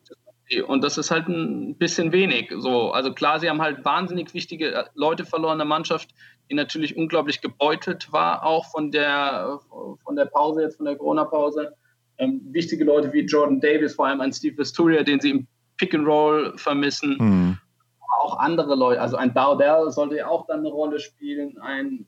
[0.59, 2.51] Und das ist halt ein bisschen wenig.
[2.57, 6.09] So, also klar, sie haben halt wahnsinnig wichtige äh, Leute verloren in der Mannschaft,
[6.49, 9.59] die natürlich unglaublich gebeutelt war, auch von der,
[10.03, 11.73] von der Pause, jetzt von der Corona-Pause.
[12.17, 15.47] Ähm, wichtige Leute wie Jordan Davis, vor allem ein Steve Vesturia, den sie im
[15.77, 17.17] Pick and Roll vermissen.
[17.19, 17.57] Mhm.
[18.19, 21.57] Auch andere Leute, also ein Dowdell sollte ja auch dann eine Rolle spielen.
[21.59, 22.05] Ein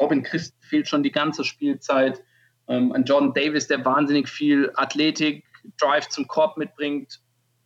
[0.00, 2.22] Robin Christ fehlt schon die ganze Spielzeit.
[2.66, 5.44] Ähm, ein Jordan Davis, der wahnsinnig viel Athletik,
[5.78, 7.20] Drive zum Korb mitbringt.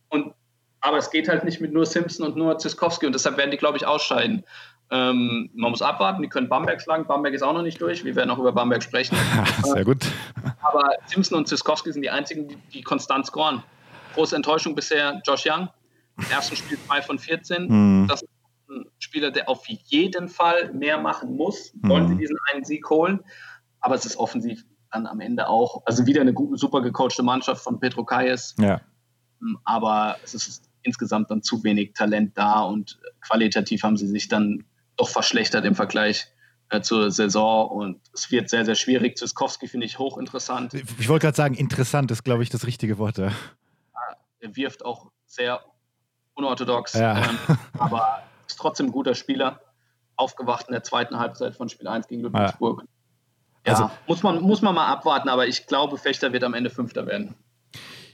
[0.09, 0.33] Und,
[0.81, 3.57] aber es geht halt nicht mit nur Simpson und nur Ziskowski und deshalb werden die,
[3.57, 4.43] glaube ich, ausscheiden.
[4.89, 7.05] Ähm, man muss abwarten, die können Bamberg schlagen.
[7.05, 8.05] Bamberg ist auch noch nicht durch.
[8.05, 9.17] Wir werden auch über Bamberg sprechen.
[9.63, 10.05] Sehr gut.
[10.61, 13.63] Aber Simpson und Ziskowski sind die einzigen, die, die konstant scoren.
[14.13, 15.67] Große Enttäuschung bisher Josh Young.
[16.17, 17.67] Im ersten Spiel 2 von 14.
[17.67, 18.07] Mhm.
[18.07, 18.29] Das ist
[18.69, 21.73] ein Spieler, der auf jeden Fall mehr machen muss.
[21.81, 22.09] Wollen mhm.
[22.09, 23.19] sie diesen einen Sieg holen.
[23.81, 27.79] Aber es ist offensiv dann am Ende auch, also wieder eine super gecoachte Mannschaft von
[27.79, 28.55] Petro Kayes.
[28.57, 28.81] Ja.
[29.63, 34.63] Aber es ist insgesamt dann zu wenig Talent da und qualitativ haben sie sich dann
[34.95, 36.27] doch verschlechtert im Vergleich
[36.69, 39.17] äh, zur Saison und es wird sehr, sehr schwierig.
[39.17, 40.73] Ziskowski finde ich hochinteressant.
[40.73, 43.17] Ich wollte gerade sagen, interessant ist, glaube ich, das richtige Wort.
[43.17, 43.31] Ja.
[44.39, 45.61] Er wirft auch sehr
[46.33, 47.17] unorthodox, ja.
[47.17, 49.61] ähm, aber ist trotzdem ein guter Spieler.
[50.15, 52.83] Aufgewacht in der zweiten Halbzeit von Spiel 1 gegen Ludwigsburg.
[53.65, 56.71] Ja, also, muss, man, muss man mal abwarten, aber ich glaube, Fechter wird am Ende
[56.71, 57.35] Fünfter werden.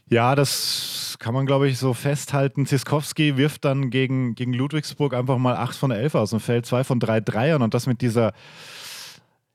[0.09, 2.65] Ja, das kann man, glaube ich, so festhalten.
[2.65, 6.84] Ziskowski wirft dann gegen, gegen Ludwigsburg einfach mal 8 von 11 aus dem Feld, 2
[6.84, 8.34] von 3 Dreiern und das mit dieser.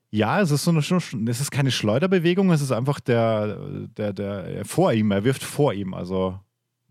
[0.09, 3.55] Ja, es ist so eine, es ist keine Schleuderbewegung, es ist einfach der,
[3.95, 5.93] der, der vor ihm, er wirft vor ihm.
[5.93, 6.39] Also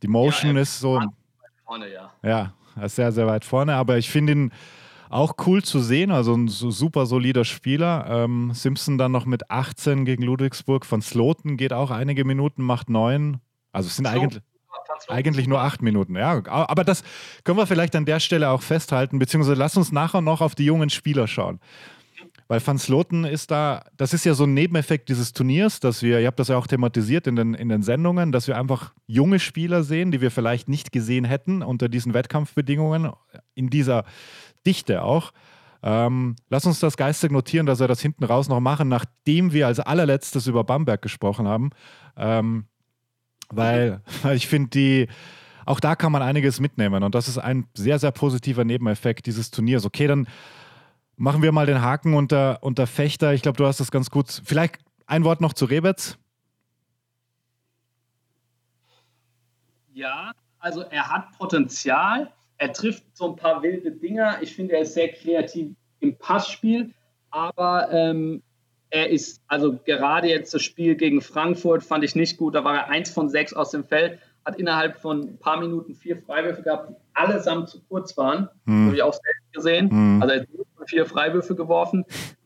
[0.01, 1.01] die Motion ja, ist so.
[1.65, 2.13] Vorne, ja.
[2.23, 4.53] Ja, er ist sehr, sehr weit vorne, aber ich finde ihn
[5.11, 8.07] auch cool zu sehen, also ein super solider Spieler.
[8.09, 10.87] Ähm, Simpson dann noch mit 18 gegen Ludwigsburg.
[10.87, 13.41] Von Sloten geht auch einige Minuten, macht 9.
[13.73, 14.41] Also es sind eigentlich,
[15.09, 16.17] eigentlich nur acht Minuten.
[16.17, 17.03] Ja, aber das
[17.45, 20.65] können wir vielleicht an der Stelle auch festhalten, beziehungsweise lass uns nachher noch auf die
[20.65, 21.61] jungen Spieler schauen.
[22.49, 26.19] Weil Van Sloten ist da, das ist ja so ein Nebeneffekt dieses Turniers, dass wir,
[26.19, 29.39] ihr habt das ja auch thematisiert in den, in den Sendungen, dass wir einfach junge
[29.39, 33.13] Spieler sehen, die wir vielleicht nicht gesehen hätten unter diesen Wettkampfbedingungen,
[33.55, 34.05] in dieser
[34.67, 35.33] Dichte auch.
[35.83, 39.67] Ähm, lass uns das geistig notieren, dass wir das hinten raus noch machen, nachdem wir
[39.67, 41.71] als allerletztes über Bamberg gesprochen haben.
[42.17, 42.65] Ähm,
[43.51, 45.09] weil, weil ich finde, die,
[45.67, 49.51] auch da kann man einiges mitnehmen und das ist ein sehr, sehr positiver Nebeneffekt dieses
[49.51, 49.85] Turniers.
[49.85, 50.29] Okay, dann
[51.17, 53.35] machen wir mal den Haken unter, unter Fechter.
[53.35, 54.43] Ich glaube, du hast das ganz gut.
[54.45, 56.17] Vielleicht ein Wort noch zu Rebetz.
[59.93, 62.33] Ja, also er hat Potenzial.
[62.57, 64.41] Er trifft so ein paar wilde Dinger.
[64.43, 66.95] Ich finde, er ist sehr kreativ im Passspiel.
[67.31, 68.43] Aber ähm,
[68.91, 72.55] er ist, also gerade jetzt das Spiel gegen Frankfurt fand ich nicht gut.
[72.55, 75.95] Da war er eins von sechs aus dem Feld, hat innerhalb von ein paar Minuten
[75.95, 78.49] vier Freiwürfe gehabt, die allesamt zu kurz waren.
[78.67, 78.87] Hm.
[78.87, 79.91] Habe ich auch selbst gesehen.
[79.91, 80.23] Hm.
[80.23, 80.49] Also er hat
[80.87, 82.05] vier Freiwürfe geworfen.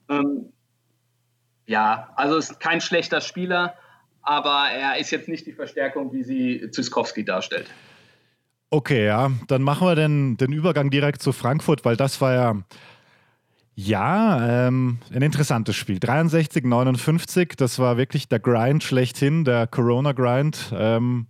[0.08, 0.52] Ähm,
[1.66, 3.74] ja, also ist kein schlechter Spieler,
[4.22, 7.70] aber er ist jetzt nicht die Verstärkung, wie sie Zyskowski darstellt.
[8.70, 12.56] Okay, ja, dann machen wir den, den Übergang direkt zu Frankfurt, weil das war ja
[13.74, 15.98] ja, ähm, ein interessantes Spiel.
[15.98, 20.72] 63, 59, das war wirklich der Grind schlechthin, der Corona-Grind.
[20.76, 21.26] Ähm,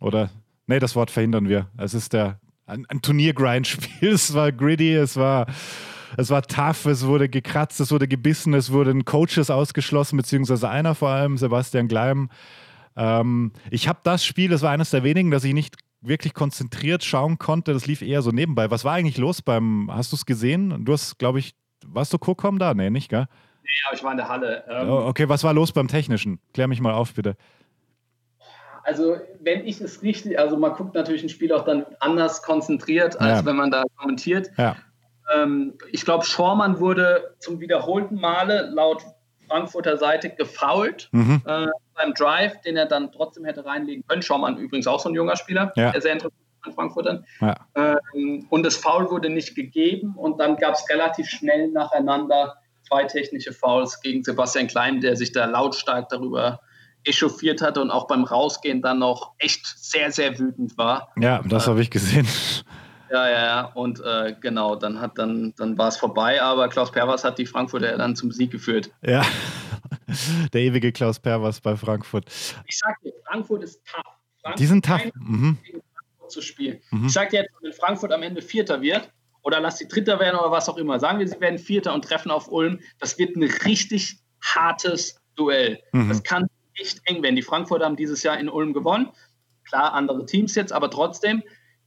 [0.00, 0.30] oder,
[0.66, 1.68] nee, das Wort verhindern wir.
[1.76, 3.88] Es ist der, ein, ein Turnier-Grind-Spiel.
[4.12, 5.46] Es war gritty, es war,
[6.16, 10.96] es war tough, es wurde gekratzt, es wurde gebissen, es wurden Coaches ausgeschlossen, beziehungsweise einer
[10.96, 12.28] vor allem, Sebastian Gleim.
[12.96, 17.04] Ähm, ich habe das Spiel, das war eines der wenigen, das ich nicht wirklich konzentriert
[17.04, 17.72] schauen konnte.
[17.72, 18.70] Das lief eher so nebenbei.
[18.70, 20.84] Was war eigentlich los beim, hast du es gesehen?
[20.84, 21.54] Du hast, glaube ich,
[21.86, 22.74] warst du Co-Com da?
[22.74, 23.26] Nee, nicht, gell?
[23.62, 24.64] Nee, aber ich war in der Halle.
[24.68, 26.40] Ähm, oh, okay, was war los beim Technischen?
[26.54, 27.36] Klär mich mal auf, bitte.
[28.84, 33.20] Also, wenn ich es richtig, also man guckt natürlich ein Spiel auch dann anders konzentriert,
[33.20, 33.44] als ja.
[33.44, 34.50] wenn man da kommentiert.
[34.56, 34.76] Ja.
[35.34, 39.02] Ähm, ich glaube, Schormann wurde zum wiederholten Male laut
[39.46, 41.42] Frankfurter Seite gefoult mhm.
[41.44, 44.22] äh, beim Drive, den er dann trotzdem hätte reinlegen können.
[44.22, 45.90] Schormann übrigens auch so ein junger Spieler, ja.
[45.90, 47.24] der sehr interessant an Frankfurtern.
[47.40, 47.56] Ja.
[47.74, 52.56] Ähm, und das Foul wurde nicht gegeben und dann gab es relativ schnell nacheinander
[52.88, 56.60] zwei technische Fouls gegen Sebastian Klein, der sich da lautstark darüber
[57.04, 61.12] echauffiert hatte und auch beim Rausgehen dann noch echt sehr, sehr wütend war.
[61.18, 62.26] Ja, das äh, habe ich gesehen.
[63.10, 63.64] Ja, ja, ja.
[63.74, 67.46] Und äh, genau, dann hat dann, dann war es vorbei, aber Klaus Perwas hat die
[67.46, 68.90] Frankfurter dann zum Sieg geführt.
[69.02, 69.24] Ja.
[70.52, 72.26] Der ewige Klaus Perwas bei Frankfurt.
[72.66, 74.02] Ich sag dir, Frankfurt ist tough.
[74.42, 75.04] Frankfurt die sind tough.
[75.14, 75.58] Mhm
[76.28, 76.80] zu spielen.
[76.90, 77.06] Mhm.
[77.06, 79.10] Ich sage dir jetzt, wenn Frankfurt am Ende Vierter wird,
[79.42, 82.04] oder lass sie Dritter werden oder was auch immer, sagen wir, sie werden Vierter und
[82.04, 85.80] treffen auf Ulm, das wird ein richtig hartes Duell.
[85.92, 86.08] Mhm.
[86.08, 87.36] Das kann echt eng werden.
[87.36, 89.08] Die Frankfurter haben dieses Jahr in Ulm gewonnen.
[89.64, 91.42] Klar, andere Teams jetzt, aber trotzdem,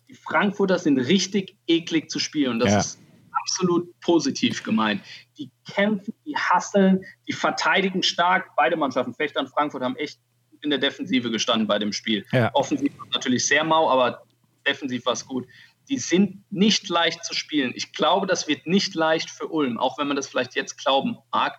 [0.07, 2.53] die Frankfurter sind richtig eklig zu spielen.
[2.53, 2.79] Und das ja.
[2.79, 2.99] ist
[3.41, 5.01] absolut positiv gemeint.
[5.37, 8.55] Die kämpfen, die hasseln, die verteidigen stark.
[8.55, 10.19] Beide Mannschaften, Fechter und Frankfurt, haben echt
[10.61, 12.25] in der Defensive gestanden bei dem Spiel.
[12.31, 12.53] Ja.
[12.53, 14.23] Offensiv natürlich sehr mau, aber
[14.71, 15.47] defensiv war es gut.
[15.89, 17.73] Die sind nicht leicht zu spielen.
[17.75, 21.17] Ich glaube, das wird nicht leicht für Ulm, auch wenn man das vielleicht jetzt glauben
[21.31, 21.57] mag.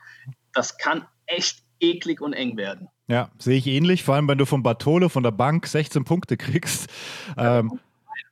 [0.53, 2.89] Das kann echt eklig und eng werden.
[3.09, 6.37] Ja, sehe ich ähnlich, vor allem wenn du von Bartolo von der Bank 16 Punkte
[6.37, 6.89] kriegst.
[7.37, 7.79] Ähm,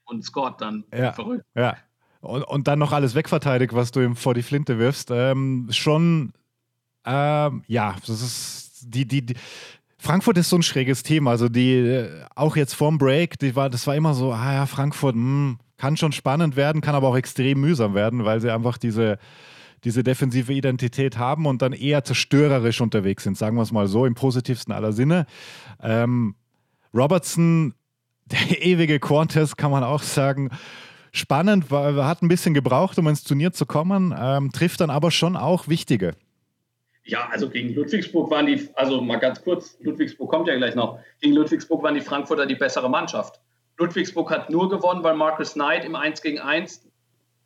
[0.04, 1.44] und Scott dann ja, verrückt.
[1.54, 1.76] Ja.
[2.20, 5.10] Und, und, dann noch alles wegverteidigt, was du ihm vor die Flinte wirfst.
[5.10, 6.32] Ähm, schon,
[7.04, 9.34] ähm, ja, das ist die, die, die,
[10.01, 11.32] Frankfurt ist so ein schräges Thema.
[11.32, 14.66] Also die, äh, auch jetzt vorm Break, die war, das war immer so, ah ja,
[14.66, 18.51] Frankfurt, mh, hm, kann schon spannend werden, kann aber auch extrem mühsam werden, weil sie
[18.51, 19.18] einfach diese,
[19.84, 24.07] diese defensive Identität haben und dann eher zerstörerisch unterwegs sind, sagen wir es mal so,
[24.07, 25.26] im positivsten aller Sinne.
[25.82, 26.34] Ähm,
[26.94, 27.74] Robertson,
[28.26, 30.51] der ewige Quantes, kann man auch sagen,
[31.12, 35.11] spannend, weil hat ein bisschen gebraucht, um ins Turnier zu kommen, ähm, trifft dann aber
[35.11, 36.14] schon auch wichtige.
[37.05, 40.98] Ja, also gegen Ludwigsburg waren die, also mal ganz kurz, Ludwigsburg kommt ja gleich noch.
[41.20, 43.40] Gegen Ludwigsburg waren die Frankfurter die bessere Mannschaft.
[43.78, 46.86] Ludwigsburg hat nur gewonnen, weil Marcus Knight im 1 gegen 1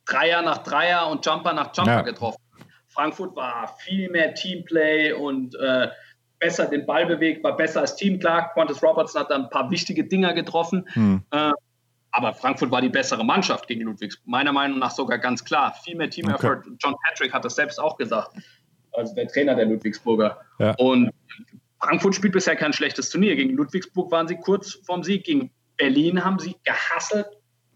[0.07, 2.03] Dreier nach Dreier und Jumper nach Jumper ja.
[2.03, 2.41] getroffen.
[2.89, 5.89] Frankfurt war viel mehr Teamplay und äh,
[6.39, 8.19] besser den Ball bewegt, war besser als Team.
[8.19, 10.87] Klar, Qantas Robertson hat dann ein paar wichtige Dinger getroffen.
[10.93, 11.23] Hm.
[11.31, 11.53] Äh,
[12.11, 14.29] aber Frankfurt war die bessere Mannschaft gegen Ludwigsburg.
[14.29, 15.75] Meiner Meinung nach sogar ganz klar.
[15.83, 16.59] Viel mehr Team-Effort.
[16.59, 16.77] Okay.
[16.81, 18.31] John Patrick hat das selbst auch gesagt
[18.95, 20.41] also der Trainer der Ludwigsburger.
[20.59, 20.75] Ja.
[20.79, 21.11] Und
[21.81, 23.37] Frankfurt spielt bisher kein schlechtes Turnier.
[23.37, 25.25] Gegen Ludwigsburg waren sie kurz vorm Sieg.
[25.25, 27.27] Gegen Berlin haben sie gehasselt.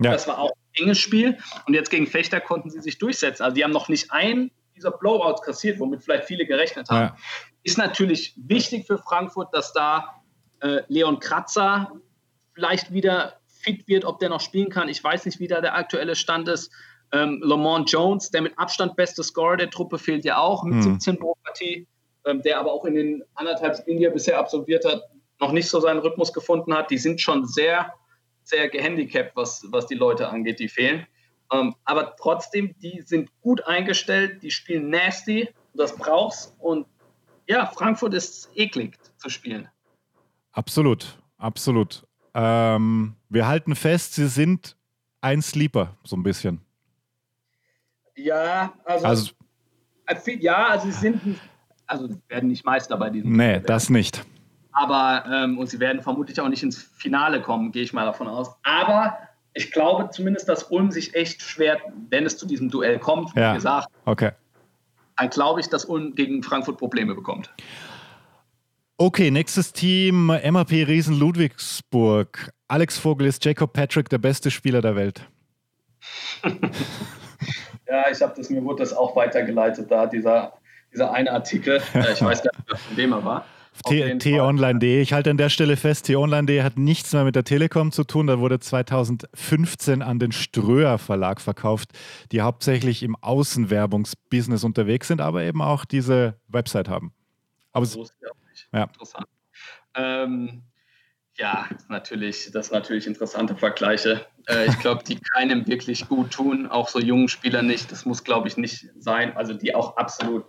[0.00, 0.12] Ja.
[0.12, 1.38] Das war auch ein enges Spiel.
[1.66, 3.42] Und jetzt gegen Fechter konnten sie sich durchsetzen.
[3.42, 7.06] Also die haben noch nicht einen dieser Blowouts kassiert, womit vielleicht viele gerechnet haben.
[7.06, 7.16] Ja.
[7.64, 10.22] Ist natürlich wichtig für Frankfurt, dass da
[10.60, 11.92] äh, Leon Kratzer
[12.54, 14.88] vielleicht wieder fit wird, ob der noch spielen kann.
[14.88, 16.72] Ich weiß nicht, wie da der aktuelle Stand ist.
[17.12, 20.94] Ähm, Lamont Jones, der mit Abstand beste Scorer der Truppe, fehlt ja auch mit hm.
[20.94, 21.86] 17 pro Partie,
[22.26, 25.02] ähm, der aber auch in den anderthalb Spielen, die er bisher absolviert hat,
[25.40, 26.90] noch nicht so seinen Rhythmus gefunden hat.
[26.90, 27.94] Die sind schon sehr,
[28.42, 31.06] sehr gehandicapt, was, was die Leute angeht, die fehlen.
[31.52, 36.54] Ähm, aber trotzdem, die sind gut eingestellt, die spielen nasty, das brauchst.
[36.58, 36.86] Und
[37.46, 39.68] ja, Frankfurt ist eklig zu spielen.
[40.52, 42.06] Absolut, absolut.
[42.34, 44.76] Ähm, wir halten fest, sie sind
[45.20, 46.60] ein Sleeper, so ein bisschen.
[48.18, 51.40] Ja, also, also ja, also sie sind nicht,
[51.86, 53.32] also werden nicht Meister bei diesem.
[53.32, 54.24] Nee, Spiel, das nicht.
[54.72, 58.28] Aber, ähm, und sie werden vermutlich auch nicht ins Finale kommen, gehe ich mal davon
[58.28, 58.50] aus.
[58.62, 59.18] Aber
[59.54, 61.78] ich glaube zumindest, dass Ulm sich echt schwer,
[62.10, 63.54] wenn es zu diesem Duell kommt, wie ja.
[63.54, 64.32] gesagt, okay.
[65.16, 67.50] dann glaube ich, dass Ulm gegen Frankfurt Probleme bekommt.
[68.98, 72.52] Okay, nächstes Team, MAP Riesen Ludwigsburg.
[72.66, 75.28] Alex Vogel ist Jacob Patrick der beste Spieler der Welt.
[77.88, 80.54] ja, ich habe das, mir wurde das auch weitergeleitet, da dieser,
[80.92, 81.80] dieser eine Artikel.
[81.94, 83.44] Ich weiß gar nicht, von wem er war.
[83.84, 85.00] T-Online.de.
[85.00, 88.26] Ich halte an der Stelle fest, T-Online.de hat nichts mehr mit der Telekom zu tun.
[88.26, 91.92] Da wurde 2015 an den Ströer Verlag verkauft,
[92.32, 97.12] die hauptsächlich im Außenwerbungsbusiness unterwegs sind, aber eben auch diese Website haben.
[97.72, 98.68] Aber das wusste ich auch nicht.
[98.72, 98.84] Ja.
[98.84, 99.26] Interessant.
[99.94, 100.62] Ähm,
[101.38, 104.26] ja, natürlich, das sind natürlich interessante Vergleiche.
[104.48, 107.90] Äh, ich glaube, die keinem wirklich gut tun, auch so jungen Spieler nicht.
[107.92, 109.36] Das muss, glaube ich, nicht sein.
[109.36, 110.44] Also die auch absolut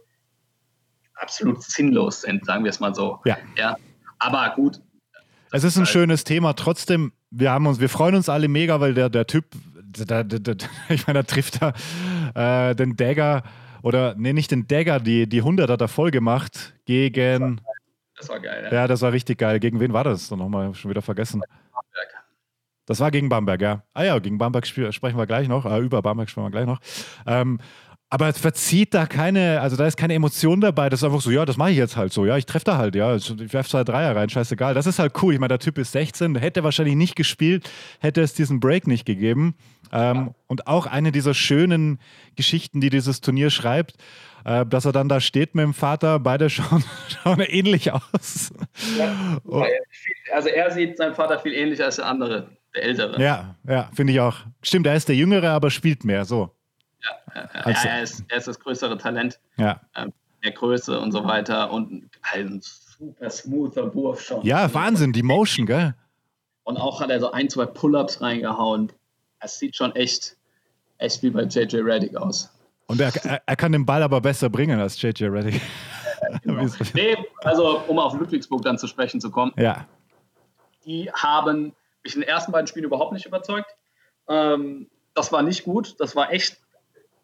[1.20, 3.20] absolut sinnlos sind, sagen wir es mal so.
[3.26, 3.38] Ja.
[3.58, 3.76] ja.
[4.18, 4.80] Aber gut.
[5.52, 6.54] Es ist ein schönes Thema.
[6.54, 9.46] Trotzdem, wir haben uns, wir freuen uns alle mega, weil der, der Typ,
[9.82, 10.56] der, der,
[10.90, 13.44] ich meine, da trifft er äh, den Dagger
[13.82, 17.62] oder nee, nicht den Dagger, die, die 100 hat er voll gemacht gegen.
[18.20, 18.74] Das war geil, ja.
[18.82, 19.60] Ja, das war richtig geil.
[19.60, 20.30] Gegen wen war das?
[20.30, 21.40] Nochmal schon wieder vergessen.
[21.40, 22.26] Bamberg.
[22.86, 23.84] Das war gegen Bamberg, ja.
[23.94, 25.66] Ah ja, gegen Bamberg sprechen wir gleich noch.
[25.66, 26.80] Äh, über Bamberg sprechen wir gleich noch.
[27.26, 27.60] Ähm,
[28.12, 30.90] aber es verzieht da keine, also da ist keine Emotion dabei.
[30.90, 32.26] Das ist einfach so, ja, das mache ich jetzt halt so.
[32.26, 33.16] Ja, ich treffe da halt, ja.
[33.16, 34.74] Ich werfe zwei Dreier rein, scheißegal.
[34.74, 35.36] Das ist halt cool.
[35.36, 39.06] Ich meine, der Typ ist 16, hätte wahrscheinlich nicht gespielt, hätte es diesen Break nicht
[39.06, 39.54] gegeben.
[39.92, 40.36] Ähm, ja.
[40.48, 42.00] Und auch eine dieser schönen
[42.36, 43.94] Geschichten, die dieses Turnier schreibt,
[44.46, 46.84] äh, dass er dann da steht mit dem Vater, beide schauen,
[47.24, 48.52] schauen ähnlich aus.
[48.98, 49.64] Ja, oh.
[50.34, 53.22] Also er sieht seinen Vater viel ähnlicher als der andere, der Ältere.
[53.22, 54.38] Ja, ja, finde ich auch.
[54.62, 56.56] Stimmt, er ist der Jüngere, aber spielt mehr, so.
[57.04, 59.40] Ja, also, er, ist, er, ist, das größere Talent.
[59.58, 59.80] Ja.
[59.96, 60.12] Ähm,
[60.44, 64.46] der Größe und so weiter und ein super smoother Wurf schon.
[64.46, 65.96] Ja, Wahnsinn, die Motion, gell?
[66.64, 68.92] Und auch hat er so ein, zwei Pull-Ups reingehauen.
[69.40, 70.36] Es sieht schon echt,
[70.98, 72.52] echt wie bei JJ Reddick aus.
[72.90, 75.62] Und er, er, er kann den Ball aber besser bringen als JJ Reddick.
[76.44, 76.66] genau.
[76.94, 79.54] nee, also um auf Ludwigsburg dann zu sprechen zu kommen.
[79.58, 79.86] Ja.
[80.86, 81.74] Die haben
[82.04, 83.76] mich in den ersten beiden Spielen überhaupt nicht überzeugt.
[84.28, 85.96] Ähm, das war nicht gut.
[86.00, 86.58] Das war echt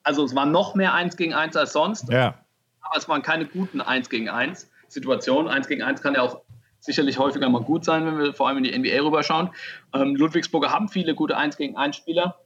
[0.05, 2.09] also es war noch mehr 1 gegen 1 als sonst.
[2.09, 2.36] Ja.
[2.82, 5.51] Aber es waren keine guten 1 gegen 1 Situationen.
[5.51, 6.41] 1 gegen 1 kann ja auch
[6.80, 9.49] sicherlich häufiger mal gut sein, wenn wir vor allem in die NBA rüberschauen.
[9.93, 12.39] Ähm, Ludwigsburger haben viele gute 1 gegen 1 Spieler.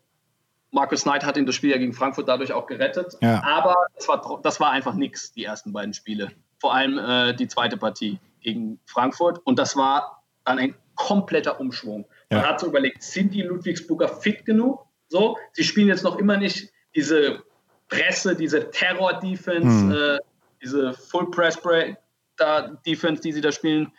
[0.72, 3.18] Markus Knight hat ihn das Spiel ja gegen Frankfurt dadurch auch gerettet.
[3.22, 3.44] Ja.
[3.44, 6.32] Aber das war, das war einfach nichts, die ersten beiden Spiele.
[6.60, 9.40] Vor allem äh, die zweite Partie gegen Frankfurt.
[9.46, 12.06] Und das war dann ein kompletter Umschwung.
[12.30, 12.48] Man ja.
[12.48, 14.86] hat so überlegt, sind die Ludwigsburger fit genug?
[15.08, 17.42] So, sie spielen jetzt noch immer nicht diese
[17.88, 19.92] Presse, diese Terror-Defense, hm.
[19.92, 20.20] äh,
[20.62, 23.92] diese Full-Press-Defense, die sie da spielen.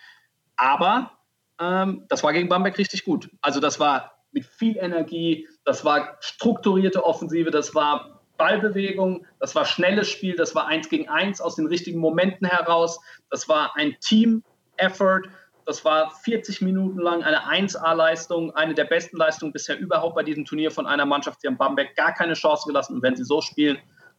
[0.56, 1.10] Aber
[1.58, 3.28] ähm, das war gegen Bamberg richtig gut.
[3.40, 9.64] Also das war mit viel Energie, das war strukturierte Offensive, das war Ballbewegung, das war
[9.64, 12.98] schnelles Spiel, das war eins gegen eins aus den richtigen Momenten heraus,
[13.30, 15.28] das war ein Team-Effort,
[15.66, 20.44] das war 40 Minuten lang eine 1A-Leistung, eine der besten Leistungen bisher überhaupt bei diesem
[20.44, 21.40] Turnier von einer Mannschaft.
[21.40, 22.94] Sie haben Bamberg gar keine Chance gelassen.
[22.94, 23.78] Und wenn sie so spielen,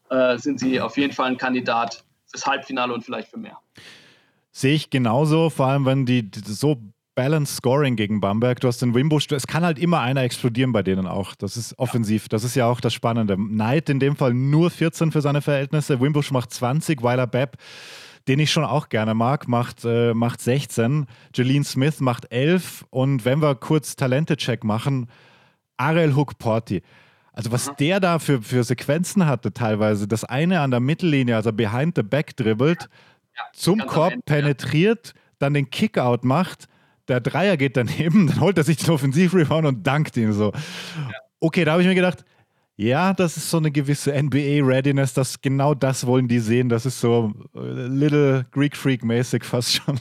[0.10, 3.58] äh, sind sie auf jeden Fall ein Kandidat fürs Halbfinale und vielleicht für mehr.
[4.54, 6.78] Sehe ich genauso, vor allem wenn die, die so
[7.22, 8.61] Balance Scoring gegen Bamberg.
[8.61, 11.36] Du hast den Wimbush, es kann halt immer einer explodieren bei denen auch.
[11.36, 13.35] Das ist offensiv, das ist ja auch das Spannende.
[13.35, 17.57] Knight in dem Fall nur 14 für seine Verhältnisse, Wimbush macht 20, Weiler Bepp
[18.27, 21.07] den ich schon auch gerne mag, macht, äh, macht 16.
[21.34, 22.85] Jeline Smith macht 11.
[22.91, 25.10] Und wenn wir kurz Talente-Check machen,
[25.77, 26.84] Ariel Hook Porti.
[27.34, 31.52] Also was der da für, für Sequenzen hatte teilweise, das eine an der Mittellinie, also
[31.52, 32.89] behind the back dribbelt,
[33.35, 35.22] ja, zum Korb Ende, penetriert, ja.
[35.39, 36.68] dann den Kickout macht,
[37.12, 40.52] der Dreier geht daneben, dann holt er sich den Offensivrebound und dankt ihn so.
[40.52, 41.12] Ja.
[41.40, 42.24] Okay, da habe ich mir gedacht,
[42.78, 46.70] ja, das ist so eine gewisse NBA-Readiness, dass genau das wollen die sehen.
[46.70, 50.00] Das ist so äh, Little Greek Freak-mäßig fast schon.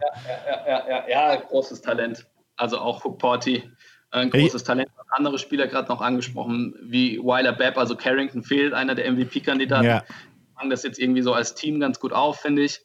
[0.00, 0.08] Ja,
[0.66, 2.26] ja, ja, ja, ja, großes Talent.
[2.56, 3.62] Also auch Hook Porty,
[4.10, 4.66] ein großes hey.
[4.66, 4.90] Talent.
[5.12, 9.86] Andere Spieler gerade noch angesprochen, wie Weiler Bepp, also Carrington fehlt, einer der MVP-Kandidaten.
[9.86, 10.04] Ja.
[10.56, 12.80] Fangen das jetzt irgendwie so als Team ganz gut auf, finde ich.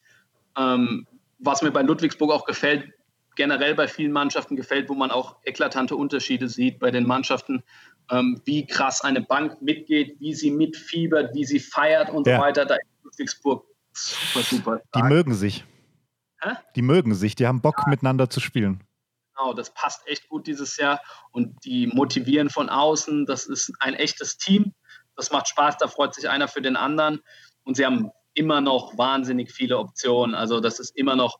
[0.58, 1.06] Ähm,
[1.38, 2.90] was mir bei Ludwigsburg auch gefällt,
[3.36, 7.62] generell bei vielen Mannschaften gefällt, wo man auch eklatante Unterschiede sieht bei den Mannschaften
[8.10, 12.36] ähm, wie krass eine Bank mitgeht, wie sie mitfiebert, wie sie feiert und ja.
[12.36, 12.64] so weiter.
[12.64, 14.82] Da ist Ludwigsburg super, super.
[14.88, 14.92] Stark.
[14.94, 15.64] Die mögen sich.
[16.40, 16.50] Hä?
[16.74, 17.90] Die mögen sich, die haben Bock ja.
[17.90, 18.82] miteinander zu spielen.
[19.34, 21.00] Genau, das passt echt gut dieses Jahr
[21.30, 23.26] und die motivieren von außen.
[23.26, 24.72] Das ist ein echtes Team.
[25.14, 27.20] Das macht Spaß, da freut sich einer für den anderen
[27.64, 30.34] und sie haben immer noch wahnsinnig viele Optionen.
[30.34, 31.38] Also das ist immer noch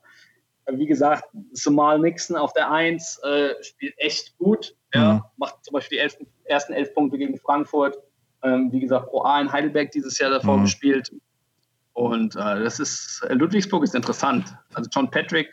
[0.68, 4.74] Wie gesagt, Somal Nixon auf der 1 äh, spielt echt gut.
[4.92, 5.22] Ja, mhm.
[5.36, 7.96] Macht zum Beispiel die elf, ersten elf Punkte gegen Frankfurt.
[8.42, 10.62] Ähm, wie gesagt, Pro A in Heidelberg dieses Jahr davor mhm.
[10.62, 11.12] gespielt.
[11.92, 14.54] Und äh, das ist, Ludwigsburg ist interessant.
[14.74, 15.50] Also John Patrick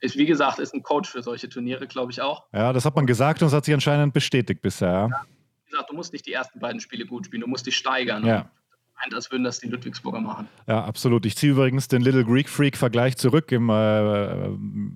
[0.00, 2.44] ist, wie gesagt, ist ein Coach für solche Turniere, glaube ich auch.
[2.52, 5.08] Ja, das hat man gesagt und es hat sich anscheinend bestätigt bisher.
[5.10, 5.26] Ja.
[5.64, 8.24] wie gesagt, du musst nicht die ersten beiden Spiele gut spielen, du musst dich steigern.
[8.26, 8.50] Ja.
[9.04, 10.48] Und als würden das die Ludwigsburger machen.
[10.66, 11.26] Ja, absolut.
[11.26, 14.48] Ich ziehe übrigens den Little Greek Freak-Vergleich zurück im, äh,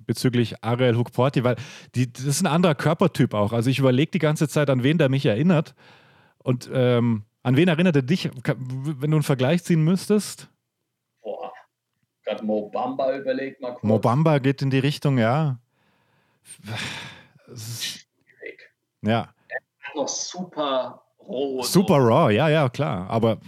[0.05, 1.57] bezüglich Ariel Hukporti, weil
[1.95, 3.51] die, das ist ein anderer Körpertyp auch.
[3.51, 5.75] Also ich überlege die ganze Zeit, an wen der mich erinnert.
[6.37, 10.49] Und ähm, an wen erinnert er dich, wenn du einen Vergleich ziehen müsstest?
[12.27, 13.83] gerade Mo Bamba überlegt mal kurz.
[13.83, 15.59] Mo Bamba geht in die Richtung, ja.
[19.01, 19.29] Ja.
[19.95, 21.61] noch super roh.
[21.61, 22.07] Super so.
[22.07, 23.09] raw, ja, ja, klar.
[23.09, 23.39] Aber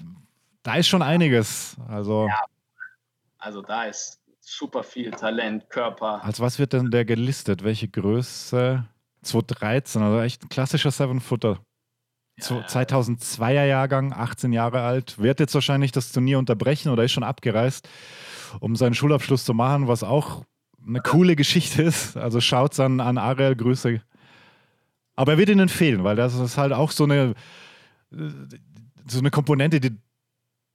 [0.69, 1.77] da ist schon einiges.
[1.87, 2.43] Also, ja.
[3.37, 6.23] also da ist super viel Talent, Körper.
[6.23, 7.63] Als was wird denn der gelistet?
[7.63, 8.85] Welche Größe?
[9.21, 11.59] 2013, also echt ein klassischer Seven-Footer.
[12.39, 12.45] Ja.
[12.45, 17.89] 2002er Jahrgang, 18 Jahre alt, wird jetzt wahrscheinlich das Turnier unterbrechen oder ist schon abgereist
[18.59, 20.43] um seinen Schulabschluss zu machen, was auch
[20.85, 22.17] eine coole Geschichte ist.
[22.17, 24.01] Also schaut an, an Ariel, Grüße.
[25.15, 27.33] Aber er wird ihnen fehlen, weil das ist halt auch so eine,
[28.11, 29.97] so eine Komponente, die,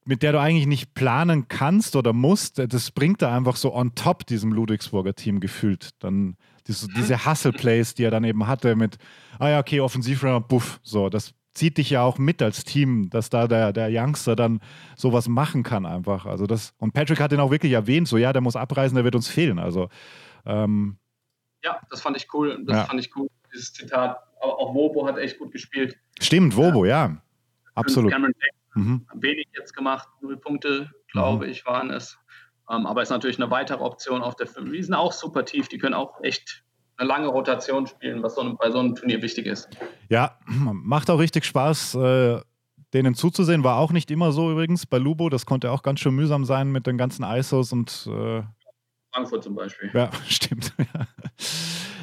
[0.05, 2.59] mit der du eigentlich nicht planen kannst oder musst.
[2.59, 5.91] Das bringt er einfach so on top diesem Ludwigsburger Team gefühlt.
[5.99, 6.37] Dann
[6.67, 8.97] diese, diese Hustle-Plays, die er dann eben hatte mit,
[9.39, 13.31] ah ja, okay, Offensivrunner, buff, so, das zieht dich ja auch mit als Team, dass
[13.31, 14.61] da der, der Youngster dann
[14.97, 16.27] sowas machen kann einfach.
[16.27, 19.05] Also das, und Patrick hat den auch wirklich erwähnt, so ja, der muss abreisen, der
[19.05, 19.59] wird uns fehlen.
[19.59, 19.89] Also
[20.45, 20.99] ähm,
[21.63, 22.63] ja, das fand ich cool.
[22.67, 22.85] Das ja.
[22.85, 24.19] fand ich cool, dieses Zitat.
[24.43, 25.97] Aber auch Wobo hat echt gut gespielt.
[26.21, 27.07] Stimmt, Wobo, ja.
[27.07, 27.23] ja.
[27.75, 28.13] Absolut.
[28.13, 28.35] Cameron
[28.75, 29.07] mhm.
[29.15, 31.53] wenig jetzt gemacht, null Punkte, glaube mhm.
[31.53, 32.19] ich, waren es.
[32.71, 34.73] Ähm, aber ist natürlich eine weitere Option auf der Film.
[34.73, 36.65] Die sind auch super tief, die können auch echt
[36.97, 39.69] eine lange Rotation spielen, was so bei so einem Turnier wichtig ist.
[40.09, 42.41] Ja, macht auch richtig Spaß, äh,
[42.93, 43.65] denen zuzusehen.
[43.65, 45.29] War auch nicht immer so übrigens bei Lubo.
[45.29, 48.09] Das konnte auch ganz schön mühsam sein mit den ganzen ISOs und.
[48.11, 48.43] Äh,
[49.13, 49.91] Frankfurt zum Beispiel.
[49.93, 50.75] Ja, stimmt.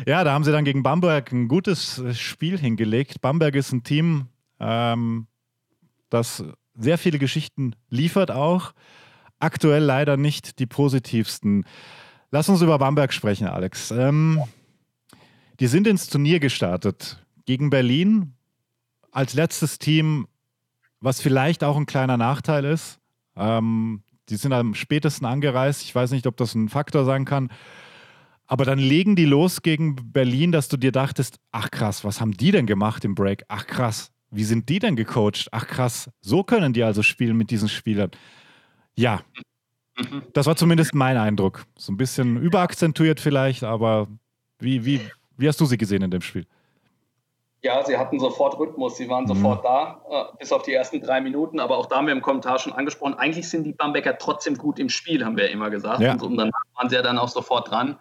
[0.05, 3.21] ja, da haben sie dann gegen Bamberg ein gutes Spiel hingelegt.
[3.21, 4.27] Bamberg ist ein Team,
[4.59, 5.27] ähm,
[6.09, 6.43] das
[6.81, 8.73] sehr viele Geschichten liefert auch.
[9.39, 11.65] Aktuell leider nicht die positivsten.
[12.31, 13.91] Lass uns über Bamberg sprechen, Alex.
[13.91, 14.41] Ähm.
[15.59, 18.33] Die sind ins Turnier gestartet gegen Berlin
[19.11, 20.27] als letztes Team,
[20.99, 22.97] was vielleicht auch ein kleiner Nachteil ist.
[23.35, 25.83] Ähm, die sind am spätesten angereist.
[25.83, 27.49] Ich weiß nicht, ob das ein Faktor sein kann.
[28.47, 32.31] Aber dann legen die los gegen Berlin, dass du dir dachtest, ach krass, was haben
[32.31, 33.43] die denn gemacht im Break?
[33.47, 35.49] Ach krass, wie sind die denn gecoacht?
[35.51, 38.11] Ach krass, so können die also spielen mit diesen Spielern.
[38.95, 39.21] Ja,
[39.97, 40.23] mhm.
[40.33, 41.65] das war zumindest mein Eindruck.
[41.77, 44.07] So ein bisschen überakzentuiert vielleicht, aber
[44.59, 45.01] wie, wie,
[45.37, 46.45] wie hast du sie gesehen in dem Spiel?
[47.63, 49.27] Ja, sie hatten sofort Rhythmus, sie waren mhm.
[49.27, 51.59] sofort da, äh, bis auf die ersten drei Minuten.
[51.59, 54.79] Aber auch da haben wir im Kommentar schon angesprochen, eigentlich sind die Bamberger trotzdem gut
[54.79, 55.99] im Spiel, haben wir ja immer gesagt.
[56.01, 56.13] Ja.
[56.13, 57.99] Und, dann waren sie ja dann auch sofort dran,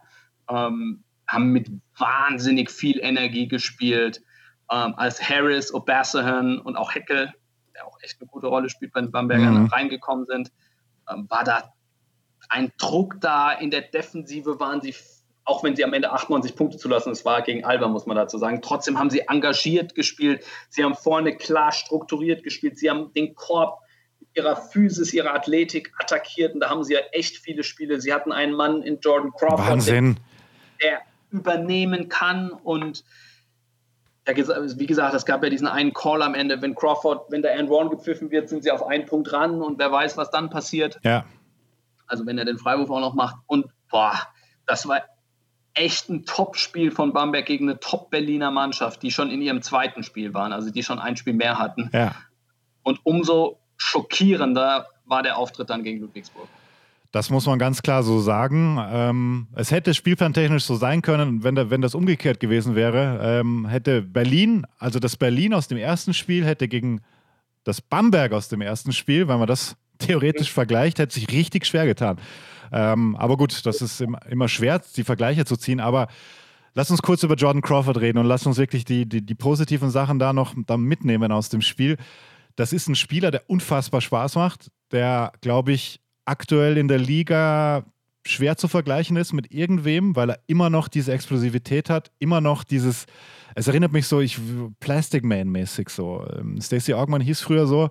[0.48, 4.22] ähm, haben mit wahnsinnig viel Energie gespielt.
[4.70, 7.32] Ähm, als Harris, O'Bassahan und auch Heckel,
[7.74, 9.66] der auch echt eine gute Rolle spielt, bei den Bambergern mhm.
[9.66, 10.52] reingekommen sind,
[11.10, 11.72] ähm, war da
[12.48, 13.52] ein Druck da.
[13.52, 14.94] In der Defensive waren sie
[15.50, 18.38] auch wenn sie am Ende 98 Punkte zulassen, es war gegen Alba, muss man dazu
[18.38, 18.62] sagen.
[18.62, 23.80] Trotzdem haben sie engagiert gespielt, sie haben vorne klar strukturiert gespielt, sie haben den Korb
[24.34, 28.00] ihrer Physis, ihrer Athletik attackiert und da haben sie ja echt viele Spiele.
[28.00, 30.20] Sie hatten einen Mann in Jordan Crawford, Wahnsinn.
[30.80, 33.04] Der übernehmen kann und
[34.36, 37.70] wie gesagt, es gab ja diesen einen Call am Ende, wenn Crawford, wenn der End
[37.70, 40.98] One gepfiffen wird, sind sie auf einen Punkt ran und wer weiß, was dann passiert.
[41.02, 41.24] Ja.
[42.06, 44.14] Also wenn er den Freiwurf auch noch macht und boah,
[44.66, 45.02] das war
[45.74, 50.34] echt ein Top-Spiel von Bamberg gegen eine Top-Berliner Mannschaft, die schon in ihrem zweiten Spiel
[50.34, 51.90] waren, also die schon ein Spiel mehr hatten.
[51.92, 52.14] Ja.
[52.82, 56.48] Und umso schockierender war der Auftritt dann gegen Ludwigsburg.
[57.12, 58.78] Das muss man ganz klar so sagen.
[58.88, 63.66] Ähm, es hätte spielplantechnisch so sein können, wenn, da, wenn das umgekehrt gewesen wäre, ähm,
[63.66, 67.00] hätte Berlin, also das Berlin aus dem ersten Spiel, hätte gegen
[67.64, 71.84] das Bamberg aus dem ersten Spiel, wenn man das theoretisch vergleicht, hätte sich richtig schwer
[71.84, 72.18] getan.
[72.72, 75.80] Ähm, aber gut, das ist immer schwer, die Vergleiche zu ziehen.
[75.80, 76.06] Aber
[76.74, 79.90] lass uns kurz über Jordan Crawford reden und lass uns wirklich die, die, die positiven
[79.90, 81.96] Sachen da noch da mitnehmen aus dem Spiel.
[82.54, 86.00] Das ist ein Spieler, der unfassbar Spaß macht, der, glaube ich,
[86.30, 87.84] aktuell in der Liga
[88.24, 92.64] schwer zu vergleichen ist mit irgendwem, weil er immer noch diese Explosivität hat, immer noch
[92.64, 93.06] dieses,
[93.54, 94.38] es erinnert mich so, ich
[94.78, 96.24] Plastic Man-mäßig so.
[96.38, 97.90] Ähm, Stacey Augman hieß früher so,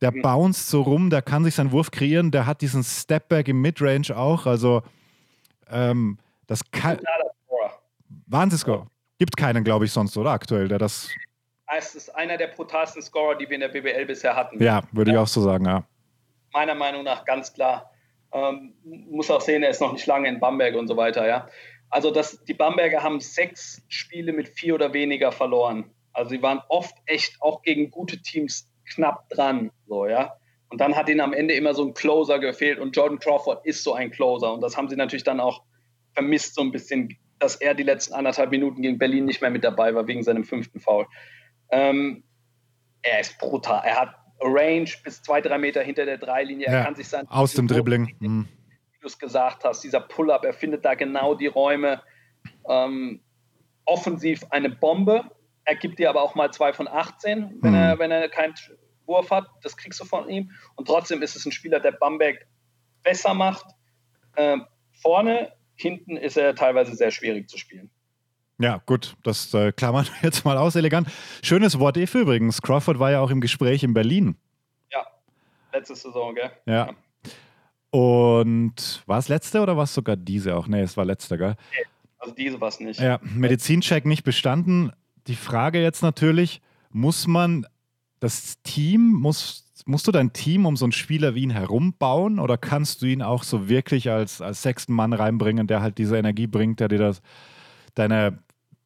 [0.00, 0.22] der mhm.
[0.22, 4.16] bounced so rum, der kann sich seinen Wurf kreieren, der hat diesen Stepback im Midrange
[4.16, 4.46] auch.
[4.46, 4.82] Also
[5.70, 6.98] ähm, Das kann.
[8.26, 8.86] Wahnsinnsscore.
[9.18, 11.08] Gibt keinen, glaube ich, sonst, oder aktuell, der das.
[11.76, 14.62] Es ist einer der brutalsten Scorer, die wir in der BBL bisher hatten.
[14.62, 15.16] Ja, würde ja.
[15.16, 15.84] ich auch so sagen, ja.
[16.54, 17.90] Meiner Meinung nach ganz klar.
[18.32, 21.48] Ähm, muss auch sehen, er ist noch nicht lange in Bamberg und so weiter, ja.
[21.90, 25.90] Also das, die Bamberger haben sechs Spiele mit vier oder weniger verloren.
[26.12, 30.36] Also sie waren oft echt auch gegen gute Teams knapp dran, so, ja.
[30.68, 33.82] Und dann hat ihnen am Ende immer so ein Closer gefehlt und Jordan Crawford ist
[33.82, 35.64] so ein Closer und das haben sie natürlich dann auch
[36.12, 39.64] vermisst so ein bisschen, dass er die letzten anderthalb Minuten gegen Berlin nicht mehr mit
[39.64, 41.06] dabei war wegen seinem fünften Foul.
[41.70, 42.22] Ähm,
[43.02, 43.82] er ist brutal.
[43.84, 46.66] Er hat Range bis zwei, drei Meter hinter der Dreilinie.
[46.66, 48.48] Er ja, kann sich sein aus dem Dribbling, mhm.
[48.92, 52.02] wie du es gesagt hast, dieser Pull-up, er findet da genau die Räume.
[52.68, 53.20] Ähm,
[53.84, 55.24] offensiv eine Bombe.
[55.64, 57.76] Er gibt dir aber auch mal zwei von 18, wenn, mhm.
[57.76, 58.54] er, wenn er keinen
[59.06, 59.46] Wurf hat.
[59.62, 60.50] Das kriegst du von ihm.
[60.76, 62.46] Und trotzdem ist es ein Spieler, der Bamberg
[63.02, 63.66] besser macht.
[64.36, 67.90] Ähm, vorne hinten ist er teilweise sehr schwierig zu spielen.
[68.58, 71.08] Ja, gut, das äh, klammern wir jetzt mal aus, elegant.
[71.42, 72.62] Schönes Wort if übrigens.
[72.62, 74.36] Crawford war ja auch im Gespräch in Berlin.
[74.92, 75.04] Ja,
[75.72, 76.50] letzte Saison, gell?
[76.66, 76.86] Ja.
[76.86, 76.90] ja.
[77.90, 80.66] Und war es letzte oder war es sogar diese auch?
[80.66, 81.56] Nee, es war letzte, gell?
[81.72, 81.86] Nee,
[82.18, 83.00] also diese war es nicht.
[83.00, 84.92] Ja, Medizincheck nicht bestanden.
[85.26, 86.60] Die Frage jetzt natürlich,
[86.90, 87.66] muss man
[88.20, 92.56] das Team, muss musst du dein Team um so einen Spieler wie ihn herumbauen oder
[92.56, 96.46] kannst du ihn auch so wirklich als, als sechsten Mann reinbringen, der halt diese Energie
[96.46, 97.20] bringt, der dir das,
[97.94, 98.38] deine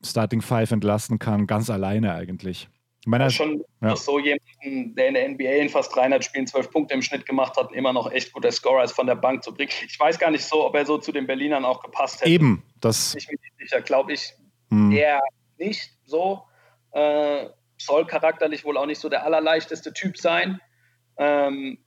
[0.05, 2.69] Starting Five entlasten kann, ganz alleine eigentlich?
[3.01, 3.97] Ich meine, ja, schon ja.
[3.97, 7.57] so jemanden, der in der NBA in fast 300 Spielen 12 Punkte im Schnitt gemacht
[7.57, 9.70] hat, immer noch echt guter Scorer ist von der Bank zu bringen.
[9.87, 12.31] Ich weiß gar nicht so, ob er so zu den Berlinern auch gepasst hätte.
[12.31, 13.15] Eben, das.
[13.15, 14.35] Ich bin nicht sicher, glaube ich,
[14.70, 14.93] hm.
[14.93, 15.20] eher
[15.59, 16.43] nicht so.
[16.91, 17.47] Äh,
[17.79, 20.61] soll charakterlich wohl auch nicht so der allerleichteste Typ sein.
[21.16, 21.79] Ähm,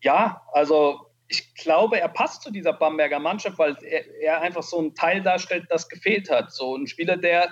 [0.00, 4.80] ja, also ich glaube, er passt zu dieser Bamberger Mannschaft, weil er, er, einfach so
[4.80, 6.52] ein Teil darstellt, das gefehlt hat.
[6.52, 7.48] So ein Spieler, der,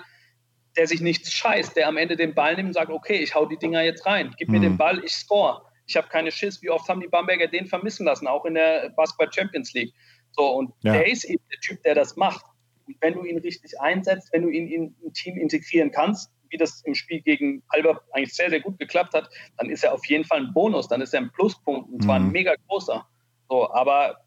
[0.77, 3.45] der sich nichts scheißt, der am Ende den Ball nimmt und sagt, okay, ich hau
[3.45, 4.55] die Dinger jetzt rein, gib mhm.
[4.55, 5.61] mir den Ball, ich score.
[5.85, 6.61] Ich habe keine Schiss.
[6.61, 9.93] Wie oft haben die Bamberger den vermissen lassen, auch in der Basketball Champions League.
[10.31, 10.93] So, und ja.
[10.93, 12.45] der ist eben der Typ, der das macht.
[12.87, 16.57] Und wenn du ihn richtig einsetzt, wenn du ihn in ein Team integrieren kannst, wie
[16.57, 20.05] das im Spiel gegen Alba eigentlich sehr, sehr gut geklappt hat, dann ist er auf
[20.05, 22.31] jeden Fall ein Bonus, dann ist er ein Pluspunkt und zwar ein mhm.
[22.31, 23.05] mega großer.
[23.49, 24.17] So, aber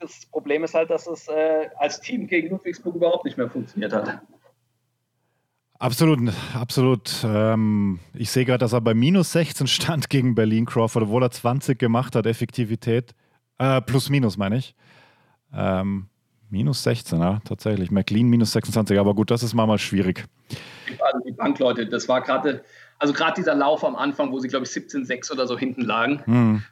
[0.00, 3.92] das Problem ist halt, dass es äh, als Team gegen Ludwigsburg überhaupt nicht mehr funktioniert
[3.92, 4.20] hat.
[5.78, 7.24] Absolut, absolut.
[7.24, 11.30] Ähm, ich sehe gerade, dass er bei minus 16 stand gegen Berlin Crawford, obwohl er
[11.30, 13.14] 20 gemacht hat, Effektivität.
[13.58, 14.74] Äh, plus minus, meine ich.
[15.52, 16.08] Ähm,
[16.48, 17.90] minus 16, ja, tatsächlich.
[17.90, 20.26] McLean minus 26, aber gut, das ist mal, mal schwierig
[21.00, 22.62] also die Bankleute, das war gerade,
[22.98, 26.22] also gerade dieser Lauf am Anfang, wo sie, glaube ich, 17-6 oder so hinten lagen.
[26.26, 26.62] Mhm.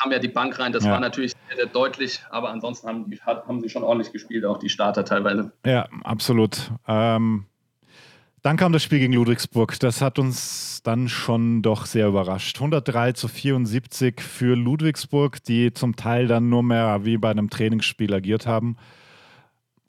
[0.00, 0.92] Kam ja die Bank rein, das ja.
[0.92, 4.58] war natürlich sehr, sehr, deutlich, aber ansonsten haben, die, haben sie schon ordentlich gespielt, auch
[4.58, 5.52] die Starter teilweise.
[5.64, 6.72] Ja, absolut.
[6.86, 7.46] Ähm,
[8.42, 9.78] dann kam das Spiel gegen Ludwigsburg.
[9.78, 12.56] Das hat uns dann schon doch sehr überrascht.
[12.56, 18.12] 103 zu 74 für Ludwigsburg, die zum Teil dann nur mehr wie bei einem Trainingsspiel
[18.12, 18.76] agiert haben.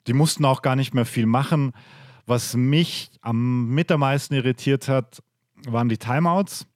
[0.06, 1.72] Die mussten auch gar nicht mehr viel machen.
[2.26, 5.20] Was mich am mit am meisten irritiert hat,
[5.66, 6.66] waren die Timeouts.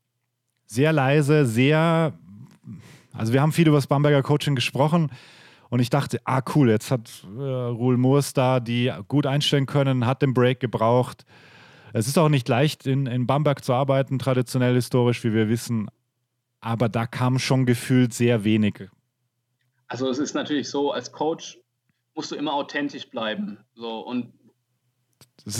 [0.66, 2.12] Sehr leise, sehr.
[3.12, 5.10] Also, wir haben viel über das Bamberger Coaching gesprochen
[5.70, 10.06] und ich dachte, ah, cool, jetzt hat äh, Ruhl Moors da die gut einstellen können,
[10.06, 11.24] hat den Break gebraucht.
[11.92, 15.88] Es ist auch nicht leicht, in, in Bamberg zu arbeiten, traditionell historisch, wie wir wissen.
[16.60, 18.88] Aber da kam schon gefühlt sehr wenig.
[19.86, 21.58] Also es ist natürlich so, als Coach
[22.14, 23.58] musst du immer authentisch bleiben.
[23.74, 24.32] So, und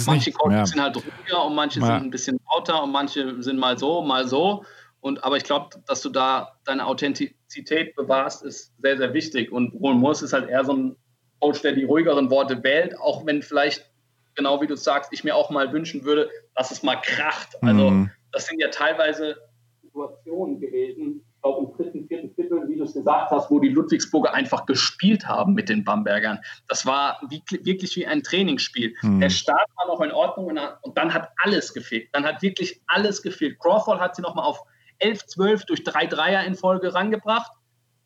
[0.06, 0.66] manche Coaches ja.
[0.66, 1.86] sind halt ruhiger und manche ja.
[1.86, 4.64] sind ein bisschen lauter und manche sind mal so, mal so.
[5.00, 9.52] Und, aber ich glaube, dass du da deine Authentizität bewahrst, ist sehr, sehr wichtig.
[9.52, 10.96] Und Roland Moos ist halt eher so ein
[11.40, 13.90] Coach, der die ruhigeren Worte wählt, auch wenn vielleicht,
[14.34, 17.56] genau wie du sagst, ich mir auch mal wünschen würde, dass es mal kracht.
[17.62, 18.10] Also, mhm.
[18.32, 19.36] das sind ja teilweise
[19.82, 23.68] Situationen gewesen, ich glaube im dritten, vierten Viertel, wie du es gesagt hast, wo die
[23.68, 26.40] Ludwigsburger einfach gespielt haben mit den Bambergern.
[26.66, 28.96] Das war wie, wirklich wie ein Trainingsspiel.
[29.02, 29.20] Mhm.
[29.20, 32.08] Der Start war noch in Ordnung und, und, dann hat alles gefehlt.
[32.12, 33.60] Dann hat wirklich alles gefehlt.
[33.60, 34.60] Crawford hat sie nochmal auf
[34.98, 37.52] 11, 12 durch drei Dreier in Folge rangebracht.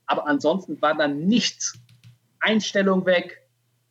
[0.06, 1.78] Aber ansonsten war dann nichts.
[2.40, 3.38] Einstellung weg.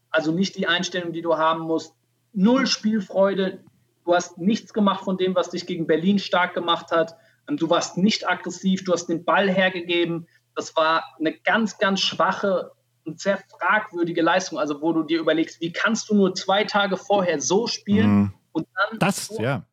[0.09, 1.95] Also nicht die Einstellung, die du haben musst.
[2.33, 3.63] Null Spielfreude.
[4.05, 7.15] Du hast nichts gemacht von dem, was dich gegen Berlin stark gemacht hat.
[7.47, 10.27] Du warst nicht aggressiv, du hast den Ball hergegeben.
[10.55, 12.71] Das war eine ganz, ganz schwache
[13.05, 14.59] und sehr fragwürdige Leistung.
[14.59, 18.33] Also, wo du dir überlegst, wie kannst du nur zwei Tage vorher so spielen mhm.
[18.51, 18.99] und dann.
[18.99, 19.65] Das, so ja,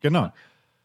[0.00, 0.32] genau.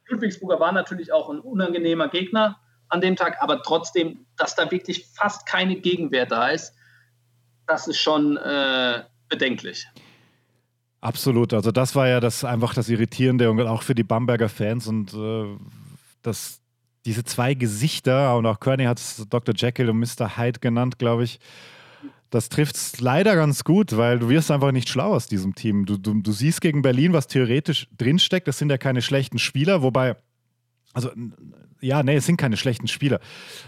[0.09, 2.59] Ludwigsburger war natürlich auch ein unangenehmer Gegner
[2.89, 6.73] an dem Tag, aber trotzdem, dass da wirklich fast keine Gegenwehr da ist,
[7.65, 9.87] das ist schon, äh, bedenklich.
[11.01, 11.53] Absolut.
[11.53, 15.13] Also das war ja das einfach das Irritierende und auch für die Bamberger Fans und
[15.13, 15.57] äh,
[16.21, 16.61] das,
[17.05, 19.53] diese zwei Gesichter und auch Kearney hat es Dr.
[19.55, 20.37] Jekyll und Mr.
[20.37, 21.39] Hyde genannt, glaube ich.
[22.29, 25.85] Das trifft es leider ganz gut, weil du wirst einfach nicht schlau aus diesem Team.
[25.85, 28.47] Du, du, du siehst gegen Berlin, was theoretisch drinsteckt.
[28.47, 30.17] Das sind ja keine schlechten Spieler, wobei
[30.93, 31.11] also
[31.79, 33.19] ja, nee, es sind keine schlechten Spieler.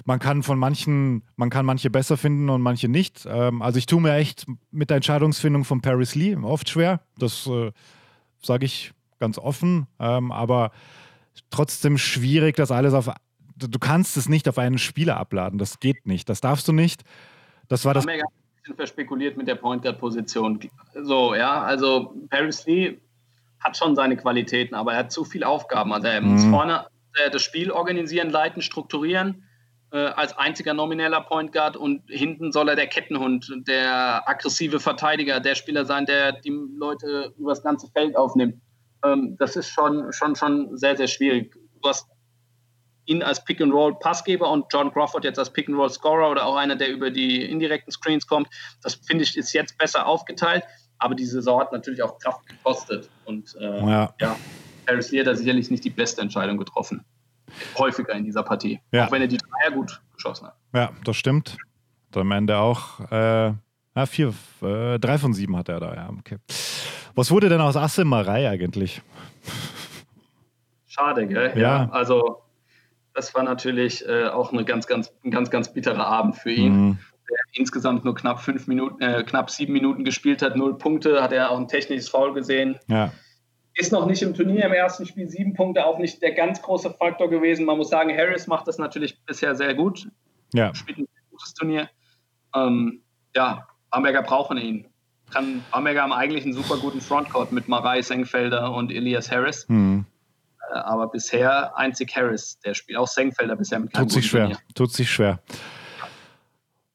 [0.03, 3.27] Man kann von manchen, man kann manche besser finden und manche nicht.
[3.30, 7.02] Ähm, also ich tue mir echt mit der Entscheidungsfindung von Paris Lee oft schwer.
[7.18, 7.72] Das äh,
[8.41, 9.88] sage ich ganz offen.
[9.99, 10.72] Ähm, aber
[11.52, 13.11] trotzdem schwierig, das alles auf.
[13.56, 15.60] Du kannst es nicht auf einen Spieler abladen.
[15.60, 16.30] Das geht nicht.
[16.30, 17.03] Das darfst du nicht.
[17.68, 18.07] Das war das.
[18.07, 18.22] Ein
[18.61, 20.60] bisschen verspekuliert mit der Point Guard Position.
[20.94, 22.99] So, ja, also Paris Lee
[23.60, 25.91] hat schon seine Qualitäten, aber er hat zu viele Aufgaben.
[25.94, 26.52] Also er muss mhm.
[26.52, 26.88] vorne
[27.31, 29.44] das Spiel organisieren, leiten, strukturieren
[29.91, 35.40] äh, als einziger nomineller Point Guard und hinten soll er der Kettenhund, der aggressive Verteidiger,
[35.40, 38.61] der Spieler sein, der die Leute über das ganze Feld aufnimmt.
[39.03, 41.56] Ähm, das ist schon, schon, schon sehr, sehr schwierig.
[41.81, 42.07] Du hast
[43.10, 47.44] ihn als Pick-and-Roll-Passgeber und John Crawford jetzt als Pick-and-Roll-Scorer oder auch einer, der über die
[47.44, 48.48] indirekten Screens kommt.
[48.84, 50.64] Das finde ich ist jetzt besser aufgeteilt,
[50.99, 53.10] aber die Saison hat natürlich auch Kraft gekostet.
[53.26, 54.14] Und äh, ja.
[54.19, 54.36] ja.
[54.88, 57.03] Harris Lee hat da sicherlich nicht die beste Entscheidung getroffen.
[57.77, 58.80] Häufiger in dieser Partie.
[58.91, 59.07] Ja.
[59.07, 60.56] Auch wenn er die Dreier gut geschossen hat.
[60.73, 61.57] Ja, das stimmt.
[62.14, 63.53] Und am Ende auch äh,
[63.95, 66.10] ja, vier, äh, drei von sieben hat er da, ja.
[66.19, 66.38] Okay.
[67.15, 69.02] Was wurde denn aus Assemarei eigentlich?
[70.88, 71.53] Schade, gell?
[71.56, 71.61] Ja.
[71.84, 71.90] ja.
[71.91, 72.41] Also,
[73.14, 76.73] das war natürlich äh, auch eine ganz, ganz, ein ganz, ganz bitterer Abend für ihn.
[76.73, 76.98] Mhm.
[77.30, 81.31] Der insgesamt nur knapp fünf Minuten, äh, knapp sieben Minuten gespielt hat, null Punkte, hat
[81.31, 82.80] er auch ein technisches Foul gesehen.
[82.88, 83.11] Ja
[83.80, 86.91] ist noch nicht im Turnier im ersten Spiel sieben Punkte auch nicht der ganz große
[86.91, 87.65] Faktor gewesen.
[87.65, 90.07] Man muss sagen, Harris macht das natürlich bisher sehr gut.
[90.53, 90.73] Ja.
[90.76, 91.90] Spielt ein gutes Turnier.
[92.53, 93.02] Ähm,
[93.36, 94.86] ja, Bamberger brauchen ihn.
[95.31, 99.68] Kann Bamberger haben eigentlich einen super guten Frontcourt mit Marei Sengfelder und Elias Harris.
[99.69, 100.06] Mhm.
[100.70, 104.46] Äh, aber bisher einzig Harris, der spielt auch Sengfelder bisher mit keinem Tut sich schwer.
[104.46, 104.60] Turnier.
[104.76, 105.40] Tut sich schwer.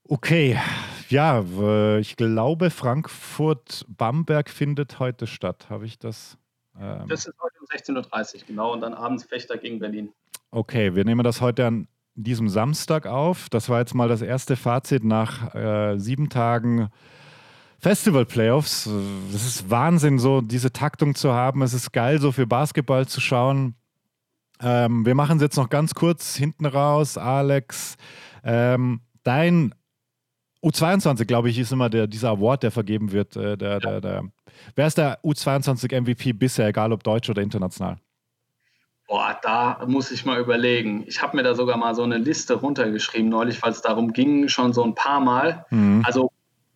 [0.07, 0.59] Okay,
[1.09, 1.45] ja,
[1.99, 5.67] ich glaube, Frankfurt-Bamberg findet heute statt.
[5.71, 6.37] Habe ich das
[6.81, 8.73] ähm, das ist heute um 16.30 Uhr, genau.
[8.73, 10.13] Und dann abends Fechter gegen Berlin.
[10.51, 13.49] Okay, wir nehmen das heute an diesem Samstag auf.
[13.49, 16.91] Das war jetzt mal das erste Fazit nach äh, sieben Tagen
[17.85, 18.87] Festival-Playoffs.
[19.35, 21.61] Es ist Wahnsinn, so diese Taktung zu haben.
[21.61, 23.75] Es ist geil, so für Basketball zu schauen.
[24.63, 27.19] Ähm, wir machen es jetzt noch ganz kurz hinten raus.
[27.19, 27.97] Alex,
[28.43, 29.75] ähm, dein
[30.63, 33.37] U22, glaube ich, ist immer der, dieser Award, der vergeben wird.
[33.37, 34.23] Äh, der, der, der.
[34.75, 37.99] Wer ist der U22 MVP bisher, egal ob deutsch oder international?
[39.07, 41.05] Boah, da muss ich mal überlegen.
[41.07, 44.49] Ich habe mir da sogar mal so eine Liste runtergeschrieben neulich, weil es darum ging,
[44.49, 45.67] schon so ein paar Mal.
[45.69, 46.03] Mhm.
[46.07, 46.31] Also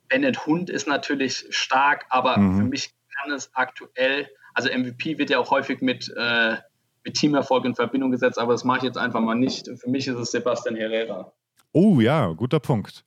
[0.09, 2.59] Bennett Hund ist natürlich stark, aber mhm.
[2.59, 2.91] für mich
[3.21, 6.57] kann es aktuell, also MVP wird ja auch häufig mit, äh,
[7.05, 9.69] mit Teamerfolg in Verbindung gesetzt, aber das mache ich jetzt einfach mal nicht.
[9.79, 11.33] Für mich ist es Sebastian Herrera.
[11.73, 13.05] Oh ja, guter Punkt.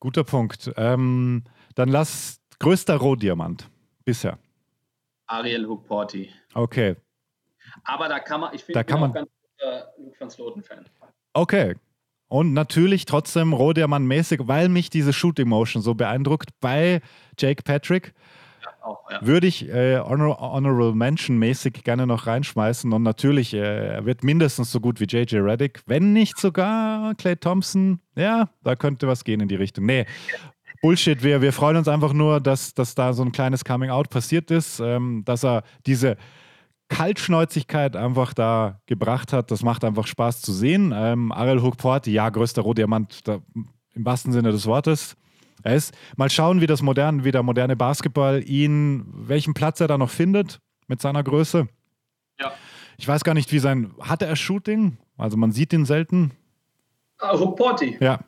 [0.00, 0.72] Guter Punkt.
[0.76, 3.68] Ähm, dann lass größter Rohdiamant
[4.04, 4.38] bisher.
[5.26, 6.30] Ariel Hukporti.
[6.54, 6.96] Okay.
[7.84, 10.86] Aber da kann man, ich finde, da kann man, auch ganz guter Luke van Sloten-Fan.
[11.34, 11.74] Okay.
[12.28, 17.00] Und natürlich trotzdem Rohdiamant-mäßig, weil mich diese Shooting Motion so beeindruckt bei
[17.38, 18.12] Jake Patrick.
[18.82, 19.18] Auch, ja.
[19.22, 22.92] Würde ich äh, Honor Honorable Mention mäßig gerne noch reinschmeißen.
[22.92, 27.36] Und natürlich, äh, er wird mindestens so gut wie JJ Reddick, wenn nicht sogar Clay
[27.36, 28.00] Thompson.
[28.14, 29.86] Ja, da könnte was gehen in die Richtung.
[29.86, 30.06] Nee,
[30.80, 31.22] Bullshit.
[31.22, 34.80] Wir, wir freuen uns einfach nur, dass, dass da so ein kleines Coming-out passiert ist,
[34.80, 36.16] ähm, dass er diese
[36.88, 39.50] Kaltschnäuzigkeit einfach da gebracht hat.
[39.50, 40.92] Das macht einfach Spaß zu sehen.
[40.94, 45.16] Ähm, Ariel Hookport, ja, größter Rohdiamant da, im wahrsten Sinne des Wortes.
[45.62, 49.88] Er ist, mal schauen, wie das moderne, wie der moderne Basketball ihn, welchen Platz er
[49.88, 51.68] da noch findet mit seiner Größe.
[52.40, 52.52] Ja.
[52.96, 54.98] Ich weiß gar nicht, wie sein, hatte er Shooting?
[55.16, 56.32] Also man sieht ihn selten.
[57.18, 57.96] Ah, Porti.
[58.00, 58.20] Ja.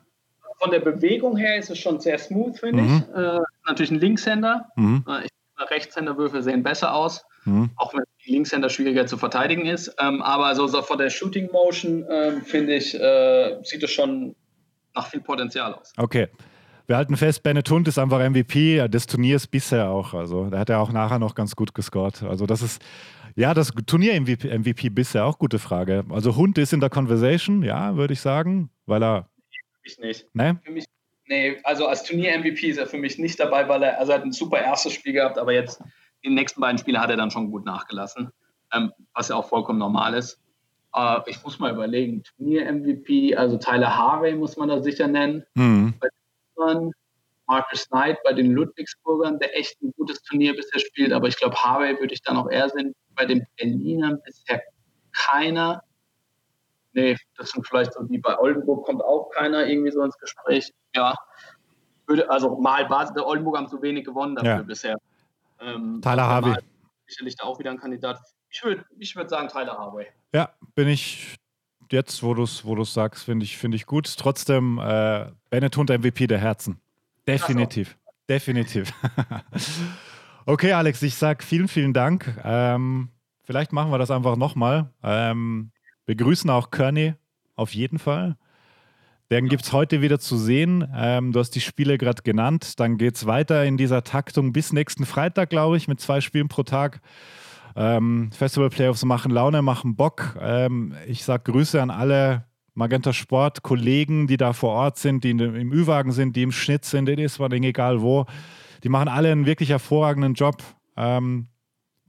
[0.59, 3.03] Von der Bewegung her ist es schon sehr smooth, finde mhm.
[3.09, 3.15] ich.
[3.15, 4.69] Äh, natürlich ein Linkshänder.
[4.75, 5.03] Mhm.
[5.07, 5.27] Äh,
[5.63, 7.69] Rechtshänderwürfe sehen besser aus, mhm.
[7.75, 9.93] auch wenn Linkshänder schwieriger zu verteidigen ist.
[9.99, 14.35] Ähm, aber so, so von der Shooting Motion ähm, finde ich, äh, sieht es schon
[14.93, 15.93] nach viel Potenzial aus.
[15.97, 16.27] Okay
[16.91, 20.13] wir halten fest, Bennett Hund ist einfach MVP des Turniers bisher auch.
[20.13, 22.21] Also da hat er auch nachher noch ganz gut gescored.
[22.23, 22.81] Also das ist,
[23.37, 26.03] ja, das Turnier-MVP MVP bisher auch gute Frage.
[26.09, 29.29] Also Hund ist in der Conversation, ja, würde ich sagen, weil er.
[29.49, 30.27] Für mich nicht.
[30.33, 30.53] Nee?
[30.65, 30.85] Für mich,
[31.27, 34.25] nee, also als Turnier-MVP ist er für mich nicht dabei, weil er, also er hat
[34.25, 35.81] ein super erstes Spiel gehabt, aber jetzt
[36.21, 38.31] in den nächsten beiden Spielen hat er dann schon gut nachgelassen,
[38.73, 40.39] ähm, was ja auch vollkommen normal ist.
[40.95, 45.43] Äh, ich muss mal überlegen, Turnier-MVP, also Tyler Harvey muss man da sicher nennen.
[45.55, 45.93] Mhm.
[45.99, 46.07] Bei
[46.57, 46.91] Mann,
[47.47, 51.11] Marcus Knight bei den Ludwigsburgern, der echt ein gutes Turnier bisher spielt.
[51.11, 52.93] Aber ich glaube, Harvey würde ich dann auch eher sehen.
[53.15, 54.61] Bei den Berlinern bisher
[55.11, 55.83] keiner.
[56.93, 60.71] Nee, das sind vielleicht so wie bei Oldenburg kommt auch keiner irgendwie so ins Gespräch.
[60.95, 61.15] Ja,
[62.05, 64.61] würde, also mal Basis der Oldenburg haben zu wenig gewonnen dafür ja.
[64.61, 64.97] bisher.
[65.61, 66.55] Ähm, Tyler Harvey.
[67.07, 68.19] Sicherlich da auch wieder ein Kandidat.
[68.49, 70.07] Ich würde ich würd sagen Tyler Harvey.
[70.33, 71.35] Ja, bin ich
[71.91, 74.13] jetzt, wo du es wo sagst, finde ich, find ich gut.
[74.17, 76.79] Trotzdem äh, Bennett Hunter MVP der Herzen.
[77.27, 77.89] Definitiv.
[77.89, 78.11] So.
[78.29, 78.93] Definitiv.
[80.45, 82.33] okay, Alex, ich sage vielen, vielen Dank.
[82.43, 83.09] Ähm,
[83.43, 84.89] vielleicht machen wir das einfach nochmal.
[85.03, 85.71] Ähm,
[86.05, 87.15] wir grüßen auch Kearney
[87.55, 88.37] auf jeden Fall.
[89.31, 90.85] Den gibt es heute wieder zu sehen.
[90.93, 92.81] Ähm, du hast die Spiele gerade genannt.
[92.81, 96.49] Dann geht es weiter in dieser Taktung bis nächsten Freitag, glaube ich, mit zwei Spielen
[96.49, 96.99] pro Tag.
[97.77, 100.35] Ähm, Festival Playoffs machen Laune, machen Bock.
[100.37, 102.43] Ähm, ich sage Grüße an alle
[102.73, 106.83] Magenta Sport Kollegen, die da vor Ort sind, die im Ü-Wagen sind, die im Schnitt
[106.83, 108.25] sind, in Iswading, egal wo.
[108.83, 110.61] Die machen alle einen wirklich hervorragenden Job.
[110.97, 111.47] Ähm,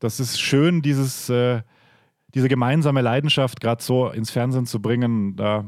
[0.01, 1.63] das ist schön, dieses, äh,
[2.35, 5.37] diese gemeinsame Leidenschaft gerade so ins Fernsehen zu bringen.
[5.37, 5.65] Da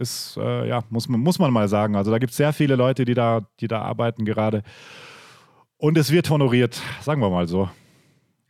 [0.00, 1.96] ist, äh, ja, muss man, muss man mal sagen.
[1.96, 4.62] Also da gibt es sehr viele Leute, die da, die da arbeiten gerade.
[5.76, 7.70] Und es wird honoriert, sagen wir mal so.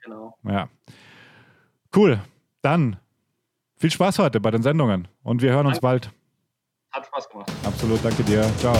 [0.02, 0.36] Genau.
[0.44, 0.68] Ja.
[1.94, 2.20] Cool.
[2.62, 2.96] Dann
[3.76, 6.10] viel Spaß heute bei den Sendungen und wir hören uns bald.
[6.90, 7.52] Hat Spaß gemacht.
[7.64, 8.42] Absolut, danke dir.
[8.58, 8.76] Ciao.